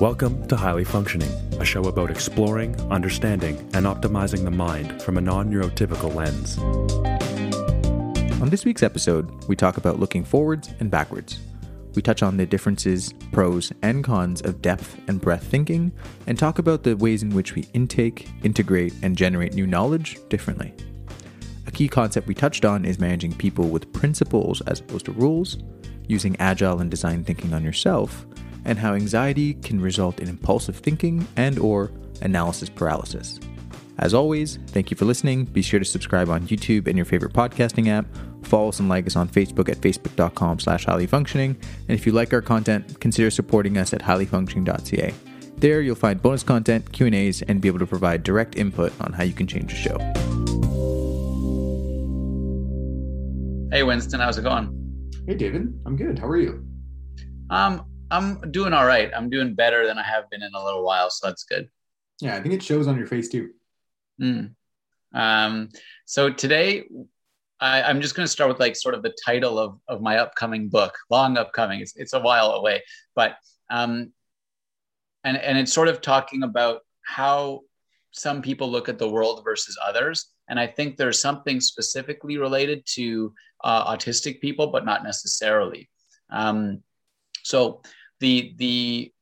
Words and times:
Welcome 0.00 0.46
to 0.46 0.54
Highly 0.54 0.84
Functioning, 0.84 1.28
a 1.58 1.64
show 1.64 1.82
about 1.82 2.08
exploring, 2.08 2.80
understanding, 2.88 3.56
and 3.74 3.84
optimizing 3.84 4.44
the 4.44 4.50
mind 4.52 5.02
from 5.02 5.18
a 5.18 5.20
non 5.20 5.50
neurotypical 5.50 6.14
lens. 6.14 6.56
On 8.40 8.48
this 8.48 8.64
week's 8.64 8.84
episode, 8.84 9.28
we 9.48 9.56
talk 9.56 9.76
about 9.76 9.98
looking 9.98 10.22
forwards 10.22 10.72
and 10.78 10.88
backwards. 10.88 11.40
We 11.96 12.02
touch 12.02 12.22
on 12.22 12.36
the 12.36 12.46
differences, 12.46 13.12
pros, 13.32 13.72
and 13.82 14.04
cons 14.04 14.40
of 14.42 14.62
depth 14.62 14.96
and 15.08 15.20
breadth 15.20 15.48
thinking, 15.48 15.90
and 16.28 16.38
talk 16.38 16.60
about 16.60 16.84
the 16.84 16.96
ways 16.96 17.24
in 17.24 17.30
which 17.30 17.56
we 17.56 17.66
intake, 17.74 18.28
integrate, 18.44 18.94
and 19.02 19.16
generate 19.16 19.54
new 19.54 19.66
knowledge 19.66 20.16
differently. 20.28 20.72
A 21.66 21.72
key 21.72 21.88
concept 21.88 22.28
we 22.28 22.34
touched 22.34 22.64
on 22.64 22.84
is 22.84 23.00
managing 23.00 23.34
people 23.34 23.68
with 23.68 23.92
principles 23.92 24.60
as 24.68 24.78
opposed 24.78 25.06
to 25.06 25.12
rules, 25.12 25.58
using 26.06 26.36
agile 26.38 26.78
and 26.78 26.88
design 26.88 27.24
thinking 27.24 27.52
on 27.52 27.64
yourself, 27.64 28.28
and 28.64 28.78
how 28.78 28.94
anxiety 28.94 29.54
can 29.54 29.80
result 29.80 30.20
in 30.20 30.28
impulsive 30.28 30.76
thinking 30.76 31.26
and 31.36 31.58
or 31.58 31.90
analysis 32.22 32.68
paralysis. 32.68 33.38
As 33.98 34.14
always, 34.14 34.58
thank 34.68 34.90
you 34.90 34.96
for 34.96 35.04
listening. 35.04 35.44
Be 35.44 35.62
sure 35.62 35.80
to 35.80 35.84
subscribe 35.84 36.28
on 36.28 36.46
YouTube 36.46 36.86
and 36.86 36.96
your 36.96 37.04
favorite 37.04 37.32
podcasting 37.32 37.88
app. 37.88 38.06
Follow 38.44 38.68
us 38.68 38.78
and 38.78 38.88
like 38.88 39.06
us 39.06 39.16
on 39.16 39.28
Facebook 39.28 39.68
at 39.68 39.78
facebook.com 39.78 40.60
slash 40.60 40.86
highlyfunctioning. 40.86 41.56
And 41.88 41.90
if 41.90 42.06
you 42.06 42.12
like 42.12 42.32
our 42.32 42.40
content, 42.40 43.00
consider 43.00 43.30
supporting 43.30 43.76
us 43.76 43.92
at 43.92 44.00
highlyfunctioning.ca. 44.00 45.14
There 45.56 45.80
you'll 45.80 45.96
find 45.96 46.22
bonus 46.22 46.44
content, 46.44 46.92
Q&As, 46.92 47.42
and 47.42 47.60
be 47.60 47.66
able 47.66 47.80
to 47.80 47.86
provide 47.86 48.22
direct 48.22 48.56
input 48.56 48.92
on 49.00 49.12
how 49.12 49.24
you 49.24 49.32
can 49.32 49.48
change 49.48 49.72
the 49.72 49.76
show. 49.76 49.98
Hey 53.72 53.82
Winston, 53.82 54.20
how's 54.20 54.38
it 54.38 54.42
going? 54.42 54.72
Hey 55.26 55.34
David, 55.34 55.74
I'm 55.84 55.96
good. 55.96 56.20
How 56.20 56.28
are 56.28 56.36
you? 56.36 56.64
Um, 57.50 57.84
I'm 58.10 58.40
doing 58.50 58.72
all 58.72 58.86
right. 58.86 59.10
I'm 59.14 59.30
doing 59.30 59.54
better 59.54 59.86
than 59.86 59.98
I 59.98 60.02
have 60.02 60.30
been 60.30 60.42
in 60.42 60.52
a 60.54 60.64
little 60.64 60.84
while, 60.84 61.10
so 61.10 61.26
that's 61.26 61.44
good. 61.44 61.68
Yeah, 62.20 62.36
I 62.36 62.40
think 62.40 62.54
it 62.54 62.62
shows 62.62 62.86
on 62.86 62.96
your 62.96 63.06
face 63.06 63.28
too. 63.28 63.50
Mm. 64.20 64.54
Um, 65.14 65.68
so 66.06 66.30
today, 66.30 66.84
I, 67.60 67.82
I'm 67.82 68.00
just 68.00 68.14
going 68.14 68.24
to 68.24 68.32
start 68.32 68.48
with 68.48 68.60
like 68.60 68.76
sort 68.76 68.94
of 68.94 69.02
the 69.02 69.14
title 69.24 69.58
of 69.58 69.78
of 69.88 70.00
my 70.00 70.18
upcoming 70.18 70.68
book, 70.68 70.96
long 71.10 71.36
upcoming. 71.36 71.80
It's 71.80 71.96
it's 71.96 72.12
a 72.12 72.20
while 72.20 72.52
away, 72.52 72.82
but 73.14 73.36
um, 73.70 74.12
and 75.24 75.36
and 75.36 75.58
it's 75.58 75.72
sort 75.72 75.88
of 75.88 76.00
talking 76.00 76.42
about 76.42 76.80
how 77.02 77.60
some 78.12 78.42
people 78.42 78.70
look 78.70 78.88
at 78.88 78.98
the 78.98 79.08
world 79.08 79.42
versus 79.44 79.78
others. 79.84 80.30
And 80.48 80.58
I 80.58 80.66
think 80.66 80.96
there's 80.96 81.20
something 81.20 81.60
specifically 81.60 82.38
related 82.38 82.84
to 82.94 83.34
uh, 83.62 83.94
autistic 83.94 84.40
people, 84.40 84.68
but 84.68 84.84
not 84.84 85.04
necessarily. 85.04 85.90
Um, 86.30 86.82
so 87.42 87.82
the 88.20 88.54
the 88.56 89.12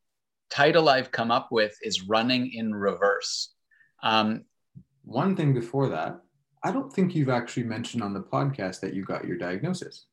title 0.49 0.87
I've 0.89 1.11
come 1.11 1.31
up 1.31 1.49
with 1.51 1.75
is 1.81 2.03
running 2.03 2.51
in 2.53 2.73
reverse. 2.73 3.53
Um, 4.01 4.45
One 5.03 5.35
thing 5.35 5.53
before 5.53 5.89
that, 5.89 6.19
I 6.63 6.71
don't 6.71 6.91
think 6.91 7.15
you've 7.15 7.29
actually 7.29 7.63
mentioned 7.63 8.01
on 8.03 8.13
the 8.13 8.21
podcast 8.21 8.79
that 8.81 8.93
you 8.93 9.03
got 9.03 9.25
your 9.25 9.37
diagnosis. 9.37 10.05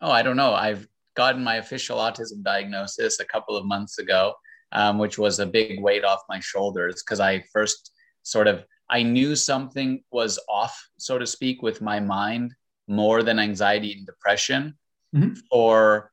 oh, 0.00 0.10
I 0.10 0.22
don't 0.22 0.36
know. 0.36 0.52
I've 0.54 0.86
gotten 1.14 1.42
my 1.44 1.56
official 1.56 1.96
autism 1.98 2.42
diagnosis 2.42 3.20
a 3.20 3.24
couple 3.24 3.56
of 3.56 3.64
months 3.64 3.98
ago, 3.98 4.34
um, 4.72 4.98
which 4.98 5.16
was 5.18 5.38
a 5.38 5.46
big 5.46 5.80
weight 5.80 6.04
off 6.04 6.20
my 6.28 6.40
shoulders 6.40 7.02
because 7.02 7.20
I 7.20 7.42
first 7.52 7.92
sort 8.22 8.46
of 8.48 8.64
I 8.90 9.02
knew 9.02 9.34
something 9.36 10.02
was 10.10 10.38
off, 10.48 10.76
so 10.98 11.16
to 11.18 11.26
speak, 11.26 11.62
with 11.62 11.80
my 11.80 12.00
mind 12.00 12.54
more 12.86 13.22
than 13.22 13.38
anxiety 13.38 13.92
and 13.96 14.04
depression 14.06 14.76
Mhm. 15.14 15.38
for 15.50 16.12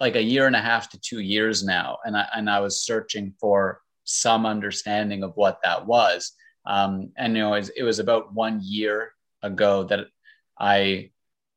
like 0.00 0.16
a 0.16 0.22
year 0.22 0.46
and 0.46 0.56
a 0.56 0.60
half 0.60 0.90
to 0.90 1.00
two 1.00 1.20
years 1.20 1.64
now, 1.64 1.98
and 2.04 2.16
I 2.16 2.26
and 2.34 2.50
I 2.50 2.60
was 2.60 2.82
searching 2.84 3.32
for 3.40 3.80
some 4.04 4.46
understanding 4.46 5.22
of 5.22 5.32
what 5.36 5.58
that 5.64 5.86
was. 5.86 6.32
Um, 6.66 7.12
and 7.16 7.36
you 7.36 7.42
know, 7.42 7.54
it 7.54 7.58
was, 7.60 7.68
it 7.70 7.82
was 7.82 7.98
about 7.98 8.32
one 8.34 8.60
year 8.62 9.12
ago 9.42 9.84
that 9.84 10.06
I, 10.58 11.10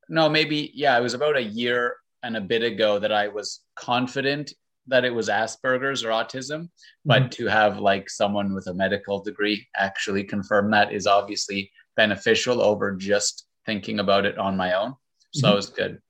no, 0.08 0.30
maybe 0.30 0.72
yeah, 0.74 0.98
it 0.98 1.02
was 1.02 1.14
about 1.14 1.36
a 1.36 1.42
year 1.42 1.96
and 2.24 2.38
a 2.38 2.42
bit 2.42 2.64
ago 2.64 3.00
that 3.00 3.12
I 3.12 3.28
was 3.28 3.62
confident 3.76 4.54
that 4.88 5.06
it 5.06 5.14
was 5.14 5.30
Asperger's 5.30 6.04
or 6.04 6.10
autism, 6.10 6.70
but 7.06 7.32
to 7.34 7.46
have 7.46 7.80
like 7.80 8.10
someone 8.10 8.54
with 8.56 8.68
a 8.68 8.74
medical 8.74 9.22
degree 9.22 9.68
actually 9.76 10.24
confirm 10.24 10.72
that 10.72 10.92
is 10.92 11.06
obviously 11.06 11.72
beneficial 11.96 12.62
over 12.62 12.96
just 12.96 13.46
thinking 13.66 14.00
about 14.00 14.26
it 14.26 14.38
on 14.38 14.58
my 14.58 14.74
own. 14.74 14.96
So 15.34 15.50
Mhm. 15.50 15.52
it 15.52 15.56
was 15.56 15.70
good. 15.70 16.02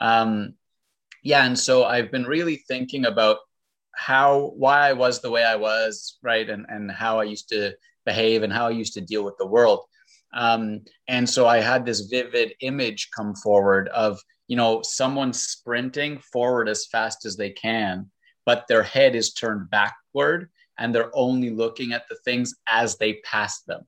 Um, 0.00 0.54
yeah, 1.28 1.44
and 1.44 1.58
so 1.58 1.84
I've 1.84 2.10
been 2.10 2.24
really 2.24 2.56
thinking 2.56 3.04
about 3.04 3.36
how 3.94 4.54
why 4.56 4.88
I 4.88 4.94
was 4.94 5.20
the 5.20 5.30
way 5.30 5.44
I 5.44 5.56
was, 5.56 6.16
right, 6.22 6.48
and 6.48 6.64
and 6.70 6.90
how 6.90 7.20
I 7.20 7.24
used 7.24 7.50
to 7.50 7.74
behave 8.06 8.42
and 8.42 8.50
how 8.52 8.68
I 8.68 8.70
used 8.70 8.94
to 8.94 9.02
deal 9.02 9.24
with 9.24 9.36
the 9.38 9.46
world. 9.46 9.80
Um, 10.32 10.80
and 11.06 11.28
so 11.28 11.46
I 11.46 11.58
had 11.58 11.84
this 11.84 12.00
vivid 12.00 12.54
image 12.62 13.10
come 13.14 13.34
forward 13.34 13.88
of 13.88 14.18
you 14.46 14.56
know 14.56 14.80
someone 14.82 15.34
sprinting 15.34 16.18
forward 16.32 16.66
as 16.66 16.86
fast 16.86 17.26
as 17.26 17.36
they 17.36 17.50
can, 17.50 18.10
but 18.46 18.64
their 18.66 18.82
head 18.82 19.14
is 19.14 19.34
turned 19.34 19.68
backward 19.68 20.48
and 20.78 20.94
they're 20.94 21.14
only 21.14 21.50
looking 21.50 21.92
at 21.92 22.04
the 22.08 22.16
things 22.24 22.54
as 22.70 22.96
they 22.96 23.20
pass 23.24 23.60
them, 23.64 23.82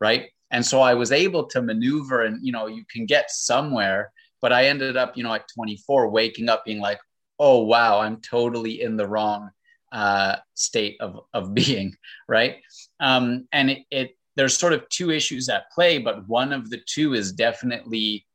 right? 0.00 0.28
And 0.50 0.66
so 0.66 0.82
I 0.82 0.92
was 0.92 1.12
able 1.12 1.46
to 1.46 1.62
maneuver, 1.62 2.24
and 2.24 2.44
you 2.46 2.52
know 2.52 2.66
you 2.66 2.84
can 2.92 3.06
get 3.06 3.30
somewhere 3.30 4.12
but 4.44 4.52
I 4.52 4.66
ended 4.66 4.98
up, 4.98 5.16
you 5.16 5.22
know, 5.22 5.32
at 5.32 5.48
24, 5.54 6.10
waking 6.10 6.50
up 6.50 6.66
being 6.66 6.78
like, 6.78 7.00
oh, 7.38 7.60
wow, 7.60 8.00
I'm 8.00 8.20
totally 8.20 8.82
in 8.82 8.98
the 8.98 9.08
wrong 9.08 9.48
uh, 9.90 10.36
state 10.52 10.98
of, 11.00 11.20
of 11.32 11.54
being, 11.60 11.96
right? 12.28 12.56
Um, 13.00 13.48
and 13.52 13.70
it, 13.70 13.78
it, 13.90 14.18
there's 14.36 14.54
sort 14.54 14.74
of 14.74 14.86
two 14.90 15.10
issues 15.10 15.48
at 15.48 15.70
play, 15.70 15.96
but 15.96 16.28
one 16.28 16.52
of 16.52 16.68
the 16.68 16.78
two 16.84 17.14
is 17.14 17.32
definitely 17.32 18.26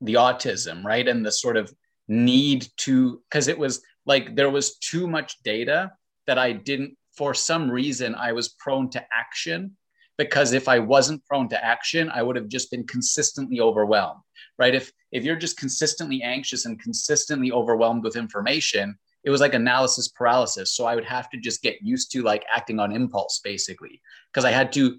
the 0.00 0.14
autism, 0.14 0.82
right? 0.84 1.06
And 1.06 1.22
the 1.22 1.30
sort 1.30 1.58
of 1.58 1.70
need 2.08 2.66
to, 2.78 3.20
because 3.28 3.46
it 3.46 3.58
was 3.58 3.82
like 4.06 4.36
there 4.36 4.48
was 4.48 4.78
too 4.78 5.06
much 5.06 5.36
data 5.42 5.92
that 6.26 6.38
I 6.38 6.52
didn't, 6.52 6.96
for 7.14 7.34
some 7.34 7.70
reason, 7.70 8.14
I 8.14 8.32
was 8.32 8.48
prone 8.58 8.88
to 8.92 9.04
action. 9.12 9.76
Because 10.16 10.54
if 10.54 10.66
I 10.66 10.78
wasn't 10.78 11.24
prone 11.26 11.50
to 11.50 11.62
action, 11.62 12.10
I 12.10 12.22
would 12.22 12.36
have 12.36 12.48
just 12.48 12.70
been 12.70 12.86
consistently 12.86 13.60
overwhelmed 13.60 14.22
right? 14.58 14.74
If 14.74 14.92
if 15.12 15.24
you're 15.24 15.36
just 15.36 15.56
consistently 15.58 16.22
anxious 16.22 16.66
and 16.66 16.80
consistently 16.80 17.52
overwhelmed 17.52 18.04
with 18.04 18.16
information 18.16 18.98
it 19.24 19.30
was 19.30 19.40
like 19.40 19.54
analysis 19.54 20.08
paralysis. 20.08 20.72
So 20.72 20.84
i 20.86 20.94
would 20.94 21.04
have 21.04 21.28
to 21.30 21.38
just 21.38 21.62
get 21.62 21.82
used 21.82 22.10
to 22.12 22.22
like 22.22 22.44
acting 22.54 22.78
on 22.78 22.92
impulse 22.92 23.40
basically 23.42 24.00
because 24.32 24.44
i 24.44 24.50
had 24.50 24.72
to 24.72 24.98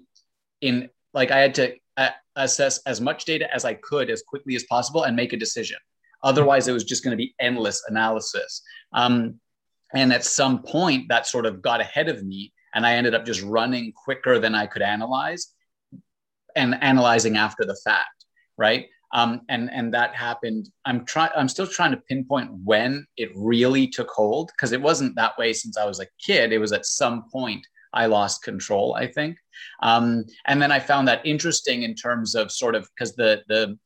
in 0.60 0.88
like 1.14 1.30
i 1.30 1.38
had 1.38 1.54
to 1.56 1.74
uh, 1.96 2.10
assess 2.36 2.78
as 2.86 3.00
much 3.00 3.24
data 3.24 3.52
as 3.54 3.64
i 3.64 3.74
could 3.74 4.10
as 4.10 4.22
quickly 4.22 4.54
as 4.54 4.64
possible 4.64 5.04
and 5.04 5.16
make 5.16 5.32
a 5.32 5.36
decision. 5.36 5.78
Otherwise 6.22 6.68
it 6.68 6.72
was 6.72 6.84
just 6.84 7.02
going 7.02 7.12
to 7.12 7.16
be 7.16 7.34
endless 7.40 7.82
analysis. 7.88 8.62
Um, 8.92 9.40
and 9.94 10.12
at 10.12 10.24
some 10.24 10.62
point 10.62 11.08
that 11.08 11.26
sort 11.26 11.46
of 11.46 11.62
got 11.62 11.80
ahead 11.80 12.08
of 12.08 12.24
me 12.24 12.52
and 12.74 12.86
i 12.86 12.94
ended 12.94 13.14
up 13.14 13.24
just 13.24 13.42
running 13.42 13.92
quicker 13.92 14.38
than 14.38 14.54
i 14.54 14.66
could 14.66 14.82
analyze 14.82 15.52
and 16.54 16.80
analyzing 16.82 17.36
after 17.36 17.64
the 17.64 17.76
fact 17.84 18.24
right 18.56 18.86
um, 19.12 19.42
and 19.48 19.70
and 19.72 19.92
that 19.94 20.14
happened. 20.14 20.70
I'm 20.84 21.04
trying. 21.04 21.30
I'm 21.36 21.48
still 21.48 21.66
trying 21.66 21.90
to 21.90 21.96
pinpoint 21.96 22.50
when 22.64 23.06
it 23.16 23.30
really 23.34 23.86
took 23.86 24.08
hold 24.08 24.50
because 24.54 24.72
it 24.72 24.80
wasn't 24.80 25.16
that 25.16 25.36
way 25.36 25.52
since 25.52 25.76
I 25.76 25.84
was 25.84 26.00
a 26.00 26.06
kid. 26.24 26.52
It 26.52 26.58
was 26.58 26.72
at 26.72 26.86
some 26.86 27.24
point 27.30 27.66
I 27.92 28.06
lost 28.06 28.42
control. 28.42 28.94
I 28.94 29.06
think, 29.06 29.36
um, 29.82 30.24
and 30.46 30.62
then 30.62 30.70
I 30.70 30.78
found 30.78 31.08
that 31.08 31.26
interesting 31.26 31.82
in 31.82 31.94
terms 31.94 32.34
of 32.34 32.52
sort 32.52 32.74
of 32.74 32.88
because 32.94 33.14
the 33.16 33.42
the 33.48 33.78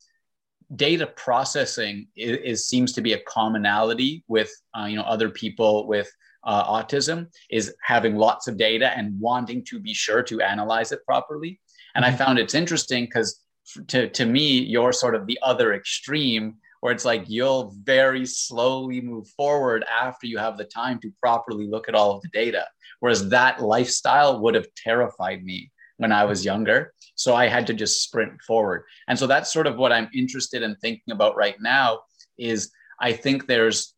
data 0.77 1.07
processing 1.07 2.09
is, 2.17 2.39
is, 2.39 2.67
seems 2.67 2.93
to 2.93 3.01
be 3.01 3.13
a 3.13 3.21
commonality 3.21 4.25
with 4.29 4.51
uh, 4.79 4.85
you 4.85 4.97
know 4.97 5.05
other 5.05 5.31
people 5.31 5.87
with 5.87 6.11
uh, 6.45 6.65
autism 6.65 7.29
is 7.51 7.75
having 7.83 8.17
lots 8.17 8.47
of 8.47 8.59
data 8.59 8.97
and 8.97 9.19
wanting 9.19 9.65
to 9.65 9.81
be 9.81 9.95
sure 9.95 10.23
to 10.23 10.43
analyze 10.43 10.93
it 10.93 11.05
properly. 11.07 11.59
And 11.95 12.05
I 12.05 12.13
found 12.13 12.39
it's 12.39 12.55
interesting 12.55 13.05
because 13.05 13.44
to, 13.89 14.09
to 14.09 14.27
me, 14.27 14.61
you're 14.61 14.93
sort 14.93 15.15
of 15.15 15.27
the 15.27 15.39
other 15.43 15.75
extreme 15.75 16.57
where 16.81 16.93
it's 16.93 17.07
like 17.07 17.25
you'll 17.29 17.75
very 17.83 18.27
slowly 18.27 19.01
move 19.01 19.27
forward 19.29 19.85
after 19.85 20.27
you 20.27 20.37
have 20.37 20.59
the 20.59 20.65
time 20.65 20.99
to 21.01 21.11
properly 21.19 21.67
look 21.67 21.89
at 21.89 21.95
all 21.95 22.11
of 22.11 22.23
the 22.23 22.29
data. 22.29 22.67
Whereas 23.01 23.31
that 23.31 23.63
lifestyle 23.63 24.41
would 24.41 24.55
have 24.55 24.67
terrified 24.77 25.43
me 25.43 25.73
when 25.97 26.13
I 26.13 26.25
was 26.25 26.45
younger. 26.45 26.93
So 27.15 27.35
I 27.35 27.47
had 27.47 27.67
to 27.69 27.75
just 27.75 28.03
sprint 28.03 28.41
forward. 28.43 28.85
And 29.09 29.19
so 29.19 29.27
that's 29.27 29.53
sort 29.53 29.67
of 29.67 29.77
what 29.77 29.93
I'm 29.93 30.11
interested 30.15 30.63
in 30.63 30.77
thinking 30.77 31.13
about 31.13 31.37
right 31.37 31.57
now 31.61 32.01
is 32.37 32.71
I 33.01 33.13
think 33.13 33.47
there's, 33.47 33.95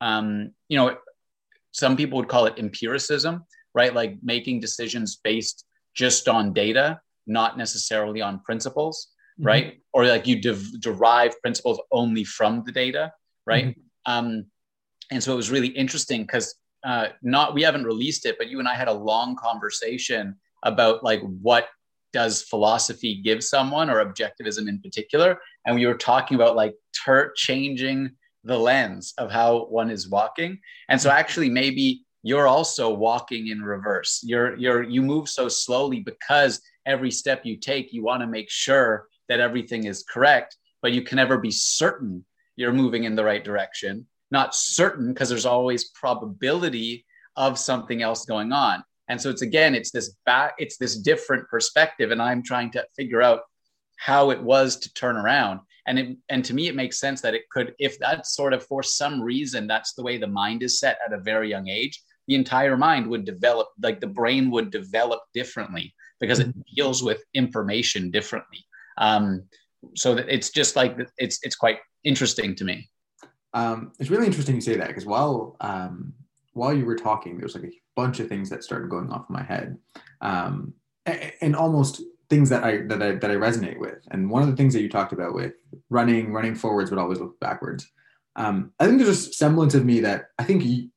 um, 0.00 0.52
you 0.68 0.78
know, 0.78 0.96
some 1.72 1.96
people 1.96 2.18
would 2.18 2.28
call 2.28 2.46
it 2.46 2.58
empiricism, 2.58 3.44
right? 3.74 3.94
Like 3.94 4.16
making 4.22 4.60
decisions 4.60 5.20
based 5.22 5.66
just 5.94 6.28
on 6.28 6.54
data 6.54 7.00
not 7.26 7.58
necessarily 7.58 8.20
on 8.20 8.40
principles, 8.40 9.08
mm-hmm. 9.38 9.46
right? 9.46 9.80
Or 9.92 10.06
like 10.06 10.26
you 10.26 10.40
de- 10.40 10.78
derive 10.80 11.40
principles 11.40 11.80
only 11.92 12.24
from 12.24 12.62
the 12.64 12.72
data, 12.72 13.12
right? 13.46 13.68
Mm-hmm. 13.68 14.12
Um, 14.12 14.46
and 15.10 15.22
so 15.22 15.32
it 15.32 15.36
was 15.36 15.50
really 15.50 15.68
interesting 15.68 16.22
because 16.22 16.54
uh, 16.84 17.08
not 17.22 17.54
we 17.54 17.62
haven't 17.62 17.84
released 17.84 18.26
it, 18.26 18.36
but 18.38 18.48
you 18.48 18.58
and 18.58 18.68
I 18.68 18.74
had 18.74 18.88
a 18.88 18.92
long 18.92 19.36
conversation 19.36 20.36
about 20.62 21.02
like 21.02 21.20
what 21.20 21.68
does 22.12 22.42
philosophy 22.42 23.20
give 23.22 23.44
someone 23.44 23.88
or 23.90 24.04
objectivism 24.04 24.68
in 24.68 24.80
particular, 24.80 25.38
and 25.66 25.76
we 25.76 25.86
were 25.86 25.94
talking 25.94 26.34
about 26.34 26.56
like 26.56 26.74
ter- 27.04 27.32
changing 27.34 28.10
the 28.44 28.58
lens 28.58 29.12
of 29.18 29.30
how 29.30 29.66
one 29.66 29.90
is 29.90 30.08
walking, 30.08 30.58
and 30.88 31.00
so 31.00 31.10
actually 31.10 31.50
maybe 31.50 32.02
you're 32.22 32.48
also 32.48 32.92
walking 32.92 33.48
in 33.48 33.62
reverse. 33.62 34.20
You're 34.22 34.56
you're 34.56 34.82
you 34.82 35.02
move 35.02 35.28
so 35.28 35.48
slowly 35.48 36.00
because 36.00 36.60
every 36.86 37.10
step 37.10 37.44
you 37.44 37.56
take, 37.56 37.92
you 37.92 38.02
want 38.02 38.22
to 38.22 38.26
make 38.26 38.50
sure 38.50 39.06
that 39.28 39.40
everything 39.40 39.84
is 39.84 40.02
correct, 40.02 40.56
but 40.82 40.92
you 40.92 41.02
can 41.02 41.16
never 41.16 41.38
be 41.38 41.50
certain 41.50 42.24
you're 42.56 42.72
moving 42.72 43.04
in 43.04 43.14
the 43.14 43.24
right 43.24 43.42
direction. 43.42 44.06
Not 44.30 44.54
certain 44.54 45.12
because 45.12 45.28
there's 45.28 45.46
always 45.46 45.90
probability 45.90 47.06
of 47.36 47.58
something 47.58 48.02
else 48.02 48.26
going 48.26 48.52
on. 48.52 48.84
And 49.08 49.20
so 49.20 49.30
it's 49.30 49.42
again, 49.42 49.74
it's 49.74 49.90
this 49.90 50.14
back, 50.26 50.54
it's 50.58 50.76
this 50.76 50.98
different 50.98 51.48
perspective. 51.48 52.10
And 52.10 52.20
I'm 52.20 52.42
trying 52.42 52.70
to 52.72 52.86
figure 52.96 53.22
out 53.22 53.40
how 53.96 54.30
it 54.30 54.40
was 54.40 54.76
to 54.80 54.92
turn 54.92 55.16
around. 55.16 55.60
And 55.86 55.98
it, 55.98 56.16
and 56.28 56.44
to 56.44 56.54
me, 56.54 56.68
it 56.68 56.76
makes 56.76 57.00
sense 57.00 57.20
that 57.22 57.34
it 57.34 57.48
could, 57.50 57.74
if 57.78 57.98
that's 57.98 58.36
sort 58.36 58.52
of 58.52 58.64
for 58.66 58.82
some 58.82 59.20
reason, 59.20 59.66
that's 59.66 59.94
the 59.94 60.02
way 60.02 60.18
the 60.18 60.26
mind 60.26 60.62
is 60.62 60.78
set 60.78 60.98
at 61.04 61.12
a 61.12 61.20
very 61.20 61.48
young 61.48 61.68
age, 61.68 62.00
the 62.28 62.34
entire 62.34 62.76
mind 62.76 63.06
would 63.08 63.24
develop, 63.24 63.68
like 63.82 64.00
the 64.00 64.06
brain 64.06 64.50
would 64.50 64.70
develop 64.70 65.20
differently 65.34 65.94
because 66.20 66.38
it 66.38 66.48
mm-hmm. 66.48 66.60
deals 66.74 67.02
with 67.02 67.22
information 67.34 68.10
differently. 68.10 68.64
Um, 68.98 69.44
so 69.94 70.16
it's 70.16 70.50
just 70.50 70.76
like 70.76 70.96
it's 71.18 71.38
it's 71.42 71.56
quite 71.56 71.78
interesting 72.04 72.54
to 72.56 72.64
me. 72.64 72.88
Um, 73.54 73.92
it's 73.98 74.10
really 74.10 74.26
interesting 74.26 74.54
you 74.54 74.60
say 74.60 74.76
that 74.76 74.88
because 74.88 75.06
while 75.06 75.56
um, 75.60 76.12
while 76.52 76.72
you 76.72 76.84
were 76.84 76.96
talking, 76.96 77.36
there 77.36 77.44
was 77.44 77.54
like 77.54 77.64
a 77.64 77.72
bunch 77.96 78.20
of 78.20 78.28
things 78.28 78.50
that 78.50 78.62
started 78.62 78.90
going 78.90 79.10
off 79.10 79.26
in 79.28 79.34
my 79.34 79.42
head, 79.42 79.78
um, 80.20 80.74
and, 81.06 81.32
and 81.40 81.56
almost 81.56 82.02
things 82.28 82.48
that 82.50 82.62
I 82.62 82.82
that 82.82 83.02
I 83.02 83.12
that 83.16 83.30
I 83.30 83.34
resonate 83.34 83.78
with. 83.78 83.98
And 84.10 84.30
one 84.30 84.42
of 84.42 84.48
the 84.48 84.56
things 84.56 84.72
that 84.74 84.82
you 84.82 84.88
talked 84.88 85.12
about 85.12 85.34
with 85.34 85.54
running 85.88 86.32
running 86.32 86.54
forwards 86.54 86.90
would 86.90 87.00
always 87.00 87.18
look 87.18 87.40
backwards. 87.40 87.90
Um, 88.36 88.72
I 88.78 88.86
think 88.86 88.98
there's 88.98 89.26
a 89.26 89.32
semblance 89.32 89.74
of 89.74 89.84
me 89.84 90.00
that 90.00 90.26
I 90.38 90.44
think, 90.44 90.64
you, 90.64 90.90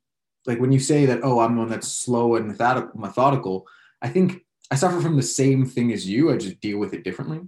like 0.45 0.59
when 0.59 0.71
you 0.71 0.79
say 0.79 1.07
that, 1.07 1.21
oh, 1.23 1.39
I'm 1.39 1.57
one 1.57 1.67
that's 1.67 1.91
slow 1.91 2.35
and 2.35 2.47
methodical. 2.47 3.67
I 4.01 4.09
think 4.09 4.45
I 4.73 4.75
suffer 4.75 4.99
from 4.99 5.15
the 5.15 5.21
same 5.21 5.67
thing 5.67 5.93
as 5.93 6.09
you. 6.09 6.33
I 6.33 6.37
just 6.37 6.59
deal 6.59 6.79
with 6.79 6.95
it 6.95 7.03
differently. 7.03 7.41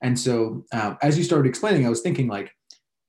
And 0.00 0.18
so, 0.18 0.64
uh, 0.72 0.94
as 1.02 1.18
you 1.18 1.22
started 1.22 1.46
explaining, 1.46 1.84
I 1.84 1.90
was 1.90 2.00
thinking 2.00 2.28
like, 2.28 2.50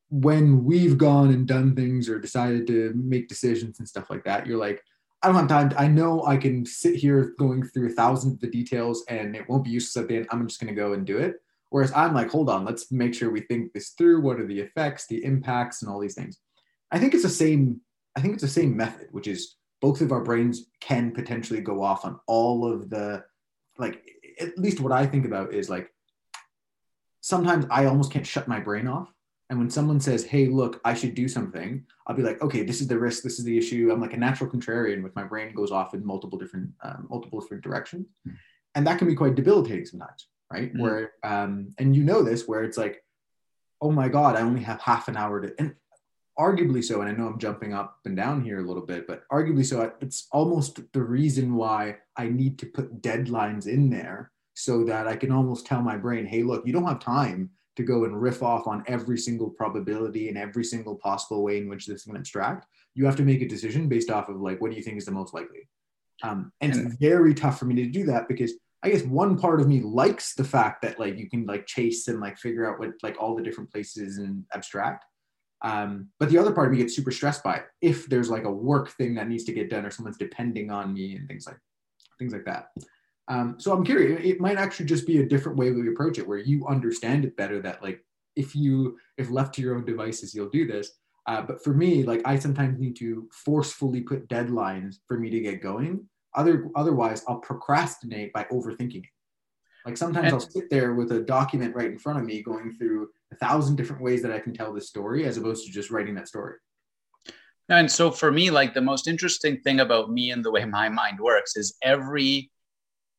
when 0.09 0.65
we've 0.65 0.97
gone 0.97 1.29
and 1.29 1.47
done 1.47 1.73
things 1.73 2.09
or 2.09 2.19
decided 2.19 2.67
to 2.67 2.91
make 2.93 3.29
decisions 3.29 3.79
and 3.79 3.87
stuff 3.87 4.09
like 4.09 4.25
that, 4.25 4.45
you're 4.45 4.57
like, 4.57 4.83
I 5.21 5.27
don't 5.27 5.37
have 5.37 5.47
time. 5.47 5.73
I 5.77 5.87
know 5.87 6.25
I 6.25 6.35
can 6.35 6.65
sit 6.65 6.95
here 6.95 7.33
going 7.39 7.63
through 7.63 7.87
a 7.87 7.93
thousand 7.93 8.33
of 8.33 8.41
the 8.41 8.49
details 8.49 9.05
and 9.07 9.33
it 9.33 9.47
won't 9.47 9.63
be 9.63 9.69
useless 9.69 10.03
at 10.03 10.09
the 10.09 10.17
end. 10.17 10.27
I'm 10.29 10.45
just 10.45 10.59
going 10.59 10.75
to 10.75 10.81
go 10.81 10.91
and 10.91 11.07
do 11.07 11.17
it. 11.17 11.35
Whereas 11.69 11.93
I'm 11.95 12.13
like, 12.13 12.29
hold 12.29 12.49
on, 12.49 12.65
let's 12.65 12.91
make 12.91 13.15
sure 13.15 13.31
we 13.31 13.41
think 13.41 13.71
this 13.71 13.91
through. 13.91 14.19
What 14.19 14.41
are 14.41 14.45
the 14.45 14.59
effects, 14.59 15.07
the 15.07 15.23
impacts, 15.23 15.81
and 15.81 15.89
all 15.89 16.01
these 16.01 16.15
things? 16.15 16.37
I 16.91 16.99
think 16.99 17.13
it's 17.13 17.23
the 17.23 17.29
same. 17.29 17.79
I 18.17 18.19
think 18.19 18.33
it's 18.33 18.43
the 18.43 18.49
same 18.49 18.75
method, 18.75 19.07
which 19.11 19.27
is 19.27 19.55
both 19.81 20.01
of 20.01 20.11
our 20.11 20.21
brains 20.21 20.65
can 20.81 21.11
potentially 21.13 21.61
go 21.61 21.81
off 21.81 22.03
on 22.03 22.19
all 22.27 22.69
of 22.69 22.89
the 22.89 23.23
like 23.77 24.03
at 24.39 24.57
least 24.57 24.79
what 24.79 24.91
I 24.91 25.05
think 25.05 25.25
about 25.25 25.53
is 25.53 25.69
like 25.69 25.91
sometimes 27.21 27.65
I 27.71 27.85
almost 27.85 28.11
can't 28.11 28.27
shut 28.27 28.47
my 28.47 28.59
brain 28.59 28.87
off. 28.87 29.09
And 29.49 29.59
when 29.59 29.69
someone 29.69 29.99
says, 29.99 30.23
"Hey, 30.23 30.47
look, 30.47 30.81
I 30.83 30.93
should 30.93 31.15
do 31.15 31.27
something," 31.27 31.85
I'll 32.07 32.15
be 32.15 32.23
like, 32.23 32.41
"Okay, 32.41 32.63
this 32.63 32.81
is 32.81 32.87
the 32.87 32.97
risk. 32.97 33.23
This 33.23 33.39
is 33.39 33.45
the 33.45 33.57
issue." 33.57 33.91
I'm 33.91 34.01
like 34.01 34.13
a 34.13 34.17
natural 34.17 34.49
contrarian, 34.49 35.03
with 35.03 35.15
my 35.15 35.23
brain 35.23 35.53
goes 35.53 35.71
off 35.71 35.93
in 35.93 36.05
multiple 36.05 36.39
different, 36.39 36.71
um, 36.81 37.07
multiple 37.09 37.39
different 37.39 37.63
directions, 37.63 38.07
mm-hmm. 38.27 38.37
and 38.75 38.87
that 38.87 38.97
can 38.97 39.07
be 39.07 39.15
quite 39.15 39.35
debilitating 39.35 39.85
sometimes, 39.85 40.27
right? 40.51 40.69
Mm-hmm. 40.69 40.81
Where, 40.81 41.11
um, 41.23 41.75
and 41.77 41.95
you 41.95 42.03
know 42.03 42.23
this, 42.23 42.47
where 42.47 42.63
it's 42.63 42.77
like, 42.77 43.03
"Oh 43.81 43.91
my 43.91 44.07
God, 44.07 44.35
I 44.35 44.41
only 44.41 44.61
have 44.61 44.81
half 44.81 45.07
an 45.07 45.17
hour 45.17 45.41
to," 45.41 45.53
and 45.59 45.75
arguably 46.39 46.83
so, 46.83 47.01
and 47.01 47.09
I 47.09 47.13
know 47.13 47.27
I'm 47.27 47.39
jumping 47.39 47.73
up 47.73 47.99
and 48.05 48.15
down 48.15 48.43
here 48.43 48.59
a 48.59 48.67
little 48.67 48.85
bit, 48.85 49.07
but 49.07 49.23
arguably 49.31 49.65
so, 49.65 49.91
it's 50.01 50.27
almost 50.31 50.79
the 50.93 51.01
reason 51.01 51.55
why 51.55 51.97
I 52.17 52.29
need 52.29 52.59
to 52.59 52.65
put 52.65 53.01
deadlines 53.01 53.67
in 53.67 53.89
there 53.89 54.31
so 54.55 54.83
that 54.85 55.07
I 55.07 55.15
can 55.15 55.31
almost 55.31 55.65
tell 55.65 55.81
my 55.81 55.97
brain, 55.97 56.25
hey, 56.25 56.43
look, 56.43 56.65
you 56.65 56.73
don't 56.73 56.87
have 56.87 56.99
time 56.99 57.49
to 57.75 57.83
go 57.83 58.05
and 58.05 58.21
riff 58.21 58.43
off 58.43 58.67
on 58.67 58.83
every 58.87 59.17
single 59.17 59.49
probability 59.49 60.29
and 60.29 60.37
every 60.37 60.63
single 60.63 60.95
possible 60.95 61.43
way 61.43 61.57
in 61.57 61.67
which 61.67 61.87
this 61.87 62.03
can 62.03 62.15
abstract. 62.15 62.67
You 62.93 63.05
have 63.05 63.15
to 63.15 63.23
make 63.23 63.41
a 63.41 63.47
decision 63.47 63.87
based 63.87 64.11
off 64.11 64.29
of 64.29 64.39
like, 64.39 64.61
what 64.61 64.69
do 64.69 64.77
you 64.77 64.83
think 64.83 64.97
is 64.97 65.05
the 65.05 65.11
most 65.11 65.33
likely? 65.33 65.67
Um, 66.21 66.51
and 66.61 66.71
it's 66.73 66.95
very 66.97 67.33
tough 67.33 67.57
for 67.57 67.65
me 67.65 67.75
to 67.75 67.85
do 67.87 68.05
that 68.05 68.27
because 68.27 68.53
I 68.83 68.89
guess 68.89 69.01
one 69.03 69.37
part 69.37 69.59
of 69.59 69.67
me 69.67 69.81
likes 69.81 70.35
the 70.35 70.43
fact 70.43 70.81
that 70.83 70.99
like 70.99 71.17
you 71.17 71.29
can 71.29 71.45
like 71.45 71.65
chase 71.65 72.07
and 72.07 72.19
like 72.19 72.37
figure 72.37 72.69
out 72.69 72.79
what 72.79 72.91
like 73.01 73.15
all 73.19 73.35
the 73.35 73.41
different 73.41 73.71
places 73.71 74.19
and 74.19 74.43
abstract. 74.53 75.05
Um, 75.63 76.09
but 76.19 76.29
the 76.29 76.37
other 76.37 76.51
part 76.51 76.67
of 76.67 76.73
me 76.73 76.79
gets 76.79 76.95
super 76.95 77.11
stressed 77.11 77.43
by 77.43 77.55
it 77.55 77.65
if 77.81 78.07
there's 78.07 78.29
like 78.29 78.43
a 78.43 78.51
work 78.51 78.89
thing 78.91 79.15
that 79.15 79.29
needs 79.29 79.45
to 79.45 79.53
get 79.53 79.69
done 79.69 79.85
or 79.85 79.91
someone's 79.91 80.17
depending 80.17 80.69
on 80.69 80.93
me 80.93 81.15
and 81.15 81.27
things 81.27 81.47
like 81.47 81.57
things 82.19 82.33
like 82.33 82.45
that. 82.45 82.67
Um, 83.29 83.55
so 83.57 83.71
I'm 83.71 83.85
curious, 83.85 84.21
it 84.23 84.41
might 84.41 84.57
actually 84.57 84.87
just 84.87 85.07
be 85.07 85.21
a 85.21 85.25
different 85.25 85.57
way 85.57 85.71
we 85.71 85.87
approach 85.87 86.17
it 86.17 86.27
where 86.27 86.37
you 86.37 86.67
understand 86.67 87.23
it 87.23 87.37
better 87.37 87.61
that 87.61 87.81
like 87.81 88.03
if 88.35 88.55
you 88.55 88.97
if 89.17 89.29
left 89.29 89.55
to 89.55 89.61
your 89.61 89.75
own 89.75 89.85
devices, 89.85 90.33
you'll 90.33 90.49
do 90.49 90.67
this. 90.67 90.91
Uh, 91.27 91.41
but 91.41 91.63
for 91.63 91.73
me, 91.73 92.03
like 92.03 92.21
I 92.25 92.37
sometimes 92.37 92.79
need 92.79 92.97
to 92.97 93.29
forcefully 93.31 94.01
put 94.01 94.27
deadlines 94.27 94.97
for 95.07 95.17
me 95.17 95.29
to 95.29 95.39
get 95.39 95.61
going. 95.61 96.05
Other 96.35 96.69
otherwise 96.75 97.23
I'll 97.27 97.39
procrastinate 97.39 98.33
by 98.33 98.43
overthinking 98.45 99.03
it. 99.03 99.09
Like 99.85 99.97
sometimes 99.97 100.25
and, 100.25 100.33
I'll 100.33 100.39
sit 100.39 100.69
there 100.69 100.93
with 100.93 101.11
a 101.11 101.19
document 101.19 101.75
right 101.75 101.91
in 101.91 101.97
front 101.97 102.19
of 102.19 102.25
me 102.25 102.41
going 102.41 102.73
through 102.73 103.09
a 103.31 103.35
thousand 103.35 103.75
different 103.75 104.01
ways 104.01 104.21
that 104.21 104.31
I 104.31 104.39
can 104.39 104.53
tell 104.53 104.73
this 104.73 104.87
story 104.87 105.25
as 105.25 105.37
opposed 105.37 105.65
to 105.65 105.71
just 105.71 105.91
writing 105.91 106.15
that 106.15 106.27
story. 106.27 106.55
And 107.69 107.89
so 107.91 108.11
for 108.11 108.31
me, 108.31 108.51
like 108.51 108.73
the 108.73 108.81
most 108.81 109.07
interesting 109.07 109.59
thing 109.61 109.79
about 109.79 110.11
me 110.11 110.31
and 110.31 110.43
the 110.43 110.51
way 110.51 110.65
my 110.65 110.89
mind 110.89 111.19
works 111.19 111.55
is 111.55 111.75
every 111.81 112.51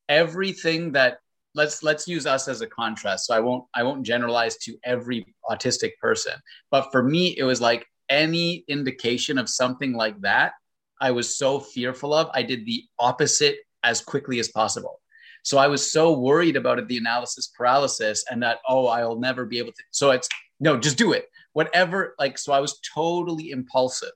everything 0.08 0.92
that 0.92 1.18
let's 1.54 1.82
let's 1.82 2.06
use 2.06 2.26
us 2.26 2.48
as 2.48 2.60
a 2.60 2.66
contrast. 2.66 3.26
So 3.26 3.34
I 3.34 3.40
won't 3.40 3.64
I 3.74 3.82
won't 3.82 4.04
generalize 4.04 4.56
to 4.58 4.76
every 4.84 5.34
autistic 5.50 5.92
person, 6.00 6.34
but 6.70 6.90
for 6.92 7.02
me, 7.02 7.34
it 7.38 7.44
was 7.44 7.60
like 7.60 7.86
any 8.08 8.64
indication 8.68 9.38
of 9.38 9.48
something 9.48 9.94
like 9.94 10.20
that, 10.20 10.52
I 11.00 11.10
was 11.10 11.36
so 11.36 11.60
fearful 11.60 12.12
of. 12.14 12.30
I 12.34 12.42
did 12.42 12.66
the 12.66 12.84
opposite 12.98 13.56
as 13.82 14.00
quickly 14.00 14.38
as 14.40 14.48
possible. 14.48 15.00
So 15.44 15.58
I 15.58 15.68
was 15.68 15.92
so 15.92 16.18
worried 16.18 16.56
about 16.56 16.78
it, 16.78 16.88
the 16.88 16.96
analysis 16.96 17.46
paralysis, 17.46 18.24
and 18.30 18.42
that 18.42 18.58
oh, 18.68 18.86
I'll 18.86 19.20
never 19.20 19.44
be 19.44 19.58
able 19.58 19.72
to. 19.72 19.82
So 19.90 20.10
it's 20.10 20.28
no, 20.58 20.76
just 20.76 20.98
do 20.98 21.12
it. 21.12 21.28
Whatever. 21.52 22.14
Like 22.18 22.38
so, 22.38 22.52
I 22.52 22.60
was 22.60 22.80
totally 22.94 23.50
impulsive 23.50 24.12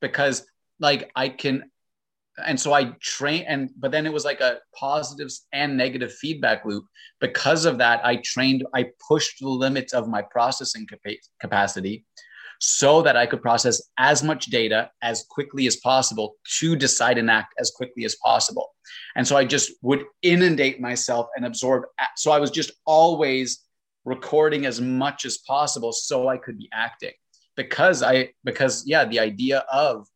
because 0.00 0.46
like 0.80 1.10
I 1.14 1.28
can 1.28 1.70
and 2.44 2.58
so 2.58 2.72
I 2.72 2.96
train 3.00 3.44
and 3.46 3.70
but 3.76 3.92
then 3.92 4.06
it 4.06 4.12
was 4.12 4.24
like 4.24 4.40
a 4.40 4.58
positive 4.74 5.30
and 5.52 5.76
negative 5.76 6.12
feedback 6.14 6.64
loop. 6.64 6.86
Because 7.20 7.64
of 7.64 7.78
that, 7.78 8.04
I 8.04 8.16
trained, 8.16 8.64
I 8.74 8.86
pushed 9.06 9.40
the 9.40 9.48
limits 9.48 9.92
of 9.92 10.08
my 10.08 10.22
processing 10.22 10.86
capacity 11.40 12.04
so 12.60 13.02
that 13.02 13.16
I 13.16 13.26
could 13.26 13.42
process 13.42 13.82
as 13.98 14.22
much 14.22 14.46
data 14.46 14.90
as 15.02 15.24
quickly 15.30 15.66
as 15.66 15.76
possible 15.76 16.36
to 16.58 16.76
decide 16.76 17.18
and 17.18 17.30
act 17.30 17.54
as 17.58 17.70
quickly 17.70 18.04
as 18.04 18.16
possible. 18.16 18.70
And 19.16 19.26
so 19.26 19.36
I 19.36 19.44
just 19.44 19.72
would 19.82 20.04
inundate 20.22 20.80
myself 20.80 21.28
and 21.36 21.46
absorb. 21.46 21.84
So 22.16 22.30
I 22.30 22.38
was 22.38 22.50
just 22.50 22.72
always 22.86 23.60
recording 24.04 24.66
as 24.66 24.80
much 24.80 25.24
as 25.24 25.38
possible 25.38 25.92
so 25.92 26.28
I 26.28 26.36
could 26.36 26.58
be 26.58 26.68
acting 26.72 27.12
because 27.56 28.02
I, 28.02 28.30
because 28.44 28.84
yeah, 28.86 29.04
the 29.04 29.20
idea 29.20 29.64
of 29.72 30.06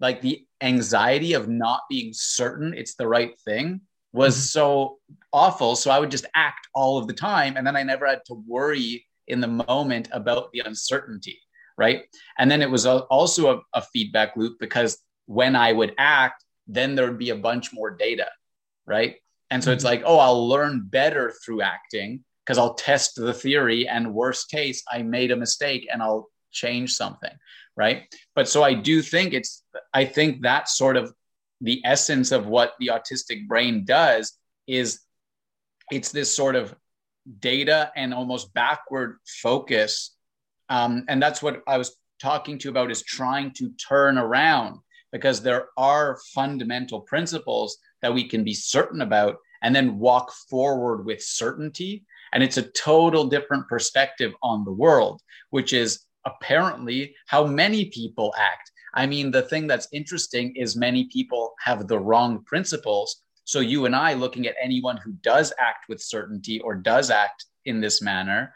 like 0.00 0.20
the 0.20 0.46
anxiety 0.62 1.34
of 1.34 1.48
not 1.48 1.82
being 1.90 2.10
certain 2.14 2.74
it's 2.74 2.94
the 2.94 3.06
right 3.06 3.38
thing 3.40 3.80
was 4.12 4.34
mm-hmm. 4.34 4.42
so 4.42 4.98
awful. 5.32 5.76
So 5.76 5.90
I 5.90 5.98
would 5.98 6.10
just 6.10 6.26
act 6.34 6.68
all 6.74 6.98
of 6.98 7.06
the 7.06 7.12
time. 7.12 7.56
And 7.56 7.66
then 7.66 7.76
I 7.76 7.82
never 7.82 8.06
had 8.06 8.24
to 8.26 8.42
worry 8.46 9.06
in 9.28 9.40
the 9.40 9.64
moment 9.68 10.08
about 10.12 10.50
the 10.52 10.60
uncertainty. 10.60 11.38
Right. 11.80 12.04
And 12.38 12.50
then 12.50 12.60
it 12.60 12.70
was 12.70 12.84
also 12.84 13.56
a, 13.56 13.60
a 13.72 13.82
feedback 13.82 14.36
loop 14.36 14.58
because 14.60 14.98
when 15.26 15.56
I 15.56 15.72
would 15.72 15.94
act, 15.96 16.44
then 16.66 16.94
there 16.94 17.06
would 17.06 17.18
be 17.18 17.30
a 17.30 17.36
bunch 17.36 17.72
more 17.72 17.90
data. 17.90 18.28
Right. 18.86 19.16
And 19.50 19.64
so 19.64 19.72
it's 19.72 19.82
mm-hmm. 19.82 20.02
like, 20.02 20.02
oh, 20.04 20.18
I'll 20.18 20.46
learn 20.46 20.82
better 20.84 21.32
through 21.42 21.62
acting 21.62 22.22
because 22.44 22.58
I'll 22.58 22.74
test 22.74 23.16
the 23.16 23.32
theory 23.32 23.88
and 23.88 24.12
worst 24.12 24.50
case, 24.50 24.82
I 24.90 25.02
made 25.02 25.30
a 25.30 25.36
mistake 25.36 25.88
and 25.90 26.02
I'll 26.02 26.28
change 26.52 26.92
something 26.94 27.30
right 27.76 28.12
but 28.34 28.48
so 28.48 28.62
i 28.62 28.74
do 28.74 29.00
think 29.02 29.32
it's 29.32 29.62
i 29.94 30.04
think 30.04 30.42
that 30.42 30.68
sort 30.68 30.96
of 30.96 31.12
the 31.60 31.80
essence 31.84 32.32
of 32.32 32.46
what 32.46 32.74
the 32.80 32.88
autistic 32.88 33.46
brain 33.46 33.84
does 33.84 34.32
is 34.66 35.00
it's 35.90 36.12
this 36.12 36.34
sort 36.34 36.56
of 36.56 36.74
data 37.38 37.92
and 37.96 38.14
almost 38.14 38.52
backward 38.54 39.18
focus 39.42 40.16
um, 40.70 41.04
and 41.08 41.22
that's 41.22 41.42
what 41.42 41.62
i 41.66 41.76
was 41.76 41.96
talking 42.20 42.58
to 42.58 42.64
you 42.64 42.70
about 42.70 42.90
is 42.90 43.02
trying 43.02 43.50
to 43.52 43.70
turn 43.88 44.18
around 44.18 44.78
because 45.12 45.42
there 45.42 45.68
are 45.76 46.18
fundamental 46.34 47.00
principles 47.00 47.78
that 48.02 48.14
we 48.14 48.28
can 48.28 48.44
be 48.44 48.54
certain 48.54 49.00
about 49.00 49.36
and 49.62 49.74
then 49.74 49.98
walk 49.98 50.32
forward 50.48 51.04
with 51.04 51.22
certainty. 51.22 52.04
And 52.32 52.42
it's 52.42 52.56
a 52.56 52.70
total 52.70 53.26
different 53.26 53.68
perspective 53.68 54.32
on 54.42 54.64
the 54.64 54.72
world, 54.72 55.20
which 55.50 55.72
is 55.72 56.06
apparently 56.24 57.14
how 57.26 57.44
many 57.44 57.86
people 57.86 58.32
act. 58.38 58.70
I 58.94 59.06
mean, 59.06 59.30
the 59.30 59.42
thing 59.42 59.66
that's 59.66 59.88
interesting 59.92 60.54
is 60.56 60.76
many 60.76 61.04
people 61.04 61.54
have 61.60 61.88
the 61.88 61.98
wrong 61.98 62.44
principles. 62.44 63.22
So, 63.44 63.60
you 63.60 63.86
and 63.86 63.96
I, 63.96 64.14
looking 64.14 64.46
at 64.46 64.54
anyone 64.62 64.96
who 64.96 65.12
does 65.22 65.52
act 65.58 65.86
with 65.88 66.00
certainty 66.00 66.60
or 66.60 66.74
does 66.74 67.10
act 67.10 67.46
in 67.64 67.80
this 67.80 68.00
manner, 68.00 68.52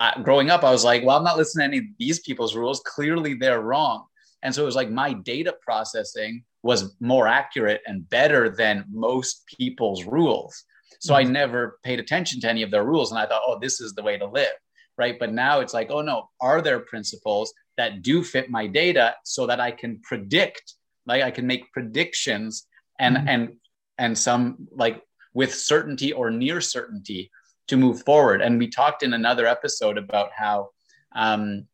uh, 0.00 0.22
growing 0.22 0.50
up, 0.50 0.64
I 0.64 0.70
was 0.70 0.82
like, 0.82 1.04
well, 1.04 1.16
I'm 1.16 1.24
not 1.24 1.36
listening 1.36 1.70
to 1.70 1.76
any 1.76 1.86
of 1.86 1.92
these 1.98 2.20
people's 2.20 2.56
rules. 2.56 2.80
Clearly, 2.80 3.34
they're 3.34 3.60
wrong. 3.60 4.06
And 4.42 4.54
so 4.54 4.62
it 4.62 4.66
was 4.66 4.76
like 4.76 4.90
my 4.90 5.12
data 5.12 5.54
processing 5.60 6.42
was 6.62 6.96
more 7.00 7.28
accurate 7.28 7.82
and 7.86 8.08
better 8.08 8.48
than 8.48 8.84
most 8.90 9.44
people's 9.58 10.04
rules. 10.04 10.64
So 11.00 11.14
I 11.14 11.24
mm-hmm. 11.24 11.32
never 11.32 11.78
paid 11.84 12.00
attention 12.00 12.40
to 12.40 12.48
any 12.48 12.62
of 12.62 12.70
their 12.70 12.84
rules. 12.84 13.10
And 13.10 13.20
I 13.20 13.26
thought, 13.26 13.42
oh, 13.46 13.58
this 13.60 13.80
is 13.80 13.94
the 13.94 14.02
way 14.02 14.16
to 14.18 14.26
live. 14.26 14.52
Right. 14.96 15.18
But 15.18 15.32
now 15.32 15.60
it's 15.60 15.72
like, 15.74 15.90
oh, 15.90 16.02
no, 16.02 16.28
are 16.40 16.60
there 16.60 16.80
principles 16.80 17.52
that 17.76 18.02
do 18.02 18.22
fit 18.22 18.50
my 18.50 18.66
data 18.66 19.14
so 19.24 19.46
that 19.46 19.60
I 19.60 19.70
can 19.70 20.00
predict, 20.02 20.74
like 21.06 21.22
I 21.22 21.30
can 21.30 21.46
make 21.46 21.72
predictions 21.72 22.66
and, 22.98 23.16
mm-hmm. 23.16 23.28
and, 23.28 23.52
and 23.98 24.18
some 24.18 24.68
like 24.72 25.02
with 25.32 25.54
certainty 25.54 26.12
or 26.12 26.30
near 26.30 26.60
certainty 26.60 27.30
to 27.70 27.76
move 27.76 28.02
forward. 28.02 28.42
And 28.42 28.58
we 28.58 28.68
talked 28.68 29.04
in 29.04 29.14
another 29.14 29.46
episode 29.46 29.96
about 29.96 30.30
how, 30.36 30.70
um, 31.14 31.66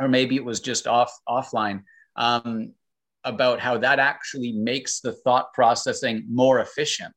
or 0.00 0.08
maybe 0.08 0.36
it 0.36 0.44
was 0.44 0.60
just 0.60 0.86
off 0.86 1.12
offline, 1.28 1.82
um, 2.16 2.72
about 3.24 3.60
how 3.60 3.76
that 3.78 3.98
actually 3.98 4.52
makes 4.52 5.00
the 5.00 5.12
thought 5.12 5.52
processing 5.52 6.24
more 6.30 6.60
efficient, 6.60 7.14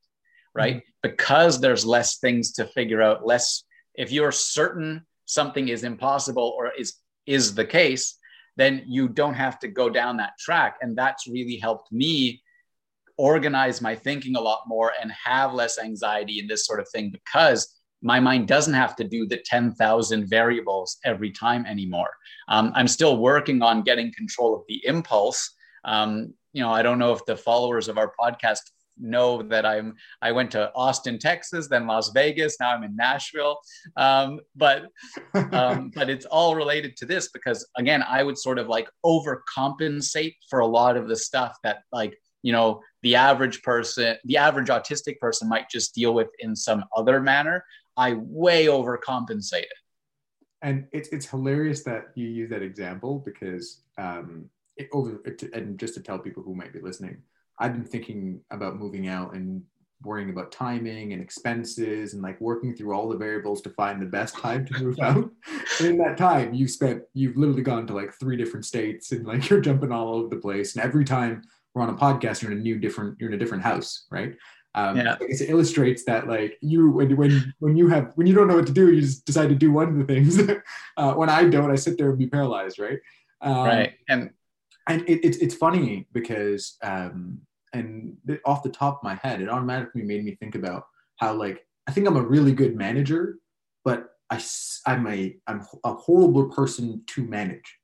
right? 0.54 0.76
Mm-hmm. 0.78 1.10
Because 1.10 1.62
there's 1.62 1.86
less 1.86 2.18
things 2.18 2.52
to 2.54 2.66
figure 2.66 3.02
out, 3.02 3.26
less. 3.26 3.64
If 3.96 4.12
you're 4.12 4.32
certain 4.32 5.06
something 5.26 5.70
is 5.70 5.84
impossible 5.84 6.54
or 6.58 6.72
is 6.78 6.96
is 7.26 7.56
the 7.56 7.66
case, 7.66 8.18
then 8.58 8.84
you 8.88 9.08
don't 9.08 9.34
have 9.34 9.58
to 9.60 9.68
go 9.68 9.90
down 9.90 10.18
that 10.18 10.38
track, 10.38 10.78
and 10.82 10.98
that's 10.98 11.28
really 11.28 11.58
helped 11.58 11.92
me 11.92 12.42
organize 13.18 13.82
my 13.82 13.96
thinking 13.96 14.36
a 14.36 14.42
lot 14.42 14.64
more 14.68 14.92
and 15.02 15.12
have 15.12 15.54
less 15.54 15.80
anxiety 15.80 16.40
in 16.40 16.48
this 16.48 16.66
sort 16.66 16.80
of 16.80 16.88
thing 16.90 17.10
because 17.10 17.77
my 18.02 18.20
mind 18.20 18.48
doesn't 18.48 18.74
have 18.74 18.96
to 18.98 19.04
do 19.04 19.26
the 19.26 19.38
10,000 19.46 20.30
variables 20.30 20.98
every 21.04 21.32
time 21.32 21.66
anymore. 21.66 22.12
Um, 22.48 22.72
I'm 22.76 22.88
still 22.88 23.18
working 23.18 23.62
on 23.62 23.82
getting 23.82 24.14
control 24.14 24.56
of 24.56 24.62
the 24.68 24.86
impulse. 24.86 25.56
Um, 25.84 26.34
you 26.54 26.62
know, 26.62 26.72
I 26.72 26.82
don't 26.82 27.00
know 27.00 27.14
if 27.14 27.26
the 27.26 27.36
followers 27.36 27.88
of 27.88 27.98
our 27.98 28.14
podcast 28.20 28.62
know 29.00 29.42
that 29.44 29.66
I'm 29.66 29.96
I 30.22 30.32
went 30.32 30.52
to 30.52 30.72
Austin, 30.76 31.20
Texas, 31.20 31.68
then 31.68 31.88
Las 31.88 32.10
Vegas. 32.10 32.58
Now 32.60 32.72
I'm 32.72 32.84
in 32.84 32.96
Nashville. 32.96 33.60
Um, 33.96 34.40
but 34.56 34.88
um, 35.52 35.92
but 35.96 36.10
it's 36.10 36.26
all 36.26 36.56
related 36.56 36.96
to 36.98 37.06
this 37.06 37.30
because 37.30 37.68
again, 37.78 38.04
I 38.08 38.24
would 38.24 38.38
sort 38.38 38.60
of 38.60 38.68
like 38.68 38.90
overcompensate 39.06 40.36
for 40.50 40.60
a 40.60 40.68
lot 40.68 40.98
of 40.98 41.08
the 41.08 41.16
stuff 41.16 41.58
that 41.64 41.80
like 41.92 42.18
you 42.44 42.52
know 42.52 42.82
the 43.04 43.16
average 43.16 43.62
person, 43.62 44.18
the 44.26 44.38
average 44.38 44.70
autistic 44.70 45.20
person 45.20 45.50
might 45.50 45.70
just 45.70 45.94
deal 45.94 46.14
with 46.14 46.30
in 46.40 46.56
some 46.56 46.84
other 46.96 47.22
manner. 47.22 47.64
I 47.98 48.14
way 48.14 48.68
overcompensated. 48.68 49.66
And 50.62 50.88
it's 50.92 51.10
it's 51.10 51.26
hilarious 51.26 51.84
that 51.84 52.06
you 52.16 52.28
use 52.28 52.50
that 52.50 52.62
example 52.64 53.22
because 53.26 53.82
um, 53.98 54.50
it 54.78 54.88
over 54.92 55.22
and 55.54 55.80
just 55.80 55.94
to 55.96 56.02
tell 56.02 56.20
people 56.20 56.44
who 56.44 56.56
might 56.56 56.74
be 56.74 56.80
listening, 56.80 57.22
I've 57.60 57.74
been 57.74 57.86
thinking 57.86 58.42
about 58.52 58.78
moving 58.78 59.08
out 59.08 59.36
and 59.36 59.64
worrying 60.04 60.30
about 60.30 60.52
timing 60.52 61.14
and 61.14 61.22
expenses 61.22 62.14
and 62.14 62.22
like 62.22 62.40
working 62.40 62.76
through 62.76 62.94
all 62.94 63.10
the 63.10 63.18
variables 63.18 63.62
to 63.62 63.70
find 63.72 64.00
the 64.02 64.06
best 64.06 64.36
time 64.38 64.66
to 64.66 64.84
move 64.84 65.00
out. 65.00 65.30
and 65.80 65.88
in 65.88 65.98
that 65.98 66.18
time, 66.18 66.54
you've 66.54 66.72
spent 66.72 67.04
you've 67.14 67.38
literally 67.38 67.64
gone 67.64 67.88
to 67.88 67.94
like 67.94 68.14
three 68.14 68.38
different 68.38 68.66
states 68.66 69.12
and 69.12 69.26
like 69.26 69.50
you're 69.50 69.62
jumping 69.62 69.92
all 69.92 70.16
over 70.16 70.28
the 70.28 70.42
place. 70.42 70.76
And 70.76 70.84
every 70.84 71.06
time 71.06 71.42
we're 71.74 71.82
on 71.82 71.90
a 71.90 71.98
podcast, 71.98 72.42
you're 72.42 72.52
in 72.52 72.60
a 72.60 72.62
new 72.62 72.80
different 72.80 73.18
you're 73.20 73.30
in 73.30 73.36
a 73.36 73.40
different 73.40 73.64
house, 73.64 74.06
right? 74.12 74.34
Um, 74.76 74.98
yeah. 74.98 75.16
it 75.20 75.50
illustrates 75.50 76.04
that 76.06 76.28
like 76.28 76.58
you 76.62 76.92
when 76.92 77.16
when 77.16 77.54
when 77.60 77.76
you 77.76 77.88
have 77.88 78.12
when 78.16 78.28
you 78.28 78.36
don't 78.36 78.48
know 78.48 78.56
what 78.56 78.68
to 78.68 78.74
do, 78.74 78.92
you 78.92 79.02
just 79.02 79.26
decide 79.26 79.50
to 79.50 79.56
do 79.56 79.72
one 79.72 79.88
of 79.88 79.98
the 79.98 80.04
things. 80.06 80.40
uh, 80.98 81.14
when 81.14 81.30
I 81.30 81.46
don't, 81.46 81.72
I 81.72 81.76
sit 81.76 81.98
there 81.98 82.10
and 82.10 82.20
be 82.20 82.28
paralyzed, 82.28 82.78
right? 82.78 83.00
Um, 83.42 83.66
right, 83.66 83.94
and 84.08 84.30
and 84.88 85.02
it, 85.10 85.26
it's 85.26 85.38
it's 85.38 85.56
funny 85.56 86.08
because 86.14 86.78
um, 86.84 87.40
and 87.74 88.18
off 88.46 88.64
the 88.64 88.70
top 88.70 88.98
of 88.98 89.04
my 89.04 89.16
head, 89.16 89.42
it 89.42 89.50
automatically 89.50 90.04
made 90.04 90.24
me 90.24 90.36
think 90.36 90.56
about 90.56 90.86
how 91.18 91.34
like 91.34 91.66
I 91.88 91.92
think 91.92 92.08
I'm 92.08 92.18
a 92.18 92.22
really 92.22 92.54
good 92.54 92.76
manager, 92.76 93.38
but 93.84 94.10
I 94.30 94.42
I'm 94.86 95.08
a 95.08 95.36
I'm 95.48 95.66
a 95.84 95.94
horrible 95.94 96.50
person 96.50 97.04
to 97.08 97.24
manage, 97.24 97.78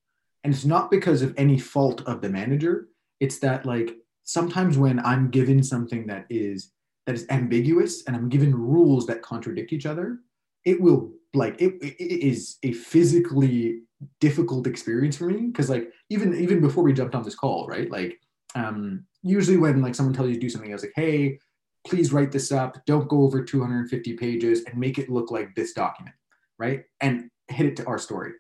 and 0.44 0.54
it's 0.54 0.66
not 0.66 0.92
because 0.92 1.22
of 1.22 1.34
any 1.38 1.58
fault 1.58 2.02
of 2.06 2.22
the 2.22 2.30
manager. 2.30 2.90
It's 3.20 3.40
that 3.40 3.66
like 3.66 3.96
sometimes 4.24 4.78
when 4.78 5.00
I'm 5.00 5.30
given 5.30 5.64
something 5.64 6.08
that 6.08 6.26
is 6.30 6.73
that 7.06 7.16
is 7.16 7.26
ambiguous 7.30 8.04
and 8.06 8.16
I'm 8.16 8.30
given 8.30 8.56
rules 8.56 9.06
that 9.08 9.22
contradict 9.22 9.74
each 9.74 9.86
other, 9.86 10.20
it 10.66 10.80
will 10.80 11.12
like 11.34 11.62
it, 11.62 11.76
it 11.82 12.02
is 12.02 12.58
a 12.64 12.74
physically 12.74 13.82
difficult 14.20 14.68
experience 14.68 15.18
for 15.18 15.26
me 15.26 15.48
because 15.48 15.70
like 15.70 15.92
even 16.10 16.34
even 16.36 16.62
before 16.62 16.84
we 16.84 16.94
jumped 16.94 17.16
on 17.16 17.24
this 17.24 17.36
call, 17.36 17.68
right? 17.68 17.90
Like 17.90 18.20
um 18.56 19.06
usually 19.22 19.58
when 19.58 19.82
like 19.82 19.96
someone 19.96 20.14
tells 20.14 20.30
you 20.30 20.36
to 20.36 20.40
do 20.40 20.50
something, 20.50 20.72
I 20.72 20.76
was 20.76 20.84
like, 20.84 20.94
hey, 20.96 21.40
please 21.86 22.14
write 22.14 22.32
this 22.32 22.52
up. 22.52 22.78
Don't 22.86 23.10
go 23.10 23.24
over 23.24 23.44
250 23.44 24.14
pages 24.14 24.64
and 24.66 24.78
make 24.78 24.98
it 24.98 25.10
look 25.10 25.32
like 25.32 25.54
this 25.56 25.74
document, 25.74 26.16
right? 26.58 26.84
And 27.02 27.30
hit 27.50 27.66
it 27.66 27.76
to 27.78 27.86
our 27.86 27.98
story. 27.98 28.34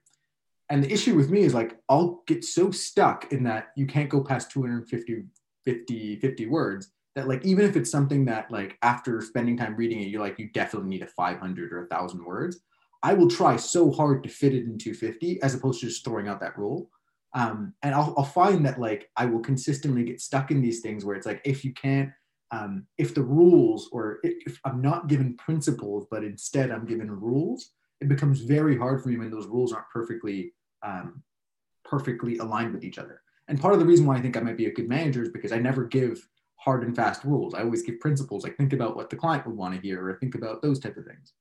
And 0.69 0.83
the 0.83 0.91
issue 0.91 1.15
with 1.15 1.29
me 1.29 1.41
is 1.41 1.53
like 1.53 1.77
I'll 1.89 2.23
get 2.27 2.45
so 2.45 2.71
stuck 2.71 3.31
in 3.31 3.43
that 3.43 3.69
you 3.75 3.85
can't 3.85 4.09
go 4.09 4.23
past 4.23 4.51
250 4.51 5.25
50 5.65 6.19
50 6.19 6.45
words 6.47 6.91
that 7.15 7.27
like 7.27 7.43
even 7.45 7.65
if 7.65 7.75
it's 7.75 7.91
something 7.91 8.25
that 8.25 8.49
like 8.51 8.77
after 8.81 9.21
spending 9.21 9.57
time 9.57 9.75
reading 9.75 10.01
it 10.01 10.07
you're 10.07 10.21
like 10.21 10.39
you 10.39 10.49
definitely 10.49 10.89
need 10.89 11.01
a 11.01 11.07
500 11.07 11.71
or 11.71 11.85
a 11.85 11.87
thousand 11.87 12.23
words 12.23 12.61
i 13.01 13.13
will 13.13 13.29
try 13.29 13.55
so 13.55 13.91
hard 13.91 14.23
to 14.23 14.29
fit 14.29 14.53
it 14.53 14.65
in 14.65 14.77
250 14.77 15.41
as 15.41 15.53
opposed 15.53 15.81
to 15.81 15.87
just 15.87 16.03
throwing 16.03 16.27
out 16.27 16.39
that 16.39 16.57
rule. 16.57 16.89
Um, 17.35 17.73
and 17.81 17.95
I'll, 17.95 18.13
I'll 18.15 18.23
find 18.23 18.63
that 18.65 18.79
like 18.79 19.09
i 19.17 19.25
will 19.25 19.39
consistently 19.39 20.03
get 20.03 20.21
stuck 20.21 20.51
in 20.51 20.61
these 20.61 20.81
things 20.81 21.03
where 21.03 21.15
it's 21.15 21.25
like 21.25 21.41
if 21.43 21.65
you 21.65 21.73
can't 21.73 22.11
um, 22.51 22.85
if 22.99 23.15
the 23.15 23.23
rules 23.23 23.89
or 23.91 24.19
if 24.21 24.59
i'm 24.65 24.81
not 24.81 25.07
given 25.07 25.35
principles 25.37 26.05
but 26.11 26.23
instead 26.23 26.69
i'm 26.69 26.85
given 26.85 27.09
rules 27.09 27.71
it 28.01 28.07
becomes 28.07 28.41
very 28.41 28.77
hard 28.77 29.01
for 29.01 29.09
me 29.09 29.17
when 29.17 29.31
those 29.31 29.47
rules 29.47 29.73
aren't 29.73 29.89
perfectly 29.89 30.53
um, 30.83 31.23
perfectly 31.83 32.37
aligned 32.37 32.73
with 32.73 32.83
each 32.83 32.97
other. 32.97 33.21
And 33.47 33.59
part 33.59 33.73
of 33.73 33.79
the 33.79 33.85
reason 33.85 34.05
why 34.05 34.17
i 34.17 34.21
think 34.21 34.37
i 34.37 34.39
might 34.39 34.57
be 34.57 34.67
a 34.67 34.73
good 34.73 34.87
manager 34.87 35.23
is 35.23 35.29
because 35.29 35.51
i 35.51 35.57
never 35.57 35.85
give 35.85 36.27
hard 36.63 36.83
and 36.83 36.95
fast 36.95 37.23
rules. 37.23 37.53
I 37.53 37.61
always 37.61 37.83
give 37.83 37.99
principles, 37.99 38.43
like 38.43 38.55
think 38.55 38.73
about 38.73 38.95
what 38.95 39.09
the 39.09 39.15
client 39.15 39.45
would 39.45 39.57
want 39.57 39.75
to 39.75 39.81
hear 39.81 40.07
or 40.07 40.17
think 40.17 40.35
about 40.35 40.61
those 40.61 40.79
type 40.79 40.97
of 40.97 41.05
things. 41.05 41.33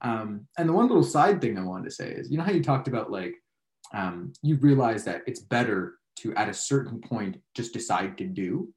Um, 0.00 0.46
and 0.58 0.68
the 0.68 0.72
one 0.72 0.88
little 0.88 1.02
side 1.02 1.40
thing 1.40 1.58
I 1.58 1.64
wanted 1.64 1.84
to 1.84 1.90
say 1.90 2.10
is, 2.10 2.30
you 2.30 2.38
know 2.38 2.44
how 2.44 2.52
you 2.52 2.62
talked 2.62 2.88
about 2.88 3.10
like 3.10 3.34
um, 3.92 4.32
you 4.42 4.56
realize 4.56 5.04
that 5.04 5.22
it's 5.26 5.40
better 5.40 5.94
to 6.16 6.34
at 6.34 6.48
a 6.48 6.54
certain 6.54 7.00
point 7.00 7.36
just 7.54 7.72
decide 7.72 8.16
to 8.18 8.24
do. 8.24 8.72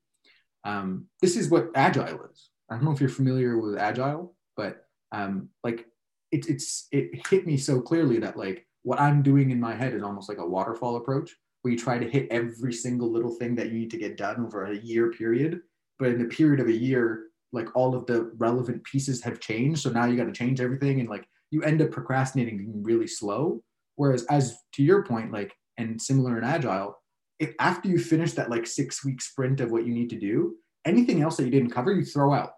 Um, 0.63 1.05
this 1.21 1.37
is 1.37 1.49
what 1.49 1.69
agile 1.75 2.25
is. 2.31 2.49
I 2.69 2.75
don't 2.75 2.83
know 2.83 2.91
if 2.91 2.99
you're 2.99 3.09
familiar 3.09 3.57
with 3.57 3.77
agile, 3.77 4.35
but 4.55 4.85
um, 5.11 5.49
like 5.63 5.85
it, 6.31 6.49
it's 6.49 6.87
it 6.91 7.27
hit 7.29 7.45
me 7.45 7.57
so 7.57 7.79
clearly 7.79 8.19
that 8.19 8.37
like 8.37 8.65
what 8.83 8.99
I'm 8.99 9.21
doing 9.21 9.51
in 9.51 9.59
my 9.59 9.75
head 9.75 9.93
is 9.93 10.03
almost 10.03 10.27
like 10.27 10.39
a 10.39 10.45
waterfall 10.45 10.97
approach, 10.97 11.33
where 11.61 11.71
you 11.71 11.77
try 11.77 11.97
to 11.97 12.09
hit 12.09 12.27
every 12.29 12.73
single 12.73 13.11
little 13.11 13.31
thing 13.31 13.55
that 13.55 13.67
you 13.67 13.79
need 13.79 13.91
to 13.91 13.97
get 13.97 14.17
done 14.17 14.45
over 14.45 14.65
a 14.65 14.77
year 14.77 15.11
period 15.11 15.61
but 15.99 16.09
in 16.09 16.21
a 16.21 16.25
period 16.25 16.59
of 16.59 16.67
a 16.67 16.73
year 16.73 17.27
like 17.53 17.75
all 17.75 17.95
of 17.95 18.05
the 18.05 18.31
relevant 18.37 18.83
pieces 18.83 19.23
have 19.23 19.39
changed. 19.39 19.81
So 19.81 19.89
now 19.89 20.05
you 20.05 20.17
got 20.17 20.25
to 20.25 20.31
change 20.31 20.61
everything 20.61 20.99
and 20.99 21.09
like 21.09 21.27
you 21.51 21.63
end 21.63 21.81
up 21.81 21.91
procrastinating 21.91 22.71
really 22.83 23.07
slow. 23.07 23.63
Whereas 23.95 24.25
as 24.25 24.57
to 24.73 24.83
your 24.83 25.03
point 25.03 25.31
like 25.31 25.53
and 25.77 26.01
similar 26.01 26.37
in 26.37 26.43
agile 26.43 26.97
if 27.39 27.53
after 27.59 27.87
you 27.87 27.99
finish 27.99 28.33
that 28.33 28.49
like 28.49 28.65
six 28.65 29.05
week 29.05 29.21
sprint 29.21 29.59
of 29.59 29.71
what 29.71 29.85
you 29.85 29.93
need 29.93 30.09
to 30.09 30.19
do 30.19 30.55
anything 30.85 31.21
else 31.21 31.37
that 31.37 31.45
you 31.45 31.51
didn't 31.51 31.69
cover 31.69 31.91
you 31.91 32.03
throw 32.03 32.33
out 32.33 32.53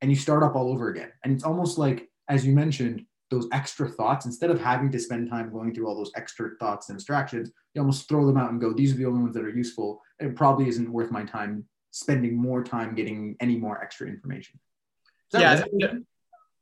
and 0.00 0.10
you 0.10 0.16
start 0.16 0.42
up 0.42 0.54
all 0.54 0.70
over 0.70 0.88
again. 0.88 1.10
And 1.24 1.32
it's 1.32 1.44
almost 1.44 1.78
like 1.78 2.08
as 2.28 2.46
you 2.46 2.52
mentioned 2.52 3.04
those 3.30 3.46
extra 3.52 3.88
thoughts 3.88 4.26
instead 4.26 4.50
of 4.50 4.60
having 4.60 4.90
to 4.90 4.98
spend 4.98 5.30
time 5.30 5.52
going 5.52 5.72
through 5.72 5.86
all 5.86 5.94
those 5.94 6.10
extra 6.16 6.50
thoughts 6.58 6.88
and 6.88 6.98
distractions 6.98 7.52
you 7.74 7.80
almost 7.80 8.08
throw 8.08 8.26
them 8.26 8.36
out 8.36 8.50
and 8.50 8.60
go 8.60 8.72
these 8.72 8.92
are 8.92 8.96
the 8.96 9.06
only 9.06 9.22
ones 9.22 9.34
that 9.34 9.44
are 9.44 9.50
useful. 9.50 10.00
It 10.18 10.34
probably 10.34 10.68
isn't 10.68 10.92
worth 10.92 11.10
my 11.10 11.24
time 11.24 11.64
spending 11.90 12.36
more 12.36 12.62
time 12.62 12.94
getting 12.94 13.36
any 13.40 13.56
more 13.56 13.82
extra 13.82 14.06
information. 14.06 14.58
Yeah, 15.32 15.62
it, 15.72 16.02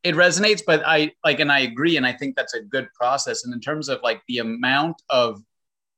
it 0.03 0.15
resonates, 0.15 0.63
but 0.67 0.83
I 0.87 1.13
like, 1.25 1.41
and 1.41 1.51
I 1.51 1.61
agree, 1.61 1.97
and 1.97 2.07
I 2.07 2.13
think 2.13 2.37
that's 2.37 2.55
a 2.55 2.61
good 2.61 2.89
process. 2.95 3.45
And 3.45 3.55
in 3.55 3.61
terms 3.61 3.89
of 3.89 4.01
like 4.03 4.23
the 4.29 4.39
amount 4.39 5.01
of 5.11 5.43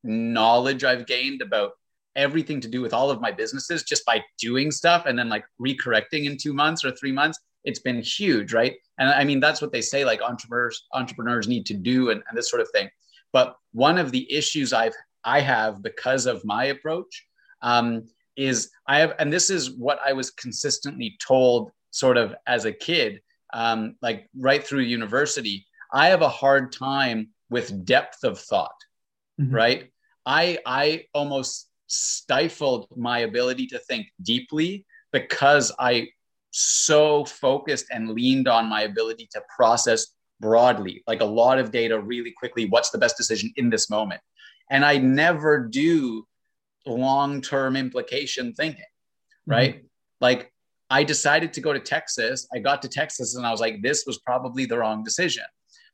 knowledge 0.05 0.85
I've 0.85 1.07
gained 1.07 1.43
about 1.43 1.73
everything 2.17 2.61
to 2.61 2.69
do 2.69 2.81
with 2.81 2.93
all 2.93 3.11
of 3.11 3.21
my 3.21 3.31
businesses 3.31 3.83
just 3.83 4.05
by 4.05 4.23
doing 4.39 4.71
stuff 4.71 5.07
and 5.07 5.19
then 5.19 5.29
like 5.29 5.45
recorrecting 5.61 6.25
in 6.25 6.37
two 6.37 6.53
months 6.53 6.85
or 6.85 6.91
three 6.91 7.13
months 7.13 7.39
it's 7.65 7.79
been 7.79 8.03
huge 8.03 8.53
right 8.53 8.77
and 8.99 9.09
i 9.11 9.23
mean 9.23 9.39
that's 9.39 9.63
what 9.63 9.71
they 9.71 9.81
say 9.81 10.05
like 10.05 10.21
entrepreneurs 10.21 10.87
entrepreneurs 10.93 11.47
need 11.47 11.65
to 11.65 11.75
do 11.75 12.11
and, 12.11 12.23
and 12.29 12.37
this 12.37 12.51
sort 12.51 12.61
of 12.61 12.69
thing 12.71 12.89
but 13.33 13.57
one 13.73 13.97
of 13.97 14.11
the 14.11 14.31
issues 14.33 14.73
i've 14.73 14.95
i 15.25 15.41
have 15.41 15.83
because 15.83 16.27
of 16.27 16.45
my 16.45 16.67
approach 16.67 17.27
um, 17.63 18.07
is 18.41 18.71
i 18.87 18.99
have 18.99 19.15
and 19.19 19.33
this 19.33 19.51
is 19.51 19.71
what 19.71 19.99
i 20.05 20.13
was 20.13 20.31
consistently 20.31 21.17
told 21.27 21.71
sort 21.91 22.17
of 22.17 22.35
as 22.47 22.65
a 22.65 22.73
kid 22.73 23.21
um, 23.53 23.97
like 24.01 24.29
right 24.39 24.65
through 24.65 24.81
university 24.81 25.67
i 25.93 26.09
have 26.09 26.23
a 26.23 26.29
hard 26.29 26.73
time 26.73 27.29
with 27.51 27.85
depth 27.85 28.23
of 28.25 28.39
thought 28.39 28.81
mm-hmm. 29.41 29.55
right 29.55 29.93
i 30.25 30.59
i 30.65 31.05
almost 31.15 31.71
stifled 31.91 32.87
my 32.97 33.21
ability 33.21 33.67
to 33.67 33.79
think 33.79 34.07
deeply 34.23 34.87
because 35.13 35.73
I 35.79 36.09
so 36.53 37.25
focused 37.25 37.87
and 37.91 38.11
leaned 38.11 38.49
on 38.49 38.67
my 38.67 38.83
ability 38.83 39.29
to 39.33 39.43
process 39.55 40.07
broadly, 40.41 41.03
like 41.07 41.21
a 41.21 41.25
lot 41.25 41.59
of 41.59 41.71
data 41.71 42.01
really 42.01 42.33
quickly. 42.37 42.67
What's 42.67 42.91
the 42.91 42.99
best 42.99 43.17
decision 43.17 43.53
in 43.57 43.71
this 43.71 43.91
moment? 43.91 44.21
And 44.71 44.85
I 44.85 44.99
never 44.99 45.67
do 45.67 46.27
long 46.87 47.41
term 47.41 47.77
implication 47.77 48.53
thinking, 48.53 48.81
mm-hmm. 48.81 49.51
right? 49.51 49.75
Mm-hmm. 49.77 49.87
Like 50.21 50.53
I 50.91 51.05
decided 51.05 51.53
to 51.55 51.61
go 51.61 51.73
to 51.73 51.81
Texas. 51.81 52.49
I 52.53 52.59
got 52.59 52.83
to 52.83 52.89
Texas 52.89 53.37
and 53.37 53.47
I 53.47 53.51
was 53.51 53.61
like, 53.61 53.83
this 53.83 54.05
was 54.07 54.19
probably 54.19 54.67
the 54.67 54.79
wrong 54.79 55.05
decision. 55.05 55.45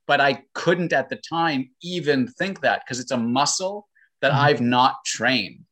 But 0.07 0.21
I 0.21 0.43
couldn't 0.55 0.93
at 0.93 1.09
the 1.09 1.21
time 1.29 1.71
even 1.83 2.29
think 2.29 2.61
that 2.61 2.83
because 2.85 3.01
it's 3.01 3.11
a 3.11 3.17
muscle 3.17 3.89
that 4.23 4.33
mm-hmm. 4.33 4.41
I've 4.41 4.61
not 4.61 5.05
trained 5.05 5.65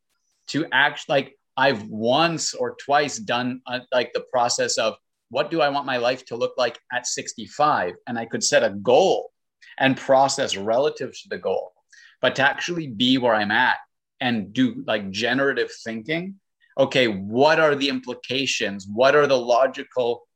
to 0.48 0.66
act 0.72 1.08
like 1.08 1.36
I've 1.56 1.84
once 1.84 2.52
or 2.52 2.76
twice 2.84 3.18
done 3.18 3.60
uh, 3.66 3.80
like 3.92 4.12
the 4.12 4.24
process 4.32 4.76
of 4.76 4.94
what 5.30 5.50
do 5.50 5.60
I 5.60 5.68
want 5.68 5.86
my 5.86 5.96
life 5.96 6.24
to 6.26 6.36
look 6.36 6.54
like 6.58 6.78
at 6.92 7.06
65? 7.06 7.94
And 8.06 8.18
I 8.18 8.26
could 8.26 8.44
set 8.44 8.62
a 8.62 8.70
goal 8.70 9.30
and 9.78 9.96
process 9.96 10.56
relative 10.56 11.12
to 11.12 11.28
the 11.28 11.38
goal. 11.38 11.72
But 12.20 12.36
to 12.36 12.42
actually 12.42 12.88
be 12.88 13.18
where 13.18 13.34
I'm 13.34 13.50
at 13.50 13.76
and 14.20 14.52
do 14.52 14.82
like 14.86 15.10
generative 15.10 15.70
thinking, 15.84 16.36
okay, 16.78 17.06
what 17.08 17.60
are 17.60 17.74
the 17.74 17.88
implications? 17.88 18.86
What 18.92 19.14
are 19.14 19.26
the 19.26 19.38
logical 19.38 20.26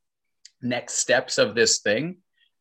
next 0.63 0.95
steps 0.95 1.39
of 1.39 1.55
this 1.55 1.81
thing? 1.81 2.19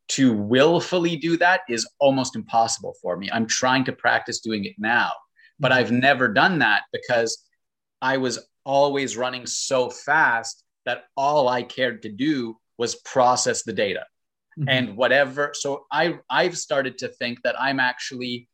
To 0.10 0.34
willfully 0.34 1.18
do 1.18 1.38
that 1.38 1.62
is 1.68 1.88
almost 2.00 2.36
impossible 2.36 2.94
for 3.02 3.18
me. 3.18 3.30
I'm 3.32 3.46
trying 3.46 3.84
to 3.86 3.92
practice 3.92 4.40
doing 4.40 4.66
it 4.66 4.76
now 4.78 5.12
but 5.60 5.72
I've 5.72 5.92
never 5.92 6.28
done 6.28 6.60
that 6.60 6.84
because 6.92 7.44
I 8.02 8.18
was 8.18 8.48
always 8.66 9.18
running 9.18 9.46
so 9.46 9.90
fast 9.90 10.64
that 10.86 11.06
all 11.16 11.48
I 11.48 11.64
cared 11.64 12.04
to 12.04 12.10
do 12.10 12.58
was 12.78 12.96
process 12.96 13.64
the 13.64 13.74
data. 13.74 14.06
Mm-hmm. 14.60 14.70
And 14.70 14.98
whatever, 14.98 15.52
so 15.54 15.86
I 15.92 16.20
I've 16.30 16.58
started 16.58 16.98
to 17.00 17.08
think 17.08 17.42
that 17.44 17.60
I'm 17.60 17.80
actually 17.80 18.48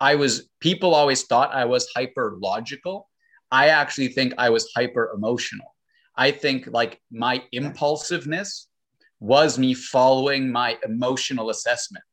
I 0.00 0.16
was 0.16 0.48
people 0.60 0.94
always 0.94 1.22
thought 1.24 1.54
I 1.54 1.64
was 1.64 1.88
hyper 1.94 2.36
logical. 2.40 3.08
I 3.50 3.68
actually 3.68 4.08
think 4.08 4.34
I 4.38 4.50
was 4.50 4.70
hyper 4.74 5.12
emotional. 5.14 5.74
I 6.16 6.30
think 6.30 6.66
like 6.66 7.00
my 7.10 7.42
impulsiveness 7.52 8.68
was 9.20 9.58
me 9.58 9.74
following 9.74 10.50
my 10.50 10.78
emotional 10.84 11.50
assessment. 11.50 12.04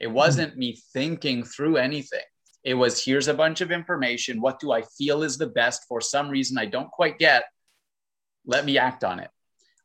It 0.00 0.06
mm-hmm. 0.06 0.14
wasn't 0.14 0.50
mm-hmm. 0.52 0.60
me 0.60 0.78
thinking 0.92 1.44
through 1.44 1.76
anything. 1.76 2.24
It 2.64 2.74
was 2.74 3.02
here's 3.02 3.28
a 3.28 3.34
bunch 3.34 3.60
of 3.60 3.70
information. 3.70 4.40
What 4.40 4.58
do 4.58 4.72
I 4.72 4.82
feel 4.82 5.22
is 5.22 5.38
the 5.38 5.46
best 5.46 5.84
for 5.88 6.00
some 6.00 6.28
reason 6.28 6.58
I 6.58 6.66
don't 6.66 6.90
quite 6.90 7.18
get? 7.18 7.44
Let 8.44 8.64
me 8.64 8.78
act 8.78 9.04
on 9.04 9.20
it. 9.20 9.30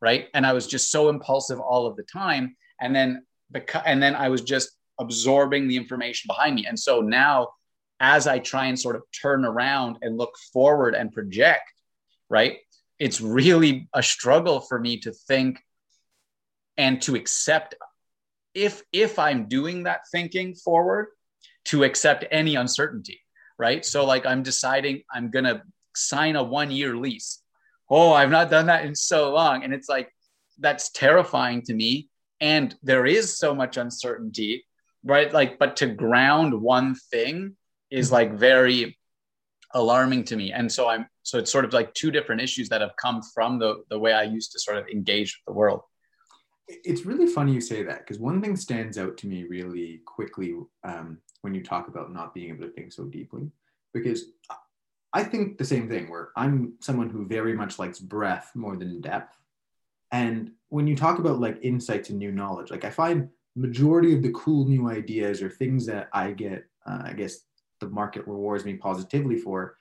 Right. 0.01 0.27
And 0.33 0.45
I 0.45 0.53
was 0.53 0.67
just 0.67 0.91
so 0.91 1.09
impulsive 1.09 1.59
all 1.59 1.85
of 1.85 1.95
the 1.95 2.03
time. 2.03 2.55
And 2.81 2.95
then 2.95 3.25
because 3.51 3.83
and 3.85 4.01
then 4.01 4.15
I 4.15 4.29
was 4.29 4.41
just 4.41 4.71
absorbing 4.99 5.67
the 5.67 5.77
information 5.77 6.27
behind 6.27 6.55
me. 6.55 6.65
And 6.65 6.79
so 6.79 7.01
now 7.01 7.49
as 7.99 8.27
I 8.27 8.39
try 8.39 8.65
and 8.65 8.79
sort 8.79 8.95
of 8.95 9.03
turn 9.21 9.45
around 9.45 9.97
and 10.01 10.17
look 10.17 10.35
forward 10.51 10.93
and 10.93 11.11
project, 11.11 11.71
right? 12.29 12.57
It's 12.99 13.21
really 13.21 13.87
a 13.93 14.03
struggle 14.03 14.59
for 14.59 14.79
me 14.79 14.97
to 15.01 15.11
think 15.11 15.59
and 16.77 17.01
to 17.03 17.15
accept 17.15 17.75
if 18.53 18.83
if 18.91 19.17
I'm 19.19 19.47
doing 19.47 19.83
that 19.83 20.01
thinking 20.11 20.53
forward, 20.53 21.07
to 21.65 21.83
accept 21.83 22.25
any 22.31 22.55
uncertainty, 22.55 23.19
right? 23.57 23.85
So, 23.85 24.05
like, 24.05 24.25
I'm 24.25 24.43
deciding 24.43 25.03
I'm 25.11 25.31
going 25.31 25.45
to 25.45 25.63
sign 25.95 26.35
a 26.35 26.43
one 26.43 26.71
year 26.71 26.95
lease. 26.95 27.41
Oh, 27.89 28.13
I've 28.13 28.31
not 28.31 28.49
done 28.49 28.67
that 28.67 28.85
in 28.85 28.95
so 28.95 29.33
long. 29.33 29.63
And 29.63 29.73
it's 29.73 29.89
like, 29.89 30.09
that's 30.59 30.91
terrifying 30.91 31.61
to 31.63 31.73
me. 31.73 32.09
And 32.39 32.75
there 32.83 33.05
is 33.05 33.37
so 33.37 33.55
much 33.55 33.77
uncertainty, 33.77 34.65
right? 35.03 35.31
Like, 35.31 35.59
but 35.59 35.75
to 35.77 35.87
ground 35.87 36.53
one 36.53 36.95
thing 37.11 37.55
is 37.91 38.11
like 38.11 38.33
very 38.33 38.97
alarming 39.73 40.23
to 40.25 40.35
me. 40.35 40.51
And 40.51 40.71
so 40.71 40.87
I'm, 40.87 41.07
so 41.23 41.37
it's 41.39 41.51
sort 41.51 41.65
of 41.65 41.73
like 41.73 41.93
two 41.93 42.11
different 42.11 42.41
issues 42.41 42.69
that 42.69 42.81
have 42.81 42.95
come 43.01 43.21
from 43.33 43.59
the, 43.59 43.83
the 43.89 43.99
way 43.99 44.13
I 44.13 44.23
used 44.23 44.51
to 44.53 44.59
sort 44.59 44.77
of 44.77 44.87
engage 44.87 45.37
with 45.37 45.53
the 45.53 45.57
world. 45.57 45.81
It's 46.67 47.05
really 47.05 47.27
funny 47.27 47.53
you 47.53 47.61
say 47.61 47.83
that 47.83 47.99
because 47.99 48.19
one 48.19 48.41
thing 48.41 48.55
stands 48.55 48.97
out 48.97 49.17
to 49.17 49.27
me 49.27 49.43
really 49.43 50.01
quickly 50.05 50.55
um, 50.83 51.17
when 51.41 51.53
you 51.53 51.63
talk 51.63 51.87
about 51.87 52.13
not 52.13 52.33
being 52.33 52.49
able 52.49 52.65
to 52.65 52.71
think 52.71 52.93
so 52.93 53.03
deeply 53.05 53.51
because 53.93 54.25
I 55.13 55.23
think 55.23 55.57
the 55.57 55.65
same 55.65 55.87
thing 55.87 56.09
where 56.09 56.29
I'm 56.35 56.73
someone 56.79 57.09
who 57.09 57.27
very 57.27 57.53
much 57.53 57.77
likes 57.77 57.99
breadth 57.99 58.55
more 58.55 58.75
than 58.75 59.01
depth. 59.01 59.37
And 60.11 60.51
when 60.69 60.87
you 60.87 60.95
talk 60.95 61.19
about 61.19 61.39
like 61.39 61.59
insights 61.61 62.09
and 62.09 62.17
new 62.17 62.31
knowledge, 62.31 62.71
like 62.71 62.85
I 62.85 62.89
find 62.89 63.29
majority 63.55 64.15
of 64.15 64.21
the 64.21 64.31
cool 64.31 64.67
new 64.67 64.89
ideas 64.89 65.41
or 65.41 65.49
things 65.49 65.85
that 65.85 66.09
I 66.13 66.31
get, 66.31 66.65
uh, 66.85 67.03
I 67.05 67.13
guess 67.13 67.39
the 67.79 67.89
market 67.89 68.27
rewards 68.27 68.65
me 68.65 68.75
positively 68.75 69.37
for 69.37 69.77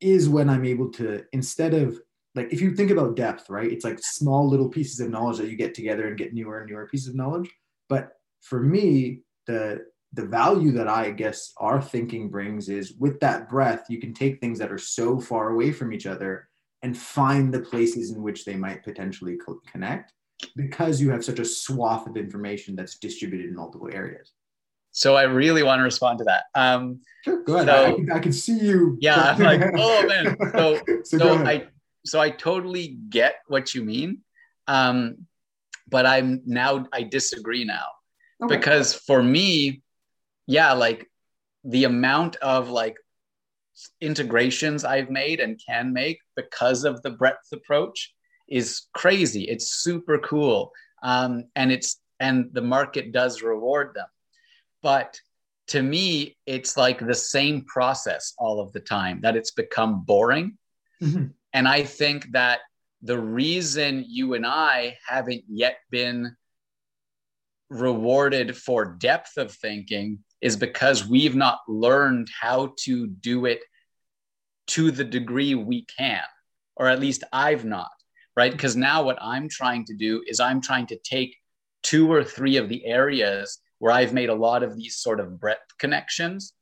is 0.00 0.28
when 0.28 0.48
I'm 0.48 0.64
able 0.64 0.90
to, 0.92 1.24
instead 1.32 1.74
of 1.74 1.98
like, 2.34 2.52
if 2.52 2.60
you 2.60 2.74
think 2.74 2.90
about 2.90 3.16
depth, 3.16 3.50
right? 3.50 3.70
It's 3.70 3.84
like 3.84 3.98
small 4.00 4.48
little 4.48 4.68
pieces 4.68 5.00
of 5.00 5.10
knowledge 5.10 5.38
that 5.38 5.48
you 5.48 5.56
get 5.56 5.74
together 5.74 6.06
and 6.06 6.16
get 6.16 6.32
newer 6.32 6.60
and 6.60 6.70
newer 6.70 6.86
pieces 6.86 7.08
of 7.08 7.16
knowledge. 7.16 7.50
But 7.88 8.12
for 8.40 8.60
me, 8.60 9.20
the 9.46 9.84
the 10.12 10.26
value 10.26 10.72
that 10.72 10.88
I 10.88 11.10
guess 11.10 11.52
our 11.58 11.80
thinking 11.80 12.30
brings 12.30 12.68
is 12.68 12.94
with 12.94 13.20
that 13.20 13.48
breath, 13.48 13.86
you 13.88 14.00
can 14.00 14.12
take 14.12 14.40
things 14.40 14.58
that 14.58 14.72
are 14.72 14.78
so 14.78 15.20
far 15.20 15.50
away 15.50 15.70
from 15.70 15.92
each 15.92 16.06
other 16.06 16.48
and 16.82 16.98
find 16.98 17.54
the 17.54 17.60
places 17.60 18.10
in 18.10 18.20
which 18.20 18.44
they 18.44 18.56
might 18.56 18.82
potentially 18.82 19.36
co- 19.36 19.60
connect 19.70 20.12
because 20.56 21.00
you 21.00 21.10
have 21.10 21.24
such 21.24 21.38
a 21.38 21.44
swath 21.44 22.06
of 22.06 22.16
information 22.16 22.76
that's 22.76 22.98
distributed 22.98 23.48
in 23.48 23.54
multiple 23.54 23.88
areas. 23.92 24.32
So 24.92 25.16
I 25.16 25.22
really 25.22 25.62
want 25.62 25.78
to 25.78 25.84
respond 25.84 26.18
to 26.18 26.24
that. 26.24 26.44
Um, 26.54 27.00
sure, 27.24 27.42
go 27.44 27.56
ahead. 27.56 27.68
So, 27.68 27.84
I, 27.84 27.92
can, 27.94 28.12
I, 28.12 28.18
can, 28.18 28.32
see 28.32 28.58
you. 28.58 28.98
Yeah, 29.00 29.16
I'm 29.16 29.38
like, 29.38 29.62
oh 29.76 30.06
man. 30.06 30.36
So, 30.52 30.80
so, 31.04 31.18
so 31.18 31.34
I 31.44 31.68
so 32.04 32.20
I 32.20 32.30
totally 32.30 32.98
get 33.08 33.36
what 33.46 33.74
you 33.74 33.84
mean, 33.84 34.18
um, 34.66 35.26
but 35.88 36.06
I'm 36.06 36.42
now 36.44 36.86
I 36.92 37.04
disagree 37.04 37.64
now 37.64 37.86
okay. 38.42 38.56
because 38.56 38.94
for 38.94 39.22
me, 39.22 39.82
yeah, 40.46 40.72
like 40.72 41.08
the 41.64 41.84
amount 41.84 42.36
of 42.36 42.68
like 42.68 42.96
integrations 44.00 44.84
I've 44.84 45.10
made 45.10 45.40
and 45.40 45.60
can 45.64 45.92
make 45.92 46.18
because 46.36 46.84
of 46.84 47.00
the 47.02 47.10
breadth 47.10 47.52
approach 47.52 48.12
is 48.50 48.82
crazy. 48.92 49.44
It's 49.44 49.74
super 49.74 50.18
cool. 50.18 50.72
Um, 51.02 51.44
and 51.56 51.72
it's 51.72 52.00
and 52.18 52.50
the 52.52 52.62
market 52.62 53.12
does 53.12 53.42
reward 53.42 53.94
them. 53.94 54.08
But 54.82 55.18
to 55.68 55.82
me, 55.82 56.36
it's 56.46 56.76
like 56.76 56.98
the 56.98 57.14
same 57.14 57.64
process 57.64 58.34
all 58.38 58.60
of 58.60 58.72
the 58.72 58.80
time 58.80 59.20
that 59.22 59.36
it's 59.36 59.52
become 59.52 60.02
boring. 60.04 60.58
Mm-hmm. 61.02 61.26
And 61.52 61.68
I 61.68 61.84
think 61.84 62.32
that 62.32 62.60
the 63.02 63.18
reason 63.18 64.04
you 64.06 64.34
and 64.34 64.44
I 64.44 64.98
haven't 65.06 65.44
yet 65.48 65.78
been 65.90 66.36
rewarded 67.70 68.56
for 68.56 68.96
depth 68.98 69.36
of 69.36 69.52
thinking 69.52 70.18
is 70.40 70.56
because 70.56 71.06
we've 71.06 71.36
not 71.36 71.60
learned 71.68 72.28
how 72.38 72.74
to 72.80 73.06
do 73.06 73.46
it 73.46 73.60
to 74.68 74.90
the 74.90 75.04
degree 75.04 75.54
we 75.54 75.84
can, 75.84 76.22
or 76.76 76.88
at 76.88 77.00
least 77.00 77.24
I've 77.32 77.64
not, 77.64 77.90
right? 78.40 78.52
Because 78.52 78.74
now 78.74 79.02
what 79.02 79.18
I'm 79.20 79.50
trying 79.50 79.84
to 79.84 79.94
do 79.94 80.24
is 80.26 80.40
I'm 80.40 80.62
trying 80.62 80.86
to 80.86 80.96
take 80.96 81.36
two 81.82 82.10
or 82.10 82.24
three 82.24 82.56
of 82.56 82.70
the 82.70 82.86
areas 82.86 83.58
where 83.80 83.92
I've 83.92 84.14
made 84.14 84.30
a 84.30 84.34
lot 84.34 84.62
of 84.62 84.74
these 84.78 84.96
sort 84.96 85.20
of 85.20 85.38
breadth 85.38 85.76
connections 85.78 86.54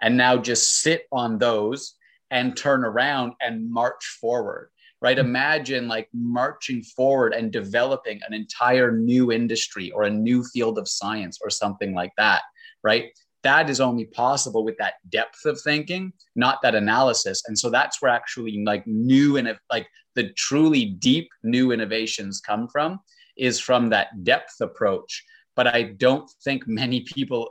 and 0.00 0.16
now 0.16 0.38
just 0.38 0.80
sit 0.80 1.02
on 1.12 1.36
those 1.36 1.92
and 2.30 2.56
turn 2.56 2.84
around 2.86 3.34
and 3.42 3.70
march 3.70 4.16
forward 4.18 4.70
right 5.02 5.18
mm-hmm. 5.18 5.28
imagine 5.28 5.88
like 5.88 6.08
marching 6.14 6.82
forward 6.82 7.34
and 7.34 7.52
developing 7.52 8.18
an 8.26 8.32
entire 8.32 8.90
new 8.90 9.30
industry 9.30 9.90
or 9.90 10.04
a 10.04 10.10
new 10.10 10.42
field 10.42 10.78
of 10.78 10.88
science 10.88 11.38
or 11.44 11.50
something 11.50 11.92
like 11.92 12.12
that 12.16 12.40
right 12.82 13.10
that 13.42 13.70
is 13.70 13.80
only 13.80 14.06
possible 14.06 14.64
with 14.64 14.76
that 14.78 14.94
depth 15.08 15.44
of 15.44 15.60
thinking, 15.60 16.12
not 16.34 16.58
that 16.62 16.74
analysis. 16.74 17.44
And 17.46 17.56
so 17.56 17.70
that's 17.70 18.02
where 18.02 18.10
actually 18.10 18.64
like 18.64 18.84
new 18.88 19.36
and 19.36 19.56
like 19.70 19.86
the 20.16 20.30
truly 20.30 20.84
deep 20.84 21.28
new 21.44 21.70
innovations 21.70 22.40
come 22.40 22.66
from 22.66 22.98
is 23.36 23.60
from 23.60 23.90
that 23.90 24.24
depth 24.24 24.60
approach. 24.60 25.24
But 25.54 25.68
I 25.68 25.82
don't 25.84 26.28
think 26.42 26.66
many 26.66 27.02
people 27.02 27.50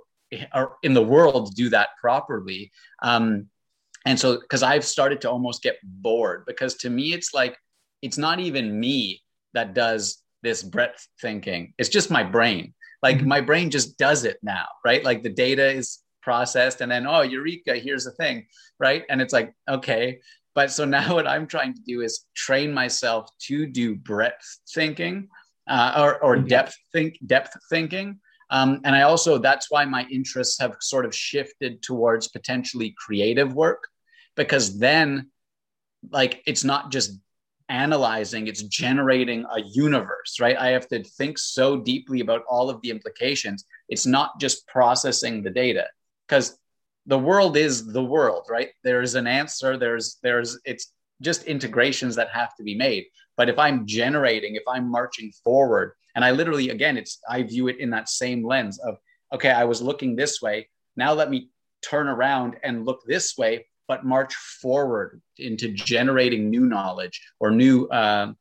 are 0.52 0.74
in 0.84 0.94
the 0.94 1.02
world 1.02 1.56
do 1.56 1.70
that 1.70 1.90
properly. 2.02 2.72
Um, 3.02 3.48
and 4.06 4.20
so, 4.20 4.40
because 4.40 4.62
I've 4.62 4.86
started 4.86 5.22
to 5.22 5.32
almost 5.32 5.64
get 5.64 5.78
bored, 5.84 6.44
because 6.46 6.76
to 6.78 6.90
me, 6.90 7.14
it's 7.14 7.34
like, 7.34 7.58
it's 8.02 8.18
not 8.18 8.40
even 8.40 8.80
me 8.80 9.22
that 9.54 9.74
does 9.74 10.22
this 10.44 10.62
breadth 10.62 11.08
thinking, 11.22 11.74
it's 11.78 11.90
just 11.90 12.12
my 12.12 12.24
brain. 12.24 12.74
Like 13.02 13.18
mm-hmm. 13.18 13.28
my 13.28 13.42
brain 13.42 13.70
just 13.72 13.98
does 13.98 14.26
it 14.26 14.38
now, 14.44 14.66
right? 14.84 15.04
Like 15.04 15.24
the 15.24 15.30
data 15.30 15.72
is 15.72 16.00
processed 16.22 16.82
and 16.82 16.92
then, 16.92 17.08
oh, 17.08 17.22
Eureka, 17.22 17.76
here's 17.78 18.06
the 18.06 18.12
thing, 18.12 18.46
right? 18.80 19.04
And 19.10 19.22
it's 19.22 19.34
like, 19.34 19.54
okay. 19.68 20.20
But 20.56 20.72
so 20.72 20.86
now 20.98 21.14
what 21.14 21.28
I'm 21.28 21.48
trying 21.48 21.74
to 21.76 21.82
do 21.82 22.02
is 22.02 22.26
train 22.36 22.74
myself 22.74 23.30
to 23.48 23.68
do 23.68 23.96
breadth 23.96 24.60
thinking 24.74 25.28
uh, 25.70 25.94
or, 25.98 26.24
or 26.24 26.38
mm-hmm. 26.38 26.48
depth 26.48 26.76
think 26.92 27.20
depth 27.26 27.56
thinking. 27.70 28.20
Um, 28.50 28.82
and 28.84 28.96
I 28.96 29.02
also 29.02 29.38
that's 29.38 29.70
why 29.70 29.86
my 29.86 30.06
interests 30.12 30.60
have 30.60 30.76
sort 30.80 31.06
of 31.06 31.16
shifted 31.16 31.82
towards 31.82 32.28
potentially 32.28 32.96
creative 32.98 33.54
work 33.54 33.84
because 34.36 34.78
then 34.78 35.32
like 36.12 36.44
it's 36.46 36.64
not 36.64 36.92
just 36.92 37.20
analyzing 37.68 38.48
it's 38.48 38.62
generating 38.62 39.44
a 39.56 39.62
universe 39.62 40.38
right 40.40 40.56
i 40.58 40.68
have 40.68 40.88
to 40.88 41.04
think 41.04 41.36
so 41.36 41.78
deeply 41.78 42.20
about 42.20 42.44
all 42.48 42.70
of 42.70 42.80
the 42.82 42.92
implications 42.92 43.66
it's 43.90 44.06
not 44.06 44.40
just 44.40 44.68
processing 44.68 45.42
the 45.42 45.50
data 45.50 45.88
because 46.28 46.60
the 47.06 47.20
world 47.20 47.58
is 47.58 47.92
the 47.92 48.04
world 48.04 48.48
right? 48.50 48.70
There 48.84 49.02
is 49.02 49.16
an 49.16 49.28
answer 49.28 49.78
there's 49.78 50.18
there's 50.24 50.60
it's 50.66 50.94
just 51.22 51.44
integrations 51.44 52.16
that 52.16 52.30
have 52.30 52.56
to 52.56 52.64
be 52.64 52.76
made. 52.76 53.06
But 53.38 53.50
if 53.50 53.60
i'm 53.60 53.86
generating 53.86 54.56
if 54.56 54.64
i'm 54.68 54.90
marching 54.90 55.32
forward 55.44 55.94
and 56.16 56.24
i 56.24 56.32
literally 56.32 56.70
again 56.70 56.98
it's 56.98 57.20
i 57.30 57.44
view 57.44 57.68
it 57.68 57.80
in 57.80 57.90
that 57.92 58.10
same 58.10 58.46
lens 58.46 58.80
of 58.80 58.98
okay 59.34 59.52
i 59.52 59.66
was 59.66 59.82
looking 59.82 60.16
this 60.16 60.42
way. 60.42 60.70
Now 60.96 61.14
let 61.14 61.30
me 61.30 61.50
turn 61.82 62.08
around 62.08 62.58
and 62.64 62.86
look 62.86 63.02
this 63.06 63.38
way 63.38 63.66
but 63.88 64.06
march 64.06 64.34
forward 64.34 65.22
into 65.38 65.72
generating 65.72 66.50
new 66.50 66.66
knowledge 66.66 67.22
or 67.40 67.52
new 67.52 67.86
uh, 67.88 68.34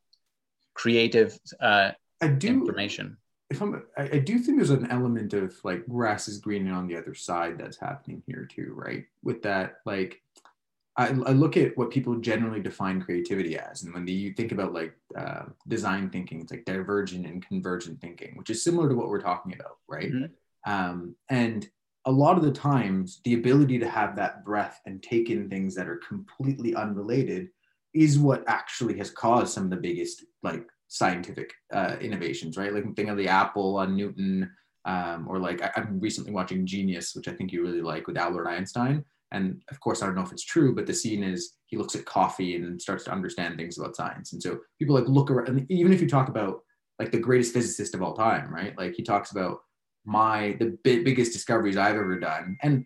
creative 0.73 1.37
uh, 1.59 1.91
I 2.21 2.27
do, 2.29 2.47
information 2.47 3.17
if 3.55 3.61
I'm, 3.61 3.83
I, 3.97 4.03
I 4.03 4.19
do 4.19 4.37
think 4.37 4.57
there's 4.57 4.69
an 4.69 4.91
element 4.91 5.33
of 5.33 5.55
like 5.63 5.87
grass 5.87 6.27
is 6.27 6.39
greener 6.39 6.73
on 6.73 6.87
the 6.87 6.97
other 6.97 7.13
side 7.13 7.57
that's 7.57 7.77
happening 7.77 8.21
here 8.27 8.45
too, 8.45 8.73
right? 8.75 9.05
With 9.23 9.41
that, 9.43 9.77
like 9.85 10.21
I, 10.97 11.07
I, 11.07 11.31
look 11.31 11.57
at 11.57 11.77
what 11.77 11.89
people 11.89 12.15
generally 12.15 12.61
define 12.61 13.01
creativity 13.01 13.57
as, 13.57 13.83
and 13.83 13.93
when 13.93 14.07
you 14.07 14.33
think 14.33 14.51
about 14.51 14.73
like 14.73 14.93
uh, 15.17 15.43
design 15.67 16.09
thinking, 16.09 16.41
it's 16.41 16.51
like 16.51 16.65
divergent 16.65 17.25
and 17.25 17.45
convergent 17.45 18.01
thinking, 18.01 18.33
which 18.35 18.49
is 18.49 18.63
similar 18.63 18.89
to 18.89 18.95
what 18.95 19.09
we're 19.09 19.21
talking 19.21 19.53
about, 19.53 19.77
right? 19.87 20.11
Mm-hmm. 20.11 20.71
Um, 20.71 21.15
and 21.29 21.67
a 22.05 22.11
lot 22.11 22.37
of 22.37 22.43
the 22.43 22.51
times, 22.51 23.21
the 23.23 23.33
ability 23.33 23.79
to 23.79 23.89
have 23.89 24.15
that 24.15 24.45
breath 24.45 24.81
and 24.85 25.01
take 25.01 25.29
in 25.29 25.49
things 25.49 25.75
that 25.75 25.87
are 25.87 25.99
completely 26.07 26.75
unrelated 26.75 27.49
is 27.93 28.19
what 28.19 28.43
actually 28.47 28.97
has 28.97 29.09
caused 29.09 29.53
some 29.53 29.63
of 29.63 29.69
the 29.69 29.77
biggest 29.77 30.25
like 30.43 30.67
scientific 30.87 31.53
uh, 31.73 31.95
innovations, 31.99 32.57
right? 32.57 32.73
Like 32.73 32.95
think 32.95 33.09
of 33.09 33.17
the 33.17 33.27
apple 33.27 33.77
on 33.77 33.95
Newton, 33.95 34.49
um, 34.85 35.27
or 35.27 35.39
like 35.39 35.61
I, 35.61 35.71
am 35.75 35.99
recently 35.99 36.31
watching 36.31 36.65
Genius, 36.65 37.15
which 37.15 37.27
I 37.27 37.33
think 37.33 37.51
you 37.51 37.61
really 37.61 37.81
like 37.81 38.07
with 38.07 38.17
Albert 38.17 38.47
Einstein. 38.47 39.03
And 39.31 39.61
of 39.69 39.79
course 39.79 40.01
i 40.01 40.05
don't 40.05 40.15
know 40.15 40.21
if 40.21 40.31
it's 40.31 40.45
true 40.45 40.73
but 40.73 40.85
the 40.85 40.93
scene 40.93 41.23
is 41.23 41.55
he 41.65 41.77
looks 41.77 41.95
at 41.95 42.05
coffee 42.05 42.55
and 42.55 42.79
starts 42.79 43.03
to 43.05 43.11
understand 43.11 43.57
things 43.57 43.77
about 43.77 43.95
science. 43.95 44.33
And 44.33 44.41
so 44.41 44.59
people 44.79 44.95
like 44.95 45.07
look 45.07 45.31
around 45.31 45.49
and 45.49 45.69
even 45.69 45.91
if 45.91 45.99
you 45.99 46.07
talk 46.07 46.29
about 46.29 46.61
like 46.99 47.11
the 47.11 47.19
greatest 47.19 47.53
physicist 47.53 47.95
of 47.95 48.03
all 48.03 48.13
time 48.13 48.53
right? 48.53 48.77
Like 48.77 48.93
he 48.93 49.03
talks 49.03 49.31
about 49.31 49.61
my 50.05 50.55
the 50.59 50.77
biggest 50.83 51.33
discoveries 51.33 51.75
i've 51.75 51.95
ever 51.95 52.19
done. 52.19 52.55
And 52.61 52.85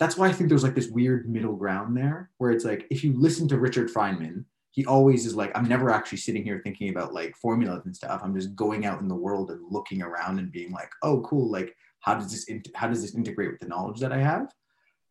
that's 0.00 0.16
why 0.16 0.26
i 0.26 0.32
think 0.32 0.48
there's 0.48 0.64
like 0.64 0.74
this 0.74 0.88
weird 0.88 1.28
middle 1.30 1.54
ground 1.54 1.96
there 1.96 2.30
where 2.38 2.50
it's 2.50 2.64
like 2.64 2.86
if 2.90 3.04
you 3.04 3.12
listen 3.16 3.46
to 3.46 3.58
richard 3.58 3.92
feynman 3.92 4.44
he 4.70 4.84
always 4.86 5.26
is 5.26 5.34
like 5.34 5.50
i'm 5.56 5.68
never 5.68 5.90
actually 5.90 6.18
sitting 6.18 6.44
here 6.44 6.60
thinking 6.62 6.90
about 6.90 7.12
like 7.12 7.36
formulas 7.36 7.82
and 7.84 7.94
stuff. 7.94 8.20
I'm 8.22 8.34
just 8.34 8.54
going 8.54 8.86
out 8.86 9.00
in 9.00 9.08
the 9.08 9.14
world 9.14 9.50
and 9.50 9.60
looking 9.70 10.02
around 10.02 10.38
and 10.38 10.52
being 10.52 10.72
like 10.72 10.90
oh 11.02 11.20
cool 11.22 11.50
like 11.50 11.74
how 12.00 12.14
does 12.14 12.30
this 12.30 12.44
in- 12.44 12.62
how 12.74 12.88
does 12.88 13.02
this 13.02 13.14
integrate 13.14 13.50
with 13.50 13.60
the 13.60 13.68
knowledge 13.68 14.00
that 14.00 14.12
i 14.12 14.18
have? 14.18 14.52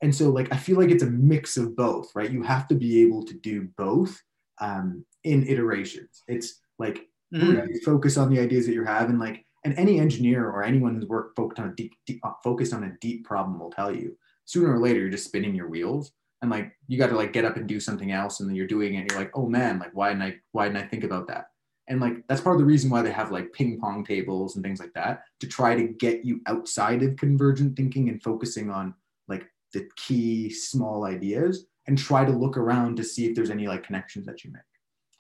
And 0.02 0.16
so 0.16 0.30
like 0.30 0.52
i 0.54 0.58
feel 0.58 0.78
like 0.78 0.92
it's 0.92 1.04
a 1.04 1.10
mix 1.10 1.58
of 1.58 1.76
both 1.76 2.12
right? 2.16 2.32
You 2.32 2.44
have 2.44 2.68
to 2.70 2.76
be 2.76 3.02
able 3.02 3.24
to 3.26 3.34
do 3.34 3.68
both 3.78 4.20
um, 4.60 5.06
in 5.24 5.48
iterations. 5.48 6.24
It's 6.28 6.60
like 6.78 7.08
mm. 7.34 7.68
focus 7.84 8.18
on 8.18 8.34
the 8.34 8.40
ideas 8.40 8.66
that 8.66 8.74
you're 8.74 8.86
having 8.86 9.20
like 9.20 9.46
and 9.66 9.78
any 9.78 10.00
engineer 10.00 10.50
or 10.50 10.64
anyone 10.64 10.96
who's 10.96 11.06
worked 11.06 11.36
focused 11.36 11.60
on 11.60 11.70
a 11.70 11.76
deep, 11.76 11.94
deep 12.06 12.22
focused 12.44 12.74
on 12.74 12.86
a 12.86 12.94
deep 13.02 13.26
problem 13.26 13.60
will 13.60 13.72
tell 13.72 13.94
you. 13.94 14.18
Sooner 14.46 14.74
or 14.74 14.80
later 14.80 15.00
you're 15.00 15.10
just 15.10 15.26
spinning 15.26 15.54
your 15.54 15.68
wheels 15.68 16.12
and 16.42 16.52
like 16.52 16.72
you 16.88 16.98
got 16.98 17.08
to 17.08 17.16
like 17.16 17.34
get 17.34 17.46
up 17.46 17.58
and 17.58 17.68
do 17.68 17.80
something 17.80 18.12
else 18.12 18.40
and 18.40 18.50
then 18.50 18.56
you're 18.56 18.68
doing 18.68 18.96
it 18.96 19.00
and 19.00 19.12
you're 19.12 19.20
like 19.20 19.32
oh 19.36 19.48
man 19.48 19.80
like 19.80 19.92
why 19.94 20.10
didn't 20.10 20.24
i 20.24 20.36
why 20.52 20.68
didn't 20.68 20.84
i 20.84 20.88
think 20.88 21.04
about 21.04 21.28
that 21.28 21.48
and 21.88 22.00
like 22.00 22.24
that's 22.28 22.42
part 22.42 22.56
of 22.56 22.60
the 22.60 22.66
reason 22.66 22.90
why 22.90 23.02
they 23.02 23.12
have 23.12 23.32
like 23.32 23.52
ping 23.52 23.80
pong 23.80 24.06
tables 24.06 24.56
and 24.56 24.64
things 24.64 24.80
like 24.80 24.94
that 24.94 25.24
to 25.40 25.48
try 25.48 25.76
to 25.76 25.88
get 25.88 26.24
you 26.24 26.40
outside 26.46 27.02
of 27.04 27.16
convergent 27.18 27.76
thinking 27.76 28.10
and 28.10 28.22
focusing 28.22 28.70
on 28.70 28.94
like 29.28 29.46
the 29.74 29.90
key 29.98 30.50
small 30.50 31.06
ideas 31.06 31.66
and 31.90 31.98
try 31.98 32.24
to 32.24 32.32
look 32.32 32.56
around 32.56 32.96
to 32.98 33.04
see 33.04 33.26
if 33.26 33.36
there's 33.36 33.50
any 33.50 33.68
like 33.68 33.84
connections 33.84 34.28
that 34.28 34.44
you 34.44 34.52
make. 34.52 34.62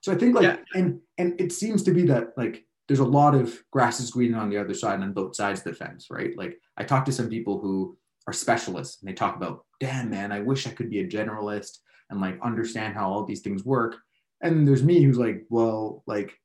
So 0.02 0.12
I 0.12 0.16
think 0.16 0.36
like 0.36 0.44
yeah. 0.44 0.58
and 0.76 1.00
and 1.18 1.40
it 1.42 1.52
seems 1.52 1.82
to 1.84 1.92
be 1.92 2.04
that 2.04 2.30
like 2.38 2.64
there's 2.88 3.00
a 3.00 3.06
lot 3.06 3.34
of 3.34 3.62
grass 3.72 4.00
is 4.00 4.12
green 4.12 4.36
on 4.36 4.50
the 4.50 4.58
other 4.58 4.76
side 4.76 4.96
and 4.96 5.04
on 5.04 5.14
both 5.14 5.36
sides 5.36 5.60
of 5.62 5.64
the 5.66 5.74
fence, 5.74 6.08
right? 6.10 6.38
Like 6.38 6.60
I 6.78 6.84
talk 6.84 7.06
to 7.06 7.12
some 7.12 7.28
people 7.28 7.60
who 7.60 7.98
are 8.28 8.34
specialists 8.34 9.02
and 9.02 9.10
they 9.10 9.16
talk 9.16 9.36
about, 9.36 9.66
damn 9.80 10.10
man, 10.10 10.32
I 10.32 10.39
wish 10.42 10.68
I 10.68 10.72
could 10.72 10.89
be 10.89 11.00
a 11.00 11.08
generalist 11.08 11.80
and 12.10 12.20
like 12.20 12.39
understand 12.42 12.94
how 12.94 13.12
all 13.12 13.24
these 13.24 13.42
things 13.42 13.63
work. 13.63 13.98
And 14.42 14.68
there's 14.68 14.84
me 14.84 15.02
who's 15.02 15.18
like, 15.18 15.46
well, 15.50 16.04
like 16.08 16.38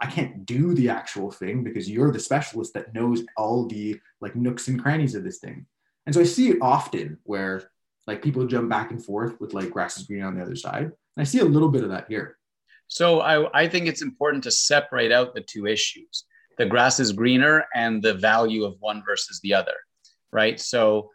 I 0.00 0.06
can't 0.06 0.46
do 0.46 0.74
the 0.74 0.88
actual 0.88 1.30
thing 1.30 1.62
because 1.62 1.90
you're 1.90 2.12
the 2.12 2.18
specialist 2.18 2.74
that 2.74 2.94
knows 2.94 3.22
all 3.36 3.66
the 3.66 4.00
like 4.20 4.34
nooks 4.34 4.68
and 4.68 4.80
crannies 4.80 5.14
of 5.14 5.24
this 5.24 5.38
thing. 5.38 5.66
And 6.06 6.14
so 6.14 6.20
I 6.20 6.24
see 6.24 6.48
it 6.50 6.58
often 6.62 7.18
where 7.24 7.70
like 8.06 8.22
people 8.22 8.46
jump 8.46 8.68
back 8.70 8.90
and 8.90 9.04
forth 9.04 9.40
with 9.40 9.52
like 9.52 9.70
grass 9.70 9.98
is 9.98 10.06
green 10.06 10.22
on 10.22 10.36
the 10.36 10.42
other 10.42 10.56
side. 10.56 10.84
And 10.84 10.94
I 11.18 11.24
see 11.24 11.40
a 11.40 11.44
little 11.44 11.68
bit 11.68 11.84
of 11.84 11.90
that 11.90 12.06
here. 12.08 12.38
So 12.88 13.20
I, 13.20 13.62
I 13.62 13.68
think 13.68 13.86
it's 13.86 14.02
important 14.02 14.42
to 14.44 14.50
separate 14.50 15.12
out 15.12 15.34
the 15.34 15.42
two 15.42 15.66
issues 15.66 16.24
the 16.60 16.66
grass 16.66 17.00
is 17.00 17.12
greener 17.12 17.64
and 17.74 18.02
the 18.02 18.12
value 18.12 18.64
of 18.64 18.76
one 18.80 19.02
versus 19.02 19.40
the 19.40 19.54
other, 19.54 19.72
right? 20.30 20.60
So 20.60 21.10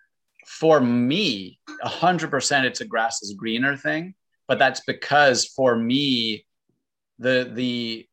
for 0.45 0.79
me, 0.79 1.59
100% 1.83 2.63
it's 2.63 2.81
a 2.81 2.85
grass 2.85 3.21
is 3.21 3.33
greener 3.33 3.75
thing, 3.75 4.13
but 4.47 4.59
that's 4.59 4.81
because 4.81 5.45
for 5.45 5.75
me, 5.75 6.45
the, 7.19 7.49
the 7.53 8.07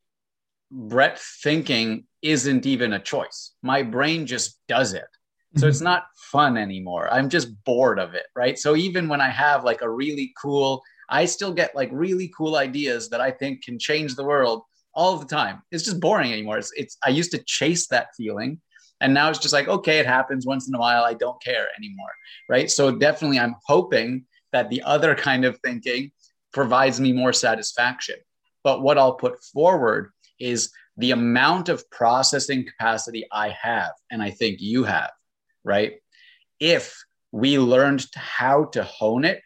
breadth 0.70 1.38
thinking 1.42 2.06
isn't 2.22 2.66
even 2.66 2.92
a 2.92 2.98
choice. 2.98 3.52
My 3.62 3.82
brain 3.82 4.26
just 4.26 4.58
does 4.68 4.94
it. 4.94 5.04
So 5.56 5.66
it's 5.66 5.78
mm-hmm. 5.78 5.84
not 5.84 6.04
fun 6.16 6.56
anymore. 6.56 7.12
I'm 7.12 7.28
just 7.28 7.62
bored 7.64 7.98
of 7.98 8.14
it, 8.14 8.24
right? 8.34 8.58
So 8.58 8.74
even 8.74 9.08
when 9.08 9.20
I 9.20 9.28
have 9.28 9.64
like 9.64 9.82
a 9.82 9.90
really 9.90 10.32
cool, 10.40 10.82
I 11.10 11.26
still 11.26 11.52
get 11.52 11.76
like 11.76 11.90
really 11.92 12.32
cool 12.34 12.56
ideas 12.56 13.10
that 13.10 13.20
I 13.20 13.30
think 13.30 13.62
can 13.62 13.78
change 13.78 14.14
the 14.14 14.24
world 14.24 14.62
all 14.94 15.18
the 15.18 15.26
time. 15.26 15.62
It's 15.70 15.84
just 15.84 16.00
boring 16.00 16.32
anymore. 16.32 16.56
It's, 16.58 16.72
it's 16.74 16.96
I 17.04 17.10
used 17.10 17.32
to 17.32 17.42
chase 17.44 17.86
that 17.88 18.08
feeling 18.16 18.60
and 19.02 19.12
now 19.12 19.28
it's 19.28 19.38
just 19.38 19.52
like 19.52 19.68
okay, 19.68 19.98
it 19.98 20.06
happens 20.06 20.46
once 20.46 20.68
in 20.68 20.74
a 20.74 20.78
while. 20.78 21.04
I 21.04 21.14
don't 21.14 21.42
care 21.42 21.68
anymore, 21.76 22.12
right? 22.48 22.70
So 22.70 22.96
definitely 22.96 23.38
I'm 23.38 23.56
hoping 23.66 24.24
that 24.52 24.70
the 24.70 24.82
other 24.82 25.14
kind 25.14 25.44
of 25.44 25.58
thinking 25.58 26.12
provides 26.52 27.00
me 27.00 27.12
more 27.12 27.32
satisfaction. 27.32 28.16
But 28.64 28.82
what 28.82 28.98
I'll 28.98 29.14
put 29.14 29.42
forward 29.42 30.12
is 30.38 30.70
the 30.96 31.10
amount 31.10 31.68
of 31.68 31.88
processing 31.90 32.66
capacity 32.66 33.26
I 33.32 33.48
have 33.60 33.92
and 34.10 34.22
I 34.22 34.30
think 34.30 34.60
you 34.60 34.84
have 34.84 35.10
right? 35.64 35.94
If 36.60 37.04
we 37.30 37.58
learned 37.58 38.06
how 38.14 38.66
to 38.66 38.84
hone 38.84 39.24
it 39.24 39.40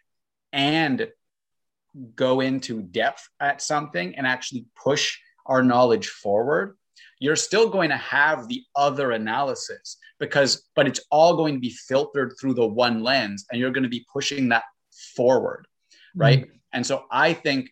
and 0.51 1.07
go 2.15 2.41
into 2.41 2.81
depth 2.81 3.27
at 3.39 3.61
something 3.61 4.15
and 4.15 4.27
actually 4.27 4.65
push 4.75 5.17
our 5.45 5.63
knowledge 5.63 6.09
forward, 6.09 6.77
you're 7.19 7.35
still 7.35 7.69
going 7.69 7.89
to 7.89 7.97
have 7.97 8.47
the 8.47 8.63
other 8.75 9.11
analysis 9.11 9.97
because, 10.19 10.67
but 10.75 10.87
it's 10.87 10.99
all 11.11 11.35
going 11.35 11.55
to 11.55 11.59
be 11.59 11.69
filtered 11.69 12.33
through 12.39 12.53
the 12.53 12.65
one 12.65 13.01
lens 13.01 13.45
and 13.51 13.59
you're 13.59 13.71
going 13.71 13.83
to 13.83 13.89
be 13.89 14.05
pushing 14.11 14.49
that 14.49 14.63
forward. 15.15 15.67
Right. 16.15 16.41
Mm-hmm. 16.41 16.57
And 16.73 16.85
so 16.85 17.05
I 17.11 17.33
think, 17.33 17.69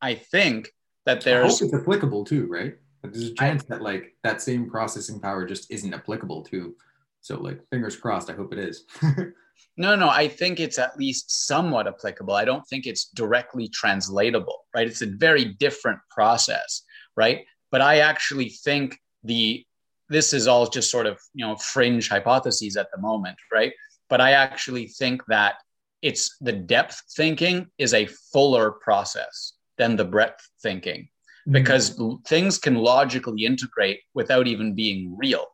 I 0.00 0.14
think 0.14 0.70
that 1.06 1.22
there's. 1.22 1.60
it's 1.60 1.74
applicable 1.74 2.24
too, 2.24 2.46
right? 2.46 2.74
There's 3.02 3.30
a 3.30 3.34
chance 3.34 3.64
I, 3.64 3.66
that 3.74 3.82
like 3.82 4.14
that 4.22 4.40
same 4.40 4.70
processing 4.70 5.20
power 5.20 5.44
just 5.44 5.70
isn't 5.70 5.92
applicable 5.92 6.42
to 6.44 6.74
so 7.20 7.40
like 7.40 7.60
fingers 7.70 7.96
crossed. 7.96 8.30
I 8.30 8.34
hope 8.34 8.52
it 8.52 8.58
is. 8.58 8.84
No, 9.76 9.96
no, 9.96 10.08
I 10.08 10.28
think 10.28 10.60
it's 10.60 10.78
at 10.78 10.98
least 10.98 11.46
somewhat 11.46 11.86
applicable. 11.86 12.34
I 12.34 12.44
don't 12.44 12.66
think 12.66 12.86
it's 12.86 13.06
directly 13.06 13.68
translatable, 13.68 14.66
right? 14.74 14.86
It's 14.86 15.02
a 15.02 15.06
very 15.06 15.44
different 15.44 15.98
process, 16.10 16.82
right? 17.16 17.44
But 17.72 17.80
I 17.80 17.98
actually 17.98 18.50
think 18.50 18.98
the 19.24 19.66
this 20.08 20.32
is 20.32 20.46
all 20.46 20.66
just 20.66 20.90
sort 20.90 21.06
of 21.06 21.18
you 21.34 21.44
know 21.44 21.56
fringe 21.56 22.08
hypotheses 22.08 22.76
at 22.76 22.88
the 22.94 23.00
moment, 23.00 23.38
right? 23.52 23.72
But 24.08 24.20
I 24.20 24.32
actually 24.32 24.86
think 24.86 25.24
that 25.26 25.54
it's 26.02 26.36
the 26.40 26.52
depth 26.52 27.02
thinking 27.16 27.66
is 27.78 27.94
a 27.94 28.06
fuller 28.32 28.72
process 28.72 29.54
than 29.78 29.96
the 29.96 30.04
breadth 30.04 30.46
thinking 30.62 31.02
mm-hmm. 31.02 31.52
because 31.52 31.98
things 32.26 32.58
can 32.58 32.74
logically 32.74 33.46
integrate 33.46 34.00
without 34.14 34.46
even 34.46 34.74
being 34.74 35.16
real, 35.16 35.46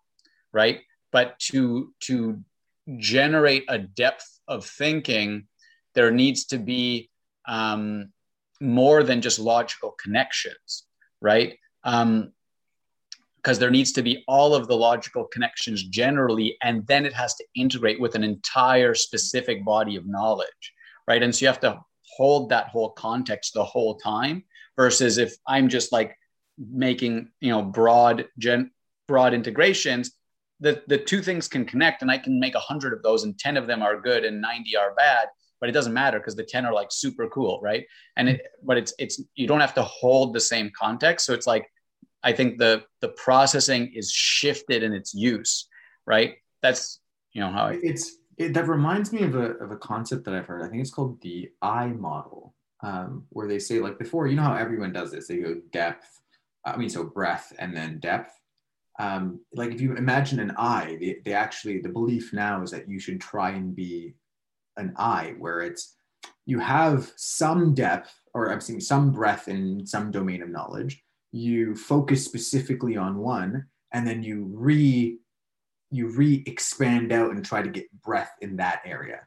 right? 0.53 0.81
But 1.13 1.39
to 1.51 1.95
to 2.01 2.43
generate 2.99 3.65
a 3.69 3.79
depth 3.79 4.41
of 4.49 4.65
thinking, 4.65 5.47
there 5.95 6.11
needs 6.11 6.47
to 6.47 6.59
be 6.59 7.11
um, 7.47 8.13
more 8.61 9.03
than 9.03 9.21
just 9.21 9.39
logical 9.39 9.95
connections, 10.03 10.85
right? 11.21 11.59
Um, 11.89 12.33
because 13.37 13.59
there 13.59 13.71
needs 13.71 13.93
to 13.93 14.03
be 14.03 14.25
all 14.27 14.55
of 14.55 14.67
the 14.67 14.77
logical 14.77 15.25
connections 15.25 15.85
generally, 15.85 16.57
and 16.61 16.87
then 16.87 17.07
it 17.07 17.13
has 17.15 17.35
to 17.37 17.45
integrate 17.55 18.01
with 18.01 18.15
an 18.15 18.25
entire 18.25 18.95
specific 18.95 19.65
body 19.65 19.97
of 19.97 20.07
knowledge, 20.07 20.75
right? 21.07 21.23
And 21.23 21.35
so 21.35 21.45
you 21.45 21.47
have 21.47 21.61
to 21.61 21.81
hold 22.03 22.51
that 22.51 22.69
whole 22.69 22.91
context 22.91 23.55
the 23.55 23.65
whole 23.65 23.97
time 23.97 24.45
versus 24.77 25.19
if 25.19 25.35
I'm 25.47 25.69
just 25.69 25.93
like 25.93 26.15
making, 26.59 27.31
you 27.41 27.51
know, 27.51 27.63
broad 27.63 28.27
gen 28.39 28.73
broad 29.07 29.33
integrations, 29.33 30.13
the, 30.61 30.83
the 30.89 30.99
two 30.99 31.23
things 31.23 31.49
can 31.49 31.65
connect 31.65 32.03
and 32.03 32.11
I 32.11 32.19
can 32.19 32.39
make 32.39 32.55
a 32.55 32.61
hundred 32.61 32.93
of 32.93 33.03
those 33.03 33.25
and 33.25 33.39
10 33.39 33.57
of 33.57 33.67
them 33.67 33.83
are 33.83 34.01
good 34.01 34.25
and 34.25 34.43
90 34.43 34.77
are 34.77 34.95
bad, 34.95 35.29
but 35.61 35.71
it 35.71 35.73
doesn't 35.73 35.95
matter 35.95 36.19
because 36.19 36.37
the 36.37 36.45
10 36.45 36.67
are 36.67 36.75
like 36.75 36.89
super 36.91 37.29
cool. 37.29 37.61
Right. 37.63 37.87
And 38.17 38.29
it, 38.29 38.43
but 38.63 38.77
it's, 38.77 38.93
it's, 38.99 39.23
you 39.35 39.47
don't 39.47 39.61
have 39.61 39.75
to 39.75 39.83
hold 39.83 40.35
the 40.35 40.41
same 40.41 40.71
context. 40.79 41.25
So 41.25 41.33
it's 41.33 41.47
like, 41.47 41.71
I 42.23 42.33
think 42.33 42.59
the, 42.59 42.85
the 43.01 43.09
processing 43.09 43.93
is 43.95 44.11
shifted 44.11 44.83
in 44.83 44.93
its 44.93 45.15
use. 45.15 45.69
Right. 46.07 46.37
That's, 46.63 47.01
you 47.33 47.41
know, 47.41 47.51
how 47.51 47.67
I, 47.67 47.79
it's, 47.83 48.17
it, 48.37 48.55
that 48.55 48.67
reminds 48.67 49.13
me 49.13 49.23
of 49.23 49.35
a, 49.35 49.53
of 49.59 49.71
a 49.71 49.77
concept 49.77 50.25
that 50.25 50.35
I've 50.35 50.47
heard. 50.47 50.63
I 50.63 50.69
think 50.69 50.81
it's 50.81 50.91
called 50.91 51.21
the 51.21 51.51
I 51.63 51.89
model, 51.89 52.55
um, 52.83 53.25
where 53.31 53.49
they 53.49 53.59
say 53.59 53.81
like 53.81 53.99
before, 53.99 54.27
you 54.27 54.37
know 54.37 54.43
how 54.43 54.55
everyone 54.55 54.93
does 54.93 55.11
this, 55.11 55.29
they 55.29 55.37
go 55.37 55.61
depth, 55.73 56.21
I 56.65 56.77
mean, 56.77 56.89
so 56.89 57.05
breadth 57.05 57.53
and 57.59 57.77
then 57.77 58.01
depth 58.01 58.33
um, 58.99 59.41
like 59.55 59.71
if 59.73 59.81
you 59.81 59.95
imagine 59.95 60.41
an 60.41 60.53
eye, 60.59 60.97
they, 61.01 61.19
they 61.25 61.33
actually 61.33 61.81
the 61.81 61.89
belief 61.89 62.33
now 62.33 62.63
is 62.63 62.71
that 62.73 62.89
you 62.89 62.99
should 62.99 63.21
try 63.21 63.51
and 63.51 63.75
be 63.75 64.15
an 64.77 64.93
eye 64.97 65.35
where 65.39 65.61
it's 65.61 65.95
you 66.47 66.59
have 66.59 67.13
some 67.17 67.75
depth 67.75 68.13
or 68.35 68.51
I'm 68.51 68.61
saying 68.61 68.81
some 68.81 69.13
breadth 69.13 69.49
in 69.49 69.87
some 69.87 70.11
domain 70.11 70.43
of 70.43 70.49
knowledge. 70.49 71.03
You 71.39 71.75
focus 71.77 72.25
specifically 72.25 72.97
on 72.97 73.19
one, 73.19 73.67
and 73.93 74.07
then 74.07 74.23
you 74.23 74.45
re 74.53 75.19
you 75.91 76.09
re 76.09 76.43
expand 76.47 77.13
out 77.13 77.31
and 77.31 77.45
try 77.45 77.63
to 77.63 77.71
get 77.71 77.87
breath 78.03 78.33
in 78.41 78.57
that 78.57 78.83
area. 78.85 79.21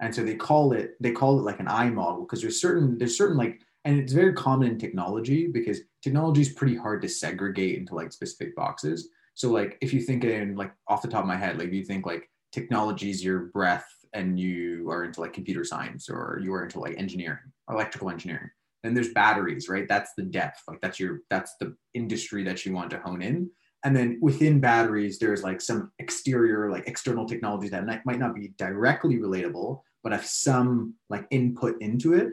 And 0.00 0.14
so 0.14 0.22
they 0.22 0.34
call 0.34 0.72
it 0.72 0.96
they 1.00 1.12
call 1.12 1.38
it 1.38 1.42
like 1.42 1.60
an 1.60 1.68
eye 1.68 1.90
model 1.90 2.20
because 2.20 2.42
there's 2.42 2.60
certain 2.60 2.98
there's 2.98 3.16
certain 3.16 3.36
like 3.36 3.60
and 3.84 3.98
it's 3.98 4.12
very 4.12 4.34
common 4.34 4.68
in 4.68 4.78
technology 4.78 5.46
because 5.46 5.80
technology 6.02 6.42
is 6.42 6.52
pretty 6.52 6.76
hard 6.76 7.00
to 7.02 7.08
segregate 7.08 7.78
into 7.78 7.94
like 7.94 8.12
specific 8.12 8.54
boxes. 8.54 9.08
So 9.34 9.50
like 9.50 9.78
if 9.80 9.94
you 9.94 10.00
think 10.00 10.24
in 10.24 10.56
like 10.56 10.72
off 10.88 11.02
the 11.02 11.08
top 11.08 11.22
of 11.22 11.28
my 11.28 11.36
head, 11.36 11.58
like 11.58 11.72
you 11.72 11.84
think 11.84 12.04
like 12.04 12.28
technology 12.52 13.10
is 13.10 13.24
your 13.24 13.46
breath 13.54 13.86
and 14.12 14.38
you 14.38 14.90
are 14.90 15.04
into 15.04 15.20
like 15.20 15.32
computer 15.32 15.64
science 15.64 16.08
or 16.10 16.40
you 16.42 16.52
are 16.52 16.64
into 16.64 16.80
like 16.80 16.96
engineering, 16.98 17.52
electrical 17.70 18.10
engineering. 18.10 18.50
Then 18.82 18.94
there's 18.94 19.12
batteries, 19.12 19.68
right? 19.68 19.88
That's 19.88 20.12
the 20.16 20.22
depth. 20.22 20.62
Like 20.68 20.80
that's 20.80 21.00
your 21.00 21.20
that's 21.30 21.54
the 21.60 21.76
industry 21.94 22.44
that 22.44 22.64
you 22.64 22.72
want 22.72 22.90
to 22.90 22.98
hone 22.98 23.22
in. 23.22 23.50
And 23.84 23.94
then 23.96 24.18
within 24.20 24.60
batteries, 24.60 25.18
there's 25.18 25.42
like 25.42 25.60
some 25.60 25.92
exterior, 25.98 26.70
like 26.70 26.88
external 26.88 27.26
technologies 27.26 27.70
that 27.70 27.86
might 28.04 28.18
not 28.18 28.34
be 28.34 28.52
directly 28.58 29.18
relatable, 29.18 29.80
but 30.02 30.12
have 30.12 30.26
some 30.26 30.94
like 31.08 31.26
input 31.30 31.80
into 31.80 32.14
it. 32.14 32.32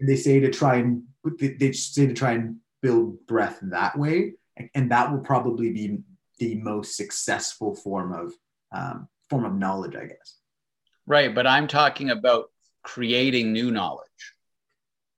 They 0.00 0.16
say 0.16 0.40
to 0.40 0.50
try 0.50 0.76
and 0.76 1.02
they 1.38 1.72
say 1.72 2.06
to 2.06 2.14
try 2.14 2.32
and 2.32 2.56
build 2.82 3.26
breadth 3.26 3.58
that 3.62 3.98
way, 3.98 4.34
and 4.74 4.90
that 4.90 5.10
will 5.10 5.20
probably 5.20 5.70
be 5.72 5.98
the 6.38 6.56
most 6.56 6.96
successful 6.96 7.74
form 7.74 8.12
of 8.12 8.32
um, 8.72 9.08
form 9.30 9.44
of 9.44 9.54
knowledge, 9.54 9.96
I 9.96 10.06
guess. 10.06 10.36
Right, 11.06 11.34
but 11.34 11.46
I'm 11.46 11.68
talking 11.68 12.10
about 12.10 12.50
creating 12.82 13.52
new 13.52 13.70
knowledge 13.70 14.33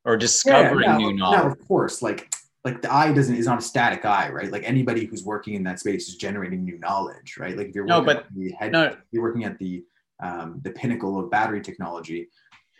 or 0.06 0.16
discovering 0.16 0.84
yeah, 0.84 0.92
no, 0.92 0.98
new 0.98 1.12
knowledge. 1.12 1.42
No, 1.42 1.50
of 1.50 1.68
course, 1.68 2.00
like 2.00 2.32
like 2.64 2.80
the 2.80 2.92
eye 2.92 3.12
doesn't 3.12 3.34
is 3.34 3.46
not 3.46 3.58
a 3.58 3.62
static 3.62 4.04
eye, 4.04 4.30
right? 4.30 4.50
Like 4.50 4.62
anybody 4.64 5.04
who's 5.04 5.24
working 5.24 5.54
in 5.54 5.62
that 5.64 5.78
space 5.78 6.08
is 6.08 6.16
generating 6.16 6.64
new 6.64 6.78
knowledge, 6.78 7.36
right? 7.38 7.56
Like 7.56 7.68
if 7.68 7.74
you're 7.74 7.84
no, 7.84 8.00
but 8.00 8.26
the 8.34 8.52
head, 8.52 8.72
no. 8.72 8.96
you're 9.10 9.22
working 9.22 9.44
at 9.44 9.58
the 9.58 9.84
um, 10.22 10.60
the 10.62 10.70
pinnacle 10.70 11.20
of 11.20 11.30
battery 11.30 11.60
technology, 11.60 12.28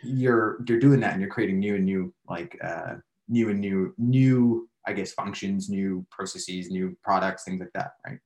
you're 0.03 0.63
you're 0.67 0.79
doing 0.79 0.99
that 1.01 1.11
and 1.11 1.21
you're 1.21 1.29
creating 1.29 1.59
new 1.59 1.75
and 1.75 1.85
new 1.85 2.13
like 2.27 2.57
uh, 2.63 2.95
new 3.27 3.49
and 3.49 3.59
new 3.59 3.93
new 3.97 4.67
I 4.85 4.93
guess 4.93 5.11
functions, 5.11 5.69
new 5.69 6.05
processes, 6.09 6.71
new 6.71 6.97
products, 7.03 7.43
things 7.43 7.59
like 7.59 7.73
that, 7.73 7.91
right? 8.05 8.19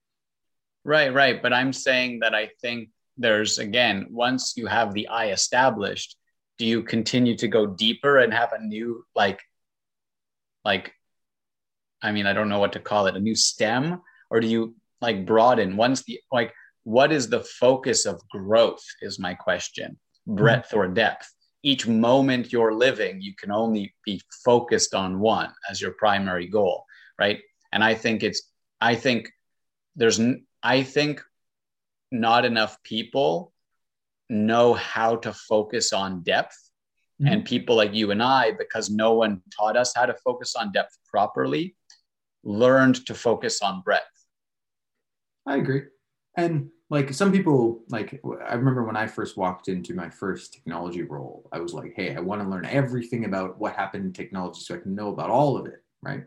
Right, 0.83 1.13
right. 1.13 1.41
But 1.41 1.53
I'm 1.53 1.73
saying 1.73 2.19
that 2.19 2.35
I 2.35 2.49
think 2.61 2.89
there's 3.17 3.59
again 3.59 4.07
once 4.09 4.53
you 4.55 4.67
have 4.67 4.93
the 4.93 5.07
eye 5.07 5.31
established, 5.31 6.17
do 6.57 6.65
you 6.65 6.83
continue 6.83 7.35
to 7.37 7.47
go 7.47 7.65
deeper 7.65 8.19
and 8.19 8.33
have 8.33 8.53
a 8.53 8.63
new 8.63 9.05
like 9.15 9.41
like 10.63 10.93
I 12.01 12.11
mean 12.11 12.25
I 12.25 12.33
don't 12.33 12.49
know 12.49 12.59
what 12.59 12.73
to 12.73 12.79
call 12.79 13.07
it 13.07 13.15
a 13.15 13.19
new 13.19 13.35
stem? 13.35 14.01
Or 14.29 14.39
do 14.39 14.47
you 14.47 14.75
like 15.01 15.25
broaden? 15.25 15.75
Once 15.75 16.03
the 16.03 16.19
like 16.31 16.53
what 16.83 17.11
is 17.11 17.29
the 17.29 17.41
focus 17.41 18.05
of 18.05 18.21
growth 18.29 18.83
is 19.01 19.19
my 19.19 19.33
question. 19.33 19.99
Breadth 20.27 20.69
mm-hmm. 20.69 20.79
or 20.79 20.87
depth. 20.87 21.33
Each 21.63 21.87
moment 21.87 22.51
you're 22.51 22.73
living 22.73 23.21
you 23.21 23.35
can 23.35 23.51
only 23.51 23.93
be 24.05 24.21
focused 24.43 24.95
on 24.95 25.19
one 25.19 25.53
as 25.69 25.79
your 25.79 25.91
primary 25.91 26.47
goal 26.47 26.85
right? 27.21 27.39
And 27.71 27.83
i 27.83 27.93
think 27.93 28.23
it's 28.23 28.41
i 28.81 28.95
think 28.95 29.31
there's 29.95 30.19
i 30.61 30.83
think 30.83 31.23
not 32.11 32.43
enough 32.43 32.73
people 32.83 33.53
know 34.31 34.73
how 34.73 35.17
to 35.17 35.33
focus 35.33 35.93
on 35.93 36.23
depth. 36.23 36.57
Mm-hmm. 37.21 37.33
and 37.33 37.45
people 37.45 37.75
like 37.75 37.93
you 37.93 38.09
and 38.09 38.23
i 38.23 38.49
because 38.57 38.89
no 38.89 39.13
one 39.13 39.43
taught 39.55 39.77
us 39.77 39.93
how 39.95 40.07
to 40.07 40.15
focus 40.25 40.55
on 40.55 40.71
depth 40.71 40.97
properly 41.05 41.75
learned 42.43 43.05
to 43.05 43.13
focus 43.13 43.61
on 43.61 43.81
breadth. 43.81 44.25
I 45.45 45.57
agree. 45.57 45.83
And 46.35 46.71
like 46.91 47.13
some 47.13 47.31
people 47.31 47.83
like 47.89 48.21
i 48.47 48.53
remember 48.53 48.83
when 48.83 48.97
i 48.97 49.07
first 49.07 49.37
walked 49.37 49.69
into 49.69 49.95
my 49.95 50.09
first 50.09 50.53
technology 50.53 51.01
role 51.01 51.47
i 51.51 51.59
was 51.59 51.73
like 51.73 51.93
hey 51.95 52.15
i 52.15 52.19
want 52.19 52.41
to 52.41 52.47
learn 52.47 52.65
everything 52.65 53.25
about 53.25 53.57
what 53.57 53.75
happened 53.75 54.05
in 54.05 54.13
technology 54.13 54.59
so 54.59 54.75
i 54.75 54.77
can 54.77 54.93
know 54.93 55.07
about 55.07 55.29
all 55.29 55.57
of 55.57 55.65
it 55.65 55.83
right 56.03 56.23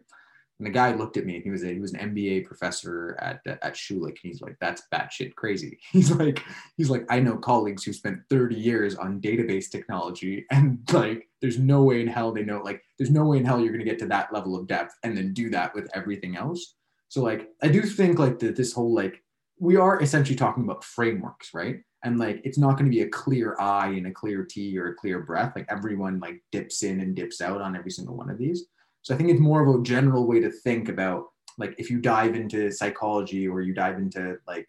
and 0.59 0.67
the 0.67 0.71
guy 0.71 0.95
looked 0.95 1.17
at 1.17 1.27
me 1.27 1.35
and 1.35 1.45
he 1.45 1.51
was 1.51 1.64
a 1.64 1.73
he 1.73 1.81
was 1.81 1.93
an 1.95 2.14
MBA 2.14 2.45
professor 2.45 3.17
at 3.21 3.40
at 3.47 3.75
Schulich. 3.75 4.11
And 4.11 4.17
he's 4.23 4.40
like, 4.40 4.57
that's 4.61 4.83
batshit 4.93 5.35
crazy. 5.35 5.79
He's 5.90 6.11
like, 6.12 6.43
he's 6.77 6.90
like, 6.90 7.05
I 7.11 7.21
know 7.21 7.37
colleagues 7.37 7.83
who 7.85 7.93
spent 7.93 8.21
30 8.31 8.55
years 8.55 8.95
on 8.95 9.21
database 9.21 9.71
technology, 9.71 10.47
and 10.51 10.79
like, 10.93 11.29
there's 11.40 11.59
no 11.59 11.83
way 11.83 12.01
in 12.01 12.07
hell 12.07 12.33
they 12.33 12.45
know. 12.45 12.61
Like, 12.62 12.83
there's 12.99 13.11
no 13.11 13.25
way 13.25 13.38
in 13.38 13.45
hell 13.45 13.61
you're 13.61 13.73
gonna 13.73 13.85
get 13.85 13.99
to 14.01 14.07
that 14.07 14.33
level 14.33 14.57
of 14.57 14.67
depth 14.67 14.95
and 15.03 15.17
then 15.17 15.33
do 15.33 15.51
that 15.51 15.75
with 15.75 15.88
everything 15.95 16.37
else. 16.37 16.77
So 17.09 17.23
like, 17.23 17.49
I 17.62 17.69
do 17.69 17.83
think 17.83 18.19
like 18.19 18.38
that 18.40 18.57
this 18.57 18.73
whole 18.73 18.95
like 18.95 19.23
we 19.59 19.77
are 19.77 20.01
essentially 20.03 20.37
talking 20.37 20.64
about 20.64 20.85
frameworks, 20.85 21.55
right? 21.55 21.81
And 22.03 22.19
like 22.19 22.40
it's 22.45 22.59
not 22.59 22.73
going 22.73 22.85
to 22.87 22.97
be 22.97 23.03
a 23.03 23.09
clear 23.09 23.57
eye 23.59 23.88
and 23.88 24.07
a 24.07 24.12
clear 24.12 24.45
T 24.45 24.77
or 24.79 24.88
a 24.88 24.95
clear 24.95 25.21
breath. 25.21 25.53
Like 25.57 25.67
everyone 25.69 26.21
like 26.21 26.43
dips 26.53 26.83
in 26.83 27.01
and 27.01 27.14
dips 27.14 27.40
out 27.40 27.61
on 27.61 27.77
every 27.77 27.90
single 27.90 28.17
one 28.17 28.31
of 28.31 28.38
these. 28.38 28.67
So 29.05 29.14
I 29.14 29.19
think 29.19 29.29
it's 29.29 29.40
more 29.40 29.62
of 29.62 29.69
a 29.69 29.83
general 29.83 30.27
way 30.27 30.40
to 30.40 30.51
think 30.51 30.88
about 30.88 31.27
like 31.59 31.75
if 31.79 31.90
you 31.90 32.01
dive 32.01 32.35
into 32.35 32.73
psychology 32.73 33.47
or 33.47 33.61
you 33.61 33.75
dive 33.75 33.99
into 33.99 34.38
like 34.49 34.67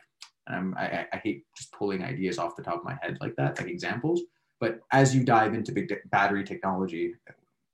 um, 0.47 0.75
I, 0.77 1.07
I 1.11 1.17
hate 1.17 1.45
just 1.57 1.71
pulling 1.71 2.03
ideas 2.03 2.37
off 2.37 2.55
the 2.55 2.61
top 2.61 2.79
of 2.79 2.83
my 2.83 2.97
head 3.01 3.17
like 3.19 3.35
that, 3.37 3.57
like 3.57 3.69
examples. 3.69 4.21
But 4.59 4.81
as 4.91 5.15
you 5.15 5.23
dive 5.23 5.53
into 5.53 5.71
big 5.71 5.91
battery 6.11 6.43
technology, 6.43 7.15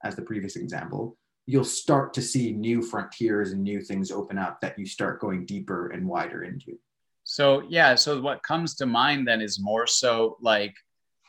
as 0.04 0.16
the 0.16 0.22
previous 0.22 0.56
example, 0.56 1.18
you'll 1.48 1.66
start 1.66 2.14
to 2.14 2.22
see 2.22 2.54
new 2.54 2.82
frontiers 2.82 3.52
and 3.52 3.62
new 3.64 3.82
things 3.82 4.12
open 4.12 4.38
up 4.38 4.62
that 4.62 4.80
you 4.80 4.86
start 4.86 5.20
going 5.20 5.46
deeper 5.46 5.90
and 5.90 6.08
wider 6.08 6.44
into. 6.44 6.78
So 7.24 7.64
yeah, 7.68 7.96
so 7.96 8.22
what 8.22 8.44
comes 8.44 8.76
to 8.76 8.86
mind 8.86 9.28
then 9.28 9.42
is 9.42 9.60
more 9.60 9.88
so 9.88 10.38
like 10.42 10.76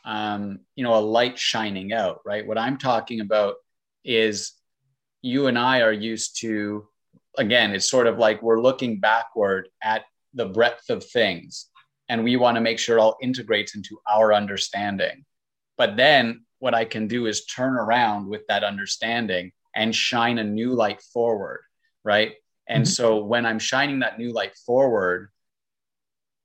um, 0.05 0.59
you 0.75 0.83
know 0.83 0.95
a 0.95 1.01
light 1.01 1.39
shining 1.39 1.91
out, 1.91 2.21
right? 2.23 2.45
What 2.45 2.57
I'm 2.57 2.77
talking 2.77 3.19
about 3.19 3.55
is 4.05 4.53
you 5.23 5.47
and 5.47 5.57
I 5.57 5.81
are 5.81 5.91
used 5.91 6.39
to 6.41 6.87
again, 7.37 7.71
it's 7.71 7.89
sort 7.89 8.05
of 8.05 8.19
like 8.19 8.43
we're 8.43 8.61
looking 8.61 8.99
backward 8.99 9.67
at 9.81 10.03
the 10.35 10.45
breadth 10.45 10.89
of 10.89 11.03
things, 11.03 11.69
and 12.09 12.23
we 12.23 12.35
want 12.35 12.55
to 12.55 12.61
make 12.61 12.77
sure 12.77 12.97
it 12.97 13.01
all 13.01 13.17
integrates 13.21 13.75
into 13.75 13.97
our 14.11 14.33
understanding. 14.33 15.25
But 15.77 15.97
then 15.97 16.45
what 16.59 16.75
I 16.75 16.85
can 16.85 17.07
do 17.07 17.25
is 17.25 17.45
turn 17.45 17.73
around 17.73 18.27
with 18.27 18.41
that 18.47 18.63
understanding 18.63 19.51
and 19.75 19.95
shine 19.95 20.37
a 20.37 20.43
new 20.43 20.73
light 20.73 21.01
forward, 21.01 21.61
right? 22.03 22.33
And 22.67 22.83
mm-hmm. 22.83 22.91
so 22.91 23.23
when 23.23 23.45
I'm 23.45 23.59
shining 23.59 23.99
that 23.99 24.19
new 24.19 24.31
light 24.31 24.55
forward, 24.65 25.29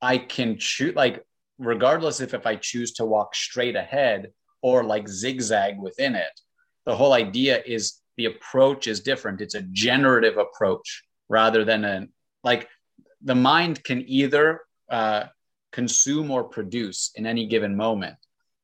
I 0.01 0.19
can 0.19 0.57
choose 0.59 0.95
like 0.95 1.25
regardless 1.59 2.21
if 2.21 2.35
if 2.35 2.47
I 2.47 2.57
choose 2.57 2.93
to 2.95 3.05
walk 3.05 3.35
straight 3.35 3.77
ahead 3.77 4.33
or 4.62 4.85
like 4.85 5.09
zigzag 5.09 5.79
within 5.79 6.14
it. 6.14 6.41
The 6.87 6.97
whole 6.97 7.12
idea 7.12 7.62
is 7.67 8.01
the 8.18 8.26
approach 8.26 8.87
is 8.87 9.00
different. 9.00 9.40
It's 9.40 9.54
a 9.54 9.62
generative 9.62 10.37
approach 10.37 11.04
rather 11.31 11.64
than 11.64 11.85
a 11.85 12.07
like 12.44 12.68
the 13.22 13.35
mind 13.35 13.83
can 13.85 14.04
either 14.07 14.61
uh, 14.90 15.24
consume 15.72 16.31
or 16.31 16.44
produce 16.44 17.11
in 17.14 17.26
any 17.26 17.46
given 17.46 17.76
moment. 17.76 18.16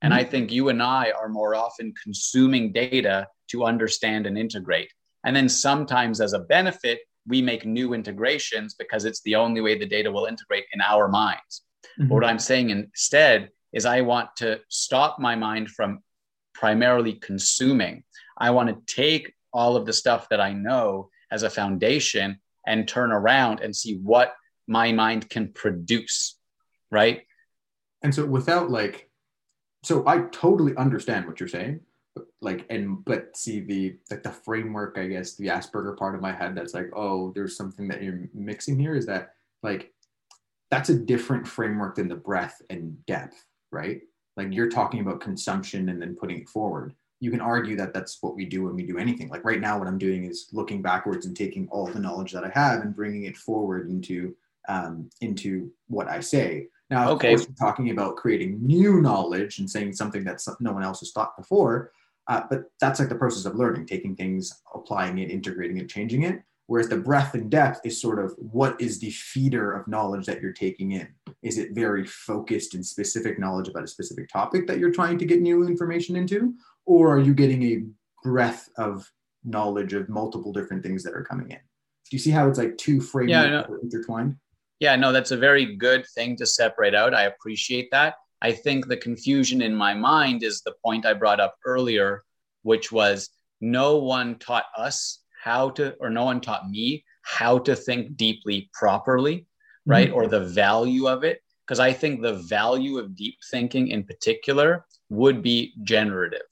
And 0.03 0.13
mm-hmm. 0.13 0.21
I 0.21 0.25
think 0.25 0.53
you 0.53 0.69
and 0.69 0.83
I 0.83 1.13
are 1.19 1.29
more 1.29 1.55
often 1.55 1.95
consuming 2.03 2.73
data 2.73 3.29
to 3.51 3.65
understand 3.65 4.27
and 4.27 4.37
integrate. 4.37 4.93
And 5.25 5.35
then 5.35 5.49
sometimes, 5.49 6.21
as 6.21 6.33
a 6.33 6.41
benefit, 6.41 7.01
we 7.27 7.41
make 7.41 7.65
new 7.65 7.95
integrations 7.95 8.75
because 8.75 9.05
it's 9.05 9.23
the 9.23 9.37
only 9.37 9.61
way 9.61 9.79
the 9.79 9.87
data 9.87 10.11
will 10.11 10.27
integrate 10.27 10.65
in 10.73 10.81
our 10.81 11.09
minds. 11.09 11.63
Mm-hmm. 11.99 12.09
What 12.09 12.25
I'm 12.25 12.39
saying 12.39 12.71
instead 12.71 13.51
is, 13.73 13.87
I 13.87 14.03
want 14.03 14.31
to 14.37 14.61
stop 14.69 15.19
my 15.19 15.37
mind 15.37 15.71
from 15.71 16.01
primarily 16.55 17.15
consuming. 17.15 18.05
I 18.39 18.51
want 18.51 18.69
to 18.69 18.95
take 18.95 19.34
all 19.55 19.77
of 19.77 19.87
the 19.87 19.93
stuff 19.93 20.29
that 20.29 20.41
I 20.41 20.53
know 20.53 21.09
as 21.31 21.43
a 21.43 21.51
foundation 21.51 22.41
and 22.67 22.87
turn 22.87 23.13
around 23.13 23.61
and 23.61 23.75
see 23.75 23.97
what 23.97 24.35
my 24.67 24.93
mind 24.93 25.31
can 25.31 25.53
produce. 25.53 26.37
Right. 26.91 27.23
And 28.03 28.15
so, 28.15 28.27
without 28.27 28.71
like, 28.71 29.09
so 29.83 30.07
I 30.07 30.23
totally 30.33 30.77
understand 30.77 31.27
what 31.27 31.41
you're 31.41 31.49
saying 31.49 31.81
But 32.15 32.27
like 32.41 32.67
and 32.71 33.05
but 33.05 33.37
see 33.37 33.61
the 33.61 33.97
like 34.11 34.23
the 34.23 34.31
framework 34.31 34.97
i 34.97 35.07
guess 35.07 35.37
the 35.37 35.49
asperger 35.49 35.97
part 35.97 36.15
of 36.15 36.23
my 36.23 36.33
head 36.33 36.55
that's 36.55 36.73
like 36.73 36.91
oh 36.97 37.33
there's 37.35 37.57
something 37.57 37.87
that 37.89 38.03
you're 38.03 38.29
mixing 38.33 38.79
here 38.79 38.95
is 38.95 39.05
that 39.07 39.35
like 39.63 39.93
that's 40.71 40.89
a 40.89 40.99
different 40.99 41.47
framework 41.47 41.97
than 41.97 42.09
the 42.09 42.15
breadth 42.15 42.63
and 42.71 43.05
depth 43.07 43.45
right 43.71 44.01
like 44.37 44.49
you're 44.53 44.71
talking 44.71 45.01
about 45.01 45.21
consumption 45.21 45.91
and 45.91 46.01
then 46.01 46.17
putting 46.19 46.41
it 46.41 46.49
forward 46.49 46.95
you 47.25 47.31
can 47.31 47.41
argue 47.41 47.77
that 47.77 47.95
that's 47.95 48.19
what 48.21 48.37
we 48.37 48.45
do 48.45 48.65
when 48.65 48.75
we 48.75 48.83
do 48.83 48.99
anything 48.99 49.29
like 49.29 49.45
right 49.45 49.61
now 49.61 49.79
what 49.79 49.89
i'm 49.89 49.99
doing 49.99 50.25
is 50.25 50.49
looking 50.53 50.83
backwards 50.83 51.27
and 51.27 51.37
taking 51.37 51.67
all 51.71 51.87
the 51.87 51.99
knowledge 51.99 52.33
that 52.33 52.45
i 52.45 52.51
have 52.51 52.83
and 52.83 52.95
bringing 52.95 53.25
it 53.25 53.37
forward 53.37 53.89
into 53.89 54.35
um, 54.69 55.09
into 55.21 55.71
what 55.89 56.09
i 56.09 56.21
say 56.21 56.67
now 56.91 57.05
of 57.05 57.17
okay. 57.17 57.31
course 57.31 57.47
talking 57.59 57.91
about 57.91 58.17
creating 58.17 58.59
new 58.65 59.01
knowledge 59.01 59.59
and 59.59 59.69
saying 59.69 59.93
something 59.93 60.25
that 60.25 60.41
no 60.61 60.73
one 60.73 60.83
else 60.83 61.01
has 61.01 61.13
thought 61.13 61.37
before 61.37 61.91
uh, 62.27 62.43
but 62.49 62.65
that's 62.81 63.01
like 63.01 63.09
the 63.09 63.15
process 63.15 63.45
of 63.45 63.57
learning, 63.57 63.87
taking 63.87 64.17
things, 64.17 64.63
applying 64.75 65.19
it, 65.19 65.31
integrating 65.31 65.79
it, 65.79 65.89
changing 65.89 66.23
it. 66.23 66.43
Whereas 66.67 66.89
the 66.89 66.97
breadth 66.97 67.35
and 67.35 67.51
depth 67.51 67.81
is 67.85 68.01
sort 68.01 68.19
of 68.19 68.35
what 68.39 68.81
is 68.81 68.99
the 68.99 69.11
feeder 69.11 69.73
of 69.73 69.87
knowledge 69.87 70.25
that 70.27 70.41
you're 70.41 70.53
taking 70.53 70.93
in? 70.93 71.09
Is 71.43 71.59
it 71.59 71.73
very 71.73 72.07
focused 72.07 72.73
and 72.73 72.85
specific 72.85 73.39
knowledge 73.39 73.69
about 73.69 73.85
a 73.85 73.89
specific 73.89 74.31
topic 74.31 74.67
that 74.67 74.79
you're 74.79 74.91
trying 74.91 75.19
to 75.19 75.27
get 75.27 75.43
new 75.43 75.67
information 75.67 76.17
into? 76.17 76.55
Or 76.87 77.15
are 77.15 77.21
you 77.21 77.35
getting 77.35 77.63
a 77.63 77.85
breadth 78.23 78.69
of 78.77 79.11
knowledge 79.45 79.93
of 79.93 80.09
multiple 80.09 80.53
different 80.53 80.83
things 80.83 81.03
that 81.05 81.15
are 81.15 81.25
coming 81.25 81.51
in? 81.51 81.59
Do 81.59 82.17
you 82.17 82.19
see 82.19 82.31
how 82.31 82.49
it's 82.49 82.59
like 82.59 82.77
two 82.77 83.01
frameworks 83.01 83.31
yeah, 83.31 83.65
no. 83.69 83.79
intertwined? 83.83 84.37
Yeah, 84.81 84.97
no, 84.97 85.13
that's 85.13 85.31
a 85.31 85.37
very 85.37 85.77
good 85.77 86.05
thing 86.15 86.37
to 86.37 86.47
separate 86.47 86.95
out. 86.95 87.15
I 87.15 87.23
appreciate 87.25 87.91
that. 87.93 88.15
I 88.43 88.53
think 88.53 88.87
the 88.87 88.97
confusion 88.97 89.63
in 89.63 89.75
my 89.75 89.95
mind 89.95 90.43
is 90.43 90.61
the 90.61 90.75
point 90.85 91.07
I 91.07 91.15
brought 91.15 91.41
up 91.41 91.57
earlier, 91.65 92.23
which 92.63 92.93
was 92.93 93.31
no 93.61 93.97
one 93.97 94.39
taught 94.39 94.67
us 94.77 95.21
how 95.43 95.71
to, 95.71 95.95
or 96.01 96.11
no 96.11 96.25
one 96.25 96.41
taught 96.41 96.69
me 96.69 97.05
how 97.23 97.59
to 97.61 97.75
think 97.75 98.17
deeply 98.17 98.69
properly, 98.75 99.47
right? 99.87 100.09
Mm-hmm. 100.09 100.17
Or 100.17 100.29
the 100.29 100.45
value 100.45 101.09
of 101.09 101.25
it. 101.25 101.41
Because 101.67 101.81
I 101.81 101.95
think 101.95 102.21
the 102.21 102.35
value 102.35 102.99
of 102.99 103.17
deep 103.17 103.39
thinking 103.51 103.89
in 103.89 104.05
particular 104.05 104.85
would 105.09 105.43
be 105.43 105.73
generative. 105.83 106.43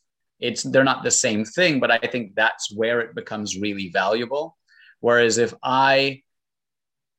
It's 0.42 0.64
they're 0.64 0.84
not 0.84 1.04
the 1.04 1.10
same 1.10 1.44
thing, 1.44 1.80
but 1.80 1.90
I 1.90 1.98
think 1.98 2.34
that's 2.34 2.74
where 2.74 3.00
it 3.00 3.14
becomes 3.14 3.58
really 3.58 3.88
valuable. 3.88 4.58
Whereas 5.00 5.38
if 5.38 5.54
I 5.62 6.22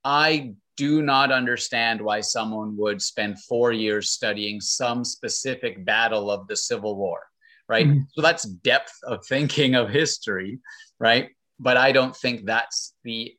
I 0.04 0.54
do 0.76 1.02
not 1.02 1.32
understand 1.32 2.02
why 2.02 2.22
someone 2.22 2.76
would 2.78 3.02
spend 3.02 3.42
four 3.44 3.72
years 3.72 4.10
studying 4.10 4.60
some 4.60 5.06
specific 5.06 5.86
battle 5.86 6.30
of 6.32 6.48
the 6.48 6.56
Civil 6.56 6.96
War, 6.98 7.20
right? 7.68 7.88
Mm-hmm. 7.88 8.02
So 8.14 8.22
that's 8.22 8.44
depth 8.44 8.94
of 9.04 9.26
thinking 9.26 9.76
of 9.76 9.90
history, 9.90 10.60
right? 11.00 11.30
But 11.60 11.78
I 11.78 11.92
don't 11.92 12.16
think 12.16 12.46
that's 12.46 12.94
the, 13.04 13.36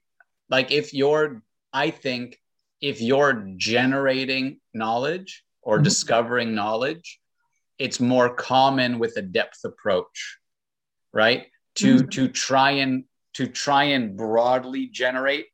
like, 0.48 0.70
if 0.70 0.94
you're, 0.94 1.42
I 1.72 1.90
think 1.90 2.38
if 2.80 3.00
you're 3.00 3.52
generating 3.56 4.60
knowledge 4.72 5.42
or 5.60 5.76
mm-hmm. 5.76 5.84
discovering 5.84 6.54
knowledge, 6.54 7.18
it's 7.78 8.00
more 8.00 8.34
common 8.34 8.98
with 8.98 9.16
a 9.16 9.22
depth 9.22 9.64
approach, 9.64 10.38
right? 11.12 11.46
To, 11.76 11.96
mm-hmm. 11.96 12.08
to 12.08 12.28
try 12.28 12.70
and, 12.72 13.04
to 13.34 13.46
try 13.46 13.84
and 13.84 14.16
broadly 14.16 14.86
generate 14.86 15.46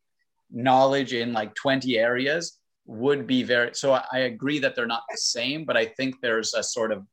knowledge 0.50 1.12
in 1.12 1.32
like 1.32 1.54
20 1.54 1.98
areas 1.98 2.58
would 2.86 3.26
be 3.26 3.42
very 3.42 3.70
so 3.72 3.92
I, 3.92 4.20
agree 4.20 4.58
that 4.60 4.74
they're 4.74 4.86
not 4.86 5.04
the 5.10 5.16
same 5.16 5.64
but 5.64 5.76
i 5.76 5.86
think 5.86 6.16
there's 6.20 6.54
a 6.54 6.62
sort 6.62 6.92
of 6.92 7.06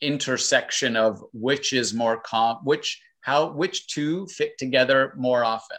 intersection 0.00 0.96
of 0.96 1.22
which 1.32 1.72
is 1.72 1.94
more 1.94 2.20
com 2.20 2.58
which 2.64 3.00
how 3.22 3.52
which 3.52 3.86
two 3.86 4.26
fit 4.26 4.58
together 4.58 5.14
more 5.16 5.44
often 5.44 5.78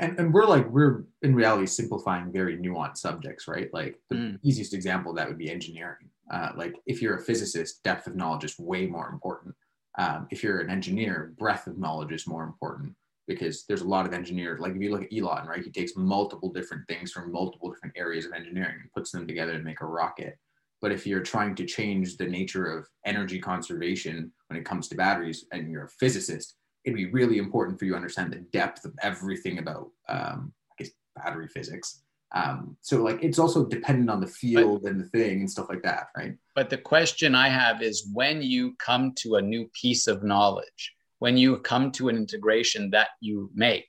and, 0.00 0.18
and 0.18 0.32
we're 0.32 0.46
like 0.46 0.68
we're 0.70 1.04
in 1.22 1.34
reality 1.34 1.66
simplifying 1.66 2.32
very 2.32 2.56
nuanced 2.56 2.98
subjects 2.98 3.46
right 3.46 3.68
like 3.72 3.98
the 4.08 4.16
mm. 4.16 4.38
easiest 4.42 4.72
example 4.72 5.12
that 5.14 5.28
would 5.28 5.38
be 5.38 5.50
engineering 5.50 6.08
uh, 6.30 6.50
like 6.56 6.76
if 6.86 7.00
you're 7.00 7.16
a 7.16 7.22
physicist 7.22 7.82
depth 7.82 8.06
of 8.06 8.16
knowledge 8.16 8.44
is 8.44 8.58
way 8.58 8.86
more 8.86 9.08
important 9.08 9.54
um, 9.98 10.28
if 10.30 10.42
you're 10.42 10.60
an 10.60 10.70
engineer 10.70 11.34
breadth 11.38 11.66
of 11.66 11.76
knowledge 11.76 12.12
is 12.12 12.26
more 12.26 12.44
important 12.44 12.94
because 13.26 13.64
there's 13.66 13.82
a 13.82 13.88
lot 13.88 14.06
of 14.06 14.14
engineers. 14.14 14.60
Like 14.60 14.74
if 14.74 14.80
you 14.80 14.90
look 14.90 15.02
at 15.02 15.12
Elon, 15.12 15.46
right, 15.46 15.62
he 15.62 15.70
takes 15.70 15.96
multiple 15.96 16.50
different 16.50 16.86
things 16.88 17.12
from 17.12 17.32
multiple 17.32 17.70
different 17.70 17.96
areas 17.96 18.24
of 18.24 18.32
engineering 18.32 18.78
and 18.80 18.92
puts 18.92 19.10
them 19.10 19.26
together 19.26 19.58
to 19.58 19.62
make 19.62 19.82
a 19.82 19.86
rocket. 19.86 20.38
But 20.80 20.92
if 20.92 21.06
you're 21.06 21.20
trying 21.20 21.56
to 21.56 21.66
change 21.66 22.16
the 22.16 22.26
nature 22.26 22.66
of 22.66 22.86
energy 23.04 23.40
conservation 23.40 24.32
when 24.46 24.58
it 24.58 24.64
comes 24.64 24.88
to 24.88 24.94
batteries 24.94 25.44
and 25.52 25.70
you're 25.70 25.84
a 25.84 25.88
physicist, 25.88 26.54
it'd 26.84 26.96
be 26.96 27.10
really 27.10 27.38
important 27.38 27.78
for 27.78 27.84
you 27.84 27.90
to 27.90 27.96
understand 27.96 28.32
the 28.32 28.46
depth 28.52 28.84
of 28.84 28.94
everything 29.02 29.58
about, 29.58 29.88
um, 30.08 30.52
I 30.70 30.74
guess, 30.78 30.90
battery 31.16 31.48
physics. 31.48 32.02
Um, 32.32 32.76
so 32.82 33.02
like 33.02 33.22
it's 33.22 33.38
also 33.38 33.64
dependent 33.64 34.10
on 34.10 34.20
the 34.20 34.26
field 34.26 34.82
but, 34.82 34.90
and 34.90 35.00
the 35.00 35.06
thing 35.06 35.40
and 35.40 35.50
stuff 35.50 35.68
like 35.68 35.82
that, 35.82 36.08
right? 36.16 36.34
But 36.54 36.68
the 36.68 36.76
question 36.76 37.34
I 37.34 37.48
have 37.48 37.82
is 37.82 38.08
when 38.12 38.42
you 38.42 38.74
come 38.78 39.12
to 39.20 39.36
a 39.36 39.42
new 39.42 39.70
piece 39.72 40.06
of 40.06 40.22
knowledge, 40.22 40.94
when 41.20 41.36
you 41.36 41.58
come 41.58 41.90
to 41.92 42.08
an 42.08 42.16
integration 42.16 42.90
that 42.90 43.08
you 43.20 43.50
make, 43.54 43.88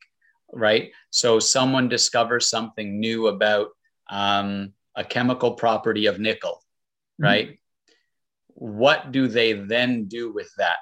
right? 0.53 0.91
So 1.09 1.39
someone 1.39 1.89
discovers 1.89 2.49
something 2.49 2.99
new 2.99 3.27
about 3.27 3.69
um, 4.09 4.73
a 4.95 5.03
chemical 5.03 5.53
property 5.53 6.05
of 6.05 6.19
nickel, 6.19 6.63
mm-hmm. 7.21 7.25
right? 7.25 7.47
Mm-hmm. 7.47 7.55
What 8.55 9.11
do 9.11 9.27
they 9.27 9.53
then 9.53 10.05
do 10.05 10.31
with 10.31 10.49
that? 10.57 10.77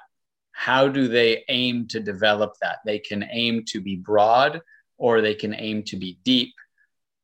How 0.52 0.88
do 0.88 1.06
they 1.06 1.44
aim 1.48 1.86
to 1.88 2.00
develop 2.00 2.54
that? 2.60 2.78
They 2.84 2.98
can 2.98 3.28
aim 3.30 3.64
to 3.68 3.80
be 3.80 3.96
broad, 3.96 4.60
or 4.96 5.20
they 5.20 5.34
can 5.34 5.54
aim 5.54 5.84
to 5.84 5.96
be 5.96 6.18
deep, 6.24 6.54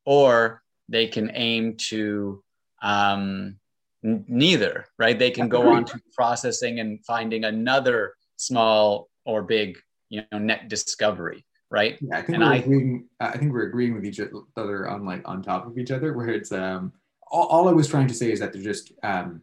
or 0.05 0.61
they 0.87 1.07
can 1.07 1.31
aim 1.33 1.75
to 1.89 2.43
um, 2.81 3.57
n- 4.03 4.25
neither, 4.27 4.85
right? 4.97 5.17
They 5.17 5.31
can 5.31 5.49
go 5.49 5.67
on 5.67 5.85
to 5.85 5.99
processing 6.15 6.79
and 6.79 7.03
finding 7.05 7.43
another 7.43 8.13
small 8.37 9.09
or 9.25 9.41
big, 9.41 9.77
you 10.09 10.23
know, 10.31 10.37
net 10.37 10.69
discovery, 10.69 11.45
right? 11.71 11.97
Yeah, 12.01 12.19
I 12.19 12.21
think 12.21 12.35
and 12.35 12.43
we're 12.43 12.53
I, 12.53 12.57
agreeing. 12.57 13.09
I 13.19 13.37
think 13.37 13.51
we're 13.51 13.67
agreeing 13.67 13.95
with 13.95 14.05
each 14.05 14.19
other 14.55 14.89
on 14.89 15.05
like 15.05 15.27
on 15.27 15.41
top 15.41 15.65
of 15.65 15.77
each 15.77 15.91
other. 15.91 16.13
Where 16.13 16.29
it's 16.29 16.51
um, 16.51 16.93
all, 17.29 17.47
all 17.47 17.67
I 17.67 17.73
was 17.73 17.87
trying 17.87 18.07
to 18.07 18.13
say 18.13 18.31
is 18.31 18.39
that 18.39 18.53
there's 18.53 18.65
just 18.65 18.91
um, 19.03 19.41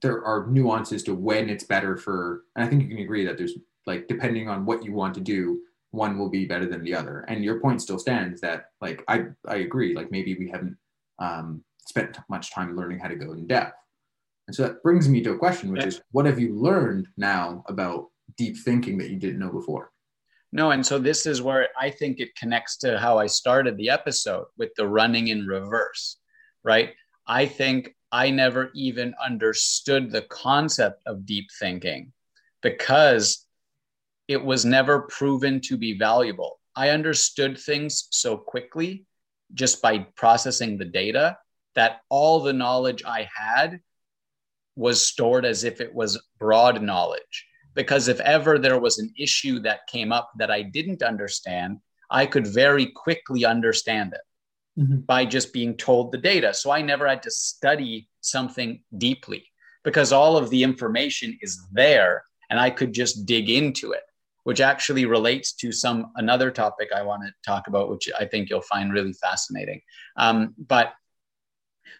there 0.00 0.24
are 0.24 0.46
nuances 0.46 1.02
to 1.04 1.14
when 1.14 1.50
it's 1.50 1.64
better 1.64 1.96
for, 1.96 2.44
and 2.56 2.64
I 2.64 2.68
think 2.68 2.82
you 2.82 2.88
can 2.88 2.98
agree 2.98 3.26
that 3.26 3.36
there's 3.36 3.54
like 3.86 4.08
depending 4.08 4.48
on 4.48 4.64
what 4.64 4.84
you 4.84 4.92
want 4.92 5.14
to 5.14 5.20
do, 5.20 5.60
one 5.90 6.18
will 6.18 6.28
be 6.28 6.46
better 6.46 6.66
than 6.66 6.84
the 6.84 6.94
other. 6.94 7.20
And 7.28 7.44
your 7.44 7.60
point 7.60 7.82
still 7.82 7.98
stands 7.98 8.40
that 8.42 8.66
like 8.80 9.02
I 9.08 9.26
I 9.46 9.56
agree. 9.56 9.94
Like 9.94 10.10
maybe 10.10 10.36
we 10.38 10.48
haven't 10.48 10.76
um, 11.18 11.64
spent 11.86 12.18
much 12.28 12.52
time 12.52 12.76
learning 12.76 12.98
how 12.98 13.08
to 13.08 13.16
go 13.16 13.32
in 13.32 13.46
depth. 13.46 13.76
And 14.46 14.54
so 14.54 14.62
that 14.62 14.82
brings 14.82 15.08
me 15.08 15.22
to 15.22 15.32
a 15.32 15.38
question, 15.38 15.70
which 15.70 15.82
yeah. 15.82 15.88
is 15.88 16.00
what 16.12 16.26
have 16.26 16.38
you 16.38 16.54
learned 16.54 17.08
now 17.16 17.64
about 17.68 18.06
deep 18.36 18.56
thinking 18.56 18.98
that 18.98 19.10
you 19.10 19.16
didn't 19.16 19.38
know 19.38 19.50
before. 19.50 19.90
No, 20.52 20.70
and 20.70 20.84
so 20.84 20.98
this 20.98 21.26
is 21.26 21.42
where 21.42 21.68
I 21.78 21.90
think 21.90 22.20
it 22.20 22.34
connects 22.34 22.78
to 22.78 22.98
how 22.98 23.18
I 23.18 23.26
started 23.26 23.76
the 23.76 23.90
episode 23.90 24.46
with 24.56 24.70
the 24.76 24.88
running 24.88 25.28
in 25.28 25.46
reverse, 25.46 26.16
right? 26.64 26.94
I 27.26 27.44
think 27.44 27.94
I 28.10 28.30
never 28.30 28.70
even 28.74 29.14
understood 29.22 30.10
the 30.10 30.22
concept 30.22 31.02
of 31.04 31.26
deep 31.26 31.48
thinking 31.58 32.12
because 32.62 33.46
it 34.28 34.44
was 34.44 34.64
never 34.64 35.00
proven 35.02 35.60
to 35.62 35.76
be 35.76 35.98
valuable. 35.98 36.60
I 36.76 36.90
understood 36.90 37.58
things 37.58 38.06
so 38.10 38.36
quickly 38.36 39.06
just 39.54 39.82
by 39.82 40.06
processing 40.14 40.76
the 40.76 40.84
data 40.84 41.38
that 41.74 42.00
all 42.08 42.40
the 42.40 42.52
knowledge 42.52 43.02
I 43.04 43.28
had 43.34 43.80
was 44.76 45.04
stored 45.04 45.44
as 45.44 45.64
if 45.64 45.80
it 45.80 45.92
was 45.92 46.22
broad 46.38 46.80
knowledge. 46.82 47.46
Because 47.74 48.08
if 48.08 48.20
ever 48.20 48.58
there 48.58 48.78
was 48.78 48.98
an 48.98 49.12
issue 49.18 49.60
that 49.60 49.86
came 49.86 50.12
up 50.12 50.30
that 50.38 50.50
I 50.50 50.62
didn't 50.62 51.02
understand, 51.02 51.78
I 52.10 52.26
could 52.26 52.46
very 52.46 52.86
quickly 52.86 53.44
understand 53.44 54.14
it 54.14 54.80
mm-hmm. 54.80 55.00
by 55.00 55.24
just 55.24 55.52
being 55.52 55.76
told 55.76 56.12
the 56.12 56.18
data. 56.18 56.54
So 56.54 56.70
I 56.70 56.82
never 56.82 57.06
had 57.06 57.22
to 57.24 57.30
study 57.30 58.08
something 58.20 58.82
deeply 58.96 59.44
because 59.84 60.12
all 60.12 60.36
of 60.36 60.50
the 60.50 60.62
information 60.62 61.38
is 61.40 61.60
there 61.72 62.24
and 62.50 62.58
I 62.58 62.70
could 62.70 62.92
just 62.92 63.26
dig 63.26 63.50
into 63.50 63.92
it, 63.92 64.02
which 64.44 64.60
actually 64.60 65.04
relates 65.04 65.52
to 65.52 65.72
some 65.72 66.12
another 66.16 66.50
topic 66.50 66.90
I 66.94 67.02
want 67.02 67.22
to 67.22 67.32
talk 67.44 67.66
about, 67.66 67.90
which 67.90 68.08
I 68.18 68.24
think 68.24 68.48
you'll 68.48 68.60
find 68.62 68.92
really 68.92 69.12
fascinating. 69.12 69.82
Um, 70.16 70.54
but 70.58 70.94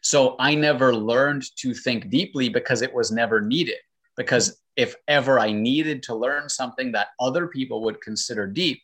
so 0.01 0.37
I 0.39 0.55
never 0.55 0.95
learned 0.95 1.45
to 1.59 1.75
think 1.75 2.09
deeply 2.11 2.49
because 2.49 2.83
it 2.83 2.95
was 2.95 3.11
never 3.11 3.41
needed. 3.41 3.79
Because 4.17 4.61
if 4.77 4.95
ever 5.07 5.39
I 5.39 5.53
needed 5.53 6.03
to 6.05 6.15
learn 6.15 6.49
something 6.49 6.93
that 6.93 7.09
other 7.21 7.49
people 7.49 7.83
would 7.85 8.01
consider 8.01 8.47
deep, 8.47 8.81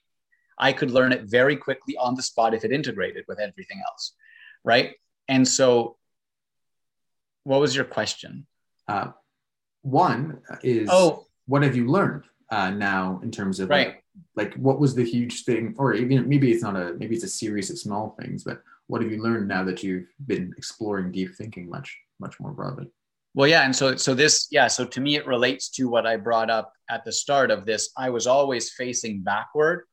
I 0.59 0.73
could 0.73 0.91
learn 0.91 1.13
it 1.13 1.25
very 1.25 1.57
quickly 1.57 1.97
on 1.97 2.15
the 2.15 2.23
spot 2.23 2.55
if 2.55 2.65
it 2.65 2.73
integrated 2.73 3.25
with 3.27 3.41
everything 3.41 3.81
else. 3.89 4.15
Right. 4.65 4.95
And 5.29 5.47
so, 5.47 5.97
what 7.45 7.61
was 7.61 7.75
your 7.75 7.85
question? 7.85 8.47
Uh, 8.87 9.13
one 9.83 10.41
is 10.63 10.89
oh, 10.91 11.27
what 11.47 11.63
have 11.63 11.77
you 11.77 11.87
learned 11.87 12.25
uh, 12.51 12.71
now 12.71 13.21
in 13.23 13.31
terms 13.31 13.61
of 13.61 13.69
right. 13.71 13.89
like, 13.89 14.05
like 14.37 14.55
what 14.55 14.81
was 14.81 14.95
the 14.95 15.05
huge 15.05 15.45
thing, 15.45 15.75
or 15.79 15.95
even 15.95 16.29
maybe 16.29 16.53
it's 16.53 16.63
not 16.63 16.77
a 16.77 16.95
maybe 16.99 17.15
it's 17.15 17.25
a 17.25 17.29
series 17.29 17.71
of 17.71 17.79
small 17.79 18.17
things, 18.21 18.45
but 18.45 18.63
what 18.87 19.03
have 19.03 19.11
you 19.11 19.23
learned 19.23 19.49
now 19.49 19.65
that 19.65 19.83
you've 19.83 20.09
been 20.27 20.53
exploring 20.57 21.13
deep 21.13 21.35
thinking 21.35 21.69
much 21.69 21.97
much 22.21 22.39
more 22.41 22.53
broadly? 22.53 22.89
Well, 23.35 23.49
yeah, 23.49 23.63
and 23.63 23.75
so 23.75 23.97
so 23.97 24.15
this 24.15 24.49
yeah, 24.51 24.69
so 24.69 24.85
to 24.85 25.01
me 25.01 25.17
it 25.17 25.27
relates 25.27 25.69
to 25.71 25.89
what 25.89 26.07
I 26.07 26.17
brought 26.17 26.51
up 26.51 26.73
at 26.89 27.05
the 27.05 27.13
start 27.13 27.51
of 27.51 27.67
this. 27.67 27.91
I 27.97 28.11
was 28.11 28.27
always 28.27 28.73
facing 28.73 29.23
backward 29.23 29.85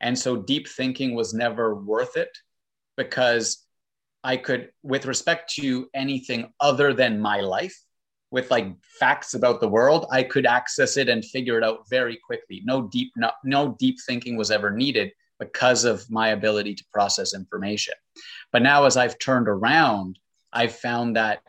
and 0.00 0.18
so 0.18 0.36
deep 0.36 0.68
thinking 0.68 1.14
was 1.14 1.34
never 1.34 1.74
worth 1.74 2.16
it 2.16 2.30
because 2.96 3.64
I 4.22 4.36
could, 4.36 4.70
with 4.82 5.06
respect 5.06 5.52
to 5.54 5.88
anything 5.94 6.52
other 6.60 6.92
than 6.92 7.20
my 7.20 7.40
life, 7.40 7.76
with 8.30 8.50
like 8.50 8.74
facts 8.82 9.34
about 9.34 9.60
the 9.60 9.68
world, 9.68 10.06
I 10.10 10.22
could 10.22 10.46
access 10.46 10.96
it 10.96 11.08
and 11.08 11.24
figure 11.24 11.58
it 11.58 11.64
out 11.64 11.88
very 11.88 12.18
quickly. 12.26 12.62
No 12.64 12.82
deep, 12.82 13.12
no, 13.16 13.30
no 13.44 13.76
deep 13.78 13.96
thinking 14.06 14.36
was 14.36 14.50
ever 14.50 14.70
needed 14.70 15.12
because 15.38 15.84
of 15.84 16.10
my 16.10 16.28
ability 16.28 16.74
to 16.74 16.84
process 16.92 17.34
information. 17.34 17.94
But 18.52 18.62
now, 18.62 18.84
as 18.84 18.96
I've 18.96 19.18
turned 19.18 19.48
around, 19.48 20.18
I've 20.52 20.74
found 20.74 21.16
that 21.16 21.40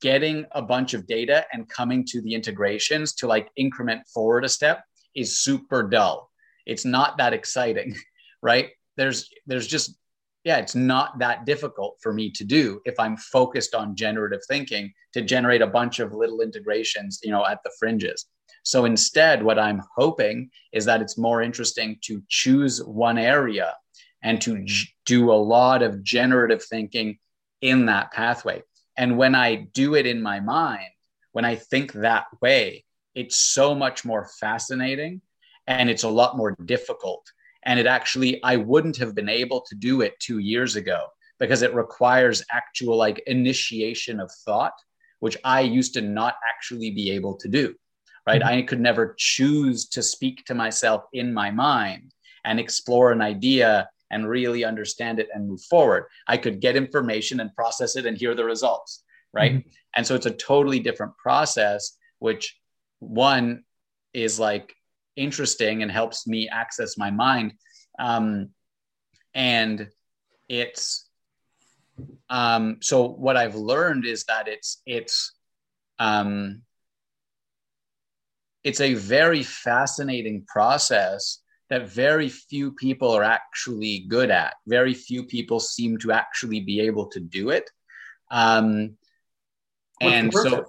getting 0.00 0.46
a 0.52 0.62
bunch 0.62 0.94
of 0.94 1.06
data 1.06 1.44
and 1.52 1.68
coming 1.68 2.04
to 2.06 2.20
the 2.22 2.34
integrations 2.34 3.14
to 3.14 3.26
like 3.26 3.50
increment 3.56 4.06
forward 4.06 4.44
a 4.44 4.48
step 4.48 4.84
is 5.14 5.38
super 5.38 5.82
dull 5.82 6.30
it's 6.66 6.84
not 6.84 7.18
that 7.18 7.32
exciting 7.32 7.96
right 8.42 8.70
there's 8.96 9.30
there's 9.46 9.66
just 9.66 9.96
yeah 10.44 10.56
it's 10.58 10.74
not 10.74 11.18
that 11.18 11.44
difficult 11.44 11.96
for 12.00 12.12
me 12.12 12.30
to 12.30 12.44
do 12.44 12.80
if 12.84 12.98
i'm 12.98 13.16
focused 13.16 13.74
on 13.74 13.96
generative 13.96 14.40
thinking 14.48 14.92
to 15.12 15.22
generate 15.22 15.62
a 15.62 15.66
bunch 15.66 15.98
of 15.98 16.12
little 16.12 16.40
integrations 16.40 17.20
you 17.22 17.30
know 17.30 17.44
at 17.46 17.62
the 17.62 17.70
fringes 17.78 18.26
so 18.62 18.84
instead 18.84 19.42
what 19.42 19.58
i'm 19.58 19.82
hoping 19.96 20.50
is 20.72 20.84
that 20.84 21.00
it's 21.00 21.18
more 21.18 21.42
interesting 21.42 21.98
to 22.02 22.22
choose 22.28 22.82
one 22.82 23.18
area 23.18 23.74
and 24.22 24.40
to 24.40 24.64
j- 24.64 24.88
do 25.06 25.30
a 25.30 25.34
lot 25.34 25.82
of 25.82 26.02
generative 26.02 26.64
thinking 26.64 27.18
in 27.60 27.86
that 27.86 28.12
pathway 28.12 28.62
and 28.96 29.16
when 29.16 29.34
i 29.34 29.54
do 29.74 29.94
it 29.94 30.06
in 30.06 30.22
my 30.22 30.40
mind 30.40 30.88
when 31.32 31.44
i 31.44 31.54
think 31.54 31.92
that 31.92 32.26
way 32.40 32.84
it's 33.14 33.36
so 33.36 33.74
much 33.74 34.04
more 34.04 34.28
fascinating 34.38 35.20
and 35.68 35.90
it's 35.90 36.04
a 36.04 36.08
lot 36.08 36.36
more 36.36 36.56
difficult. 36.64 37.30
And 37.64 37.78
it 37.78 37.86
actually, 37.86 38.42
I 38.42 38.56
wouldn't 38.56 38.96
have 38.98 39.14
been 39.14 39.28
able 39.28 39.60
to 39.62 39.74
do 39.74 40.00
it 40.00 40.18
two 40.20 40.38
years 40.38 40.76
ago 40.76 41.06
because 41.38 41.62
it 41.62 41.74
requires 41.74 42.44
actual 42.50 42.96
like 42.96 43.22
initiation 43.26 44.20
of 44.20 44.30
thought, 44.44 44.74
which 45.20 45.36
I 45.44 45.60
used 45.60 45.94
to 45.94 46.00
not 46.00 46.36
actually 46.48 46.90
be 46.90 47.10
able 47.10 47.36
to 47.36 47.48
do. 47.48 47.74
Right. 48.26 48.42
Mm-hmm. 48.42 48.58
I 48.58 48.62
could 48.62 48.80
never 48.80 49.14
choose 49.18 49.88
to 49.88 50.02
speak 50.02 50.44
to 50.46 50.54
myself 50.54 51.04
in 51.12 51.32
my 51.32 51.50
mind 51.50 52.12
and 52.44 52.60
explore 52.60 53.10
an 53.10 53.22
idea 53.22 53.88
and 54.10 54.28
really 54.28 54.64
understand 54.64 55.18
it 55.18 55.28
and 55.32 55.48
move 55.48 55.62
forward. 55.62 56.04
I 56.26 56.36
could 56.36 56.60
get 56.60 56.76
information 56.76 57.40
and 57.40 57.54
process 57.54 57.96
it 57.96 58.06
and 58.06 58.16
hear 58.16 58.34
the 58.34 58.44
results. 58.44 59.02
Right. 59.32 59.52
Mm-hmm. 59.52 59.68
And 59.96 60.06
so 60.06 60.14
it's 60.14 60.26
a 60.26 60.30
totally 60.30 60.80
different 60.80 61.16
process, 61.16 61.96
which 62.18 62.58
one 63.00 63.64
is 64.12 64.38
like 64.38 64.74
interesting 65.18 65.82
and 65.82 65.90
helps 65.90 66.26
me 66.26 66.48
access 66.48 66.96
my 66.96 67.10
mind. 67.10 67.54
Um, 67.98 68.50
and 69.34 69.88
it's 70.48 71.08
um, 72.30 72.78
so 72.80 73.08
what 73.08 73.36
I've 73.36 73.56
learned 73.56 74.06
is 74.06 74.24
that 74.24 74.48
it's 74.48 74.80
it's 74.86 75.32
um, 75.98 76.62
it's 78.64 78.80
a 78.80 78.94
very 78.94 79.42
fascinating 79.42 80.44
process 80.46 81.40
that 81.70 81.88
very 81.88 82.28
few 82.28 82.72
people 82.72 83.10
are 83.12 83.24
actually 83.24 84.06
good 84.08 84.30
at. 84.30 84.54
Very 84.66 84.94
few 84.94 85.24
people 85.24 85.60
seem 85.60 85.98
to 85.98 86.12
actually 86.12 86.60
be 86.60 86.80
able 86.80 87.06
to 87.08 87.20
do 87.20 87.50
it. 87.50 87.70
Um, 88.30 88.96
and 90.00 90.32
so, 90.32 90.64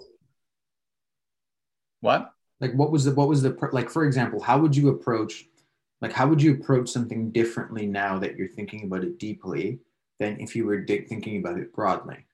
what? 2.02 2.32
Like 2.62 2.74
what 2.74 2.92
was 2.92 3.06
the 3.06 3.14
what 3.14 3.28
was 3.28 3.42
the 3.42 3.56
like 3.72 3.90
for 3.90 4.06
example 4.06 4.42
how 4.42 4.58
would 4.58 4.76
you 4.76 4.90
approach 4.90 5.46
like 6.02 6.14
how 6.14 6.28
would 6.28 6.42
you 6.42 6.54
approach 6.54 6.90
something 6.90 7.32
differently 7.32 7.86
now 7.86 8.18
that 8.20 8.36
you're 8.36 8.48
thinking 8.48 8.86
about 8.86 9.04
it 9.04 9.18
deeply 9.18 9.80
than 10.20 10.40
if 10.40 10.56
you 10.56 10.66
were 10.66 10.86
thinking 10.86 11.38
about 11.38 11.60
it 11.60 11.74
broadly? 11.74 12.26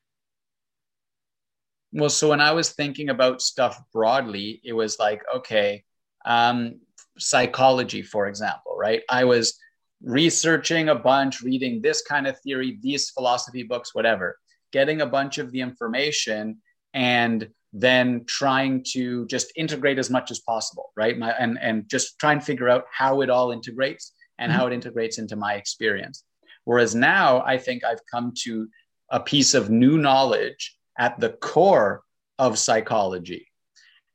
Well 1.91 2.09
so 2.09 2.29
when 2.29 2.41
i 2.41 2.51
was 2.51 2.71
thinking 2.71 3.09
about 3.09 3.41
stuff 3.41 3.81
broadly 3.93 4.61
it 4.63 4.73
was 4.73 4.99
like 4.99 5.21
okay 5.33 5.83
um, 6.25 6.79
psychology 7.17 8.01
for 8.01 8.27
example 8.27 8.75
right? 8.77 9.03
I 9.09 9.23
was 9.23 9.57
researching 10.03 10.89
a 10.89 10.95
bunch 10.95 11.41
reading 11.41 11.81
this 11.81 12.01
kind 12.01 12.27
of 12.27 12.39
theory 12.41 12.77
these 12.81 13.09
philosophy 13.11 13.63
books 13.63 13.95
whatever 13.95 14.37
getting 14.71 15.01
a 15.01 15.05
bunch 15.05 15.37
of 15.37 15.51
the 15.51 15.61
information 15.61 16.57
and 16.93 17.47
then 17.77 18.23
trying 18.25 18.81
to 18.93 19.25
just 19.27 19.51
integrate 19.57 19.99
as 19.99 20.09
much 20.09 20.31
as 20.31 20.39
possible, 20.39 20.93
right? 20.95 21.17
My, 21.17 21.31
and, 21.31 21.59
and 21.61 21.89
just 21.89 22.17
try 22.19 22.31
and 22.31 22.41
figure 22.41 22.69
out 22.69 22.85
how 22.89 23.19
it 23.19 23.29
all 23.29 23.51
integrates 23.51 24.13
and 24.39 24.49
mm-hmm. 24.49 24.59
how 24.59 24.67
it 24.67 24.73
integrates 24.73 25.17
into 25.17 25.35
my 25.35 25.55
experience. 25.55 26.23
Whereas 26.63 26.95
now 26.95 27.43
I 27.45 27.57
think 27.57 27.83
I've 27.83 27.99
come 28.09 28.33
to 28.43 28.69
a 29.09 29.19
piece 29.19 29.53
of 29.53 29.69
new 29.69 29.97
knowledge 29.97 30.77
at 30.97 31.19
the 31.19 31.31
core 31.31 32.01
of 32.39 32.57
psychology. 32.57 33.47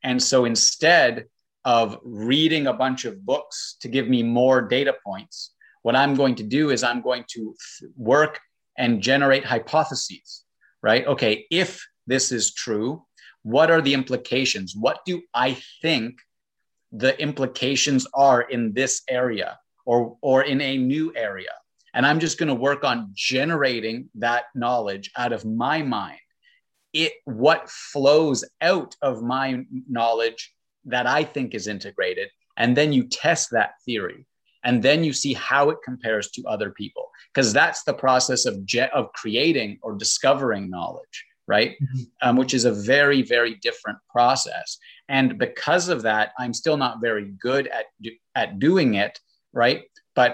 And 0.03 0.23
so 0.23 0.47
instead 0.47 1.27
of 1.67 1.99
reading 2.03 2.67
a 2.67 2.73
bunch 2.73 3.05
of 3.05 3.25
books 3.27 3.77
to 3.83 3.89
give 3.89 4.09
me 4.09 4.23
more 4.23 4.63
data 4.63 4.95
points, 5.05 5.53
what 5.83 5.95
I'm 5.95 6.15
going 6.15 6.35
to 6.37 6.43
do 6.43 6.71
is 6.71 6.83
I'm 6.83 7.03
going 7.03 7.25
to 7.33 7.55
work 7.95 8.41
and 8.79 9.03
generate 9.03 9.45
hypotheses, 9.45 10.45
right? 10.83 11.07
Okay, 11.07 11.47
if 11.51 11.87
this 12.07 12.33
is 12.33 12.55
true, 12.55 13.05
what 13.43 13.71
are 13.71 13.81
the 13.81 13.95
implications? 13.95 14.75
What 14.77 15.01
do 15.07 15.23
I 15.35 15.59
think 15.83 16.21
the 16.93 17.19
implications 17.21 18.07
are 18.15 18.43
in 18.43 18.73
this 18.73 19.03
area 19.09 19.59
or, 19.85 20.17
or 20.21 20.43
in 20.43 20.61
a 20.61 20.77
new 20.77 21.13
area? 21.17 21.51
And 21.95 22.07
I'm 22.07 22.21
just 22.21 22.39
going 22.39 22.49
to 22.49 22.55
work 22.55 22.85
on 22.85 23.11
generating 23.15 24.11
that 24.17 24.45
knowledge 24.55 25.11
out 25.17 25.33
of 25.33 25.45
my 25.45 25.83
mind. 25.83 26.19
It 26.93 27.13
what 27.25 27.69
flows 27.69 28.45
out 28.61 28.97
of 29.03 29.23
my 29.23 29.65
knowledge 29.89 30.53
that 30.85 31.07
I 31.07 31.25
think 31.25 31.55
is 31.55 31.67
integrated. 31.67 32.29
And 32.57 32.77
then 32.77 32.93
you 32.93 33.05
test 33.05 33.51
that 33.53 33.75
theory. 33.85 34.27
And 34.63 34.83
then 34.83 35.03
you 35.03 35.13
see 35.13 35.33
how 35.33 35.71
it 35.71 35.79
compares 35.85 36.31
to 36.33 36.45
other 36.47 36.71
people. 36.71 37.11
Because 37.33 37.53
that's 37.53 37.85
the 37.85 37.95
process 37.95 38.45
of, 38.45 38.65
je- 38.67 38.91
of 38.91 39.13
creating 39.13 39.79
or 39.83 39.95
discovering 39.97 40.69
knowledge 40.69 41.25
right? 41.55 41.73
Mm-hmm. 41.73 42.03
Um, 42.25 42.35
which 42.41 42.55
is 42.59 42.65
a 42.65 42.79
very, 42.95 43.21
very 43.35 43.55
different 43.67 43.99
process. 44.15 44.79
And 45.09 45.29
because 45.47 45.87
of 45.95 46.03
that, 46.09 46.27
I'm 46.41 46.55
still 46.63 46.79
not 46.85 47.01
very 47.09 47.27
good 47.49 47.65
at, 47.79 47.87
do, 48.05 48.11
at 48.43 48.49
doing 48.67 48.91
it, 49.05 49.15
right? 49.63 49.81
But 50.15 50.33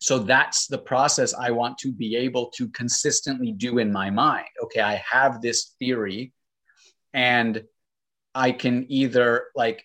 So 0.00 0.18
that's 0.18 0.66
the 0.66 0.78
process 0.78 1.34
I 1.34 1.50
want 1.50 1.76
to 1.78 1.92
be 1.92 2.16
able 2.16 2.50
to 2.56 2.68
consistently 2.68 3.52
do 3.52 3.78
in 3.78 3.92
my 3.92 4.08
mind. 4.10 4.48
Okay, 4.64 4.80
I 4.80 4.96
have 5.08 5.42
this 5.42 5.74
theory 5.78 6.32
and 7.12 7.62
I 8.34 8.52
can 8.52 8.86
either 8.88 9.46
like, 9.54 9.84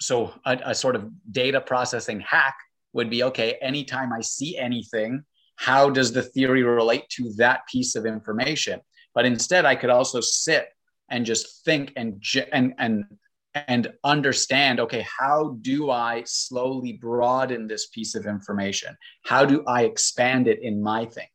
so 0.00 0.32
a, 0.46 0.58
a 0.72 0.74
sort 0.74 0.96
of 0.96 1.10
data 1.30 1.60
processing 1.60 2.20
hack 2.20 2.56
would 2.94 3.10
be 3.10 3.22
okay, 3.24 3.58
anytime 3.60 4.12
I 4.12 4.22
see 4.22 4.56
anything, 4.56 5.24
how 5.56 5.90
does 5.90 6.10
the 6.12 6.22
theory 6.22 6.62
relate 6.62 7.08
to 7.16 7.32
that 7.36 7.60
piece 7.70 7.96
of 7.96 8.06
information? 8.06 8.80
But 9.14 9.26
instead, 9.26 9.64
I 9.64 9.74
could 9.76 9.90
also 9.90 10.20
sit 10.20 10.68
and 11.10 11.24
just 11.24 11.64
think 11.64 11.92
and 11.96 12.22
and 12.52 12.74
and 12.78 13.04
and 13.68 13.92
understand 14.02 14.80
okay 14.80 15.06
how 15.16 15.56
do 15.60 15.88
i 15.88 16.24
slowly 16.26 16.94
broaden 16.94 17.68
this 17.68 17.86
piece 17.86 18.14
of 18.14 18.26
information? 18.26 18.96
How 19.24 19.44
do 19.44 19.62
i 19.66 19.84
expand 19.84 20.48
it 20.48 20.60
in 20.62 20.82
my 20.82 21.04
thinking? 21.04 21.30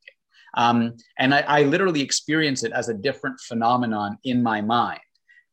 Um, 0.55 0.95
and 1.19 1.34
I, 1.34 1.41
I, 1.41 1.63
literally 1.63 2.01
experience 2.01 2.63
it 2.63 2.71
as 2.71 2.89
a 2.89 2.93
different 2.95 3.39
phenomenon 3.39 4.17
in 4.23 4.41
my 4.41 4.61
mind 4.61 4.99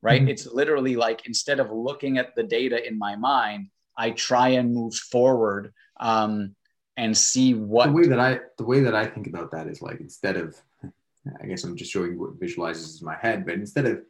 right? 0.02 0.20
Mm-hmm. 0.20 0.30
it's 0.30 0.46
literally 0.46 0.96
like 0.96 1.26
instead 1.26 1.60
of 1.60 1.70
looking 1.70 2.18
at 2.18 2.34
the 2.36 2.42
data 2.42 2.86
in 2.86 2.98
my 2.98 3.16
mind 3.16 3.68
i 3.98 4.10
try 4.10 4.48
and 4.50 4.74
move 4.74 4.94
forward 4.94 5.72
um, 6.00 6.54
and 6.96 7.16
see 7.16 7.54
what 7.54 7.86
the 7.86 7.92
way 7.92 8.06
that 8.06 8.20
i 8.20 8.40
the 8.58 8.64
way 8.64 8.80
that 8.80 8.94
i 8.94 9.06
think 9.06 9.26
about 9.26 9.50
that 9.50 9.66
is 9.66 9.82
like 9.82 10.00
instead 10.00 10.36
of 10.36 10.56
i 11.42 11.46
guess 11.46 11.64
i'm 11.64 11.76
just 11.76 11.92
showing 11.92 12.18
what 12.18 12.38
visualizes 12.38 13.00
in 13.00 13.06
my 13.06 13.16
head 13.16 13.44
but 13.44 13.54
instead 13.54 13.86
of 13.86 14.00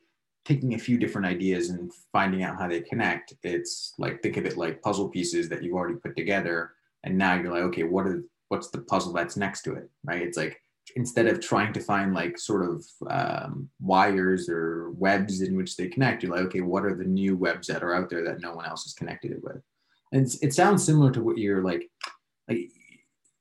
taking 0.46 0.74
a 0.74 0.78
few 0.78 0.96
different 0.96 1.26
ideas 1.26 1.70
and 1.70 1.92
finding 2.12 2.44
out 2.44 2.58
how 2.58 2.68
they 2.68 2.80
connect. 2.80 3.34
It's 3.42 3.94
like 3.98 4.22
think 4.22 4.36
of 4.36 4.46
it 4.46 4.56
like 4.56 4.80
puzzle 4.80 5.08
pieces 5.08 5.48
that 5.48 5.62
you've 5.62 5.74
already 5.74 5.96
put 5.96 6.16
together, 6.16 6.72
and 7.02 7.18
now 7.18 7.34
you're 7.34 7.52
like, 7.52 7.62
okay, 7.62 7.82
what 7.82 8.06
are 8.06 8.22
what's 8.48 8.70
the 8.70 8.82
puzzle 8.82 9.12
that's 9.12 9.36
next 9.36 9.62
to 9.62 9.74
it, 9.74 9.90
right? 10.04 10.22
It's 10.22 10.36
like 10.36 10.60
instead 10.94 11.26
of 11.26 11.40
trying 11.40 11.72
to 11.72 11.80
find 11.80 12.14
like 12.14 12.38
sort 12.38 12.64
of 12.64 12.84
um, 13.10 13.68
wires 13.80 14.48
or 14.48 14.90
webs 14.92 15.40
in 15.40 15.56
which 15.56 15.76
they 15.76 15.88
connect, 15.88 16.22
you're 16.22 16.34
like, 16.34 16.46
okay, 16.46 16.60
what 16.60 16.84
are 16.84 16.94
the 16.94 17.04
new 17.04 17.36
webs 17.36 17.66
that 17.66 17.82
are 17.82 17.94
out 17.94 18.08
there 18.08 18.22
that 18.22 18.40
no 18.40 18.54
one 18.54 18.66
else 18.66 18.84
has 18.84 18.94
connected 18.94 19.32
it 19.32 19.42
with? 19.42 19.60
And 20.12 20.28
it 20.42 20.54
sounds 20.54 20.84
similar 20.84 21.10
to 21.10 21.22
what 21.22 21.38
you're 21.38 21.64
like, 21.64 21.90
like 22.48 22.70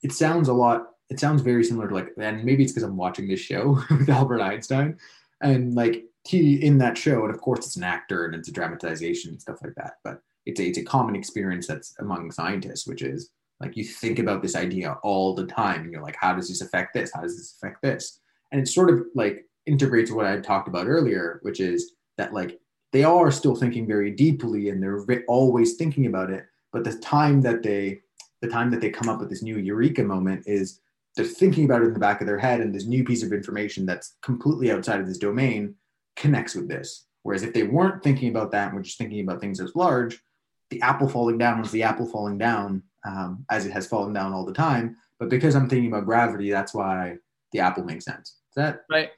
it 0.02 0.12
sounds 0.12 0.48
a 0.48 0.54
lot. 0.54 0.88
It 1.10 1.20
sounds 1.20 1.42
very 1.42 1.64
similar 1.64 1.88
to 1.88 1.94
like, 1.94 2.10
and 2.18 2.44
maybe 2.44 2.64
it's 2.64 2.72
because 2.72 2.84
I'm 2.84 2.98
watching 2.98 3.28
this 3.28 3.40
show 3.40 3.80
with 3.90 4.10
Albert 4.10 4.42
Einstein, 4.42 4.98
and 5.42 5.76
like 5.76 6.06
he 6.28 6.56
in 6.66 6.78
that 6.80 6.98
show, 6.98 7.26
and 7.26 7.34
of 7.34 7.42
course 7.42 7.66
it's 7.66 7.76
an 7.76 7.84
actor 7.84 8.26
and 8.26 8.36
it's 8.36 8.50
a 8.50 8.54
dramatization 8.54 9.32
and 9.32 9.42
stuff 9.42 9.60
like 9.64 9.76
that, 9.76 9.96
but 10.04 10.22
it's 10.46 10.60
a, 10.60 10.66
it's 10.66 10.78
a 10.78 10.84
common 10.84 11.16
experience 11.16 11.68
that's 11.68 11.96
among 12.00 12.32
scientists, 12.32 12.88
which 12.88 13.02
is 13.02 13.30
like 13.60 13.78
you 13.78 13.84
think 13.84 14.20
about 14.20 14.42
this 14.42 14.56
idea 14.56 14.98
all 15.04 15.34
the 15.34 15.46
time 15.46 15.82
and 15.82 15.92
you're 15.92 16.02
like, 16.02 16.18
how 16.20 16.34
does 16.34 16.50
this 16.50 16.62
affect 16.62 16.94
this? 16.94 17.12
How 17.14 17.22
does 17.22 17.38
this 17.38 17.56
affect 17.56 17.82
this? 17.82 18.20
And 18.52 18.62
it 18.62 18.68
sort 18.68 18.90
of 18.90 19.06
like 19.16 19.46
integrates 19.66 20.12
what 20.12 20.26
I 20.26 20.40
talked 20.40 20.68
about 20.68 20.88
earlier, 20.88 21.40
which 21.42 21.60
is 21.60 21.94
that 22.18 22.34
like 22.34 22.60
they 22.92 23.04
are 23.04 23.32
still 23.32 23.56
thinking 23.56 23.88
very 23.88 24.12
deeply 24.12 24.70
and 24.70 24.82
they're 24.82 25.24
always 25.28 25.76
thinking 25.76 26.06
about 26.06 26.30
it. 26.30 26.46
But 26.72 26.84
the 26.84 26.98
time 27.00 27.42
that 27.42 27.64
they, 27.64 28.02
the 28.42 28.48
time 28.48 28.70
that 28.72 28.82
they 28.82 28.90
come 28.90 29.10
up 29.10 29.20
with 29.20 29.30
this 29.30 29.42
new 29.42 29.58
eureka 29.58 30.04
moment 30.04 30.44
is 30.46 30.82
they're 31.16 31.26
thinking 31.26 31.66
about 31.66 31.82
it 31.82 31.88
in 31.88 31.94
the 31.94 32.00
back 32.00 32.22
of 32.22 32.28
their 32.28 32.38
head 32.38 32.62
and 32.62 32.74
this 32.74 32.86
new 32.86 33.04
piece 33.04 33.24
of 33.24 33.32
information 33.32 33.86
that's 33.86 34.16
completely 34.22 34.72
outside 34.72 35.00
of 35.00 35.08
this 35.08 35.18
domain 35.18 35.76
connects 36.16 36.56
with 36.56 36.68
this. 36.68 37.06
Whereas 37.24 37.44
if 37.44 37.54
they 37.54 37.64
weren't 37.64 38.04
thinking 38.04 38.30
about 38.30 38.52
that 38.52 38.68
and 38.68 38.76
were 38.76 38.84
just 38.84 38.98
thinking 38.98 39.22
about 39.22 39.42
things 39.42 39.60
as 39.60 39.76
large, 39.76 40.22
the 40.70 40.82
apple 40.82 41.08
falling 41.08 41.38
down 41.38 41.60
was 41.60 41.72
the 41.72 41.84
apple 41.84 42.06
falling 42.06 42.38
down 42.38 42.84
um, 43.06 43.46
as 43.50 43.66
it 43.66 43.72
has 43.72 43.88
fallen 43.88 44.14
down 44.14 44.34
all 44.34 44.46
the 44.46 44.54
time. 44.54 44.98
But 45.20 45.30
because 45.30 45.56
I'm 45.56 45.70
thinking 45.70 45.92
about 45.92 46.06
gravity, 46.06 46.52
that's 46.52 46.74
why 46.74 47.18
the 47.52 47.60
apple 47.60 47.84
makes 47.84 48.06
sense. 48.06 48.30
Is 48.30 48.56
that 48.56 48.82
right? 48.90 49.10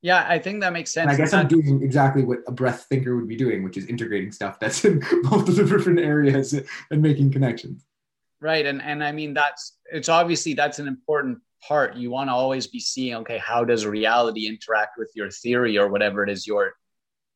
Yeah, 0.00 0.26
I 0.28 0.38
think 0.38 0.60
that 0.60 0.72
makes 0.72 0.92
sense. 0.92 1.04
And 1.04 1.10
I 1.10 1.16
guess 1.16 1.32
I'm 1.32 1.48
doing 1.48 1.82
exactly 1.82 2.24
what 2.24 2.40
a 2.46 2.52
breath 2.52 2.86
thinker 2.90 3.16
would 3.16 3.28
be 3.28 3.36
doing, 3.36 3.62
which 3.62 3.78
is 3.78 3.86
integrating 3.86 4.32
stuff 4.32 4.60
that's 4.60 4.84
in 4.84 5.02
multiple 5.22 5.66
different 5.66 5.98
areas 5.98 6.52
and 6.52 7.02
making 7.02 7.32
connections. 7.32 7.84
Right. 8.44 8.66
And 8.66 8.82
and 8.82 9.02
I 9.02 9.10
mean 9.10 9.32
that's 9.32 9.78
it's 9.90 10.10
obviously 10.10 10.52
that's 10.52 10.78
an 10.78 10.86
important 10.86 11.38
part. 11.66 11.96
You 11.96 12.10
want 12.10 12.28
to 12.28 12.34
always 12.34 12.66
be 12.66 12.78
seeing 12.78 13.14
okay 13.14 13.38
how 13.38 13.64
does 13.64 13.86
reality 13.86 14.46
interact 14.46 14.98
with 14.98 15.10
your 15.14 15.30
theory 15.30 15.78
or 15.78 15.88
whatever 15.88 16.22
it 16.22 16.28
is 16.28 16.46
you're 16.46 16.74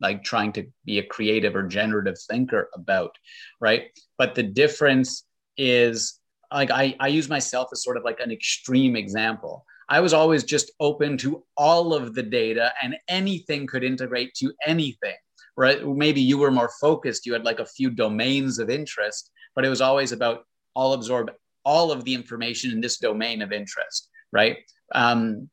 like 0.03 0.23
trying 0.23 0.53
to 0.53 0.67
be 0.85 0.99
a 0.99 1.03
creative 1.07 1.57
or 1.57 1.63
generative 1.63 2.17
thinker 2.29 2.69
about 2.75 3.17
right? 3.59 3.85
But 4.19 4.35
the 4.35 4.43
difference 4.43 5.25
is 5.57 6.21
like 6.53 6.71
I, 6.71 6.95
I 7.01 7.09
use 7.09 7.31
myself 7.31 7.71
as 7.73 7.83
sort 7.83 7.97
of 7.97 8.05
like 8.05 8.21
an 8.21 8.31
extreme 8.31 8.95
example. 8.95 9.65
I 9.89 10.01
was 10.01 10.13
always 10.13 10.45
just 10.45 10.73
open 10.79 11.17
to 11.25 11.43
all 11.57 11.95
of 11.95 12.15
the 12.15 12.23
data 12.23 12.75
and 12.83 12.99
anything 13.09 13.67
could 13.67 13.83
integrate 13.83 14.35
to 14.41 14.53
anything 14.67 15.17
right? 15.57 15.85
Maybe 15.89 16.21
you 16.21 16.37
were 16.37 16.51
more 16.51 16.71
focused 16.83 17.25
you 17.25 17.33
had 17.33 17.47
like 17.47 17.61
a 17.61 17.73
few 17.79 17.89
domains 17.89 18.59
of 18.59 18.69
interest 18.69 19.31
but 19.55 19.65
it 19.65 19.71
was 19.71 19.81
always 19.81 20.13
about 20.13 20.45
i'll 20.79 20.95
absorb 20.95 21.31
all 21.65 21.93
of 21.93 22.05
the 22.05 22.15
information 22.15 22.71
in 22.71 22.81
this 22.81 22.99
domain 22.99 23.43
of 23.43 23.53
interest 23.53 24.09
right? 24.33 24.59
Um, 24.95 25.49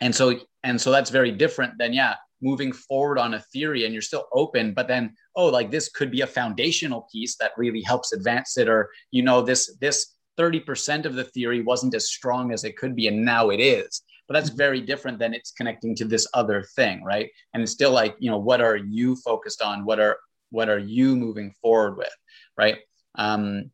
and 0.00 0.14
so 0.14 0.38
and 0.62 0.80
so 0.80 0.90
that's 0.90 1.10
very 1.10 1.30
different 1.30 1.76
than 1.78 1.92
yeah 1.92 2.14
moving 2.42 2.72
forward 2.72 3.18
on 3.18 3.34
a 3.34 3.40
theory 3.52 3.84
and 3.84 3.92
you're 3.92 4.00
still 4.00 4.26
open 4.32 4.72
but 4.72 4.88
then 4.88 5.14
oh 5.36 5.46
like 5.46 5.70
this 5.70 5.90
could 5.90 6.10
be 6.10 6.22
a 6.22 6.26
foundational 6.26 7.06
piece 7.12 7.36
that 7.36 7.52
really 7.58 7.82
helps 7.82 8.12
advance 8.12 8.56
it 8.56 8.66
or 8.66 8.88
you 9.10 9.22
know 9.22 9.42
this 9.42 9.76
this 9.80 10.14
30% 10.38 11.04
of 11.04 11.16
the 11.16 11.24
theory 11.24 11.60
wasn't 11.60 11.94
as 11.94 12.08
strong 12.08 12.50
as 12.50 12.64
it 12.64 12.78
could 12.78 12.96
be 12.96 13.08
and 13.08 13.22
now 13.22 13.50
it 13.50 13.60
is. 13.60 14.02
But 14.26 14.34
that's 14.34 14.48
very 14.48 14.80
different 14.80 15.18
than 15.18 15.34
it's 15.34 15.50
connecting 15.50 15.94
to 15.96 16.06
this 16.06 16.26
other 16.32 16.62
thing 16.62 17.04
right? 17.04 17.28
And 17.52 17.62
it's 17.62 17.72
still 17.72 17.90
like 17.90 18.16
you 18.20 18.30
know 18.30 18.38
what 18.38 18.62
are 18.62 18.76
you 18.76 19.16
focused 19.16 19.60
on? 19.60 19.84
What 19.84 20.00
are 20.00 20.16
what 20.50 20.70
are 20.70 20.78
you 20.78 21.14
moving 21.14 21.52
forward 21.60 21.98
with 21.98 22.14
right? 22.56 22.78
Um 23.16 23.70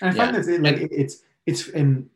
and 0.00 0.10
i 0.10 0.14
find 0.14 0.34
yeah. 0.34 0.42
that 0.42 0.62
like 0.62 0.80
and, 0.80 0.92
it's 0.92 1.22
it's 1.46 1.68
and 1.68 2.08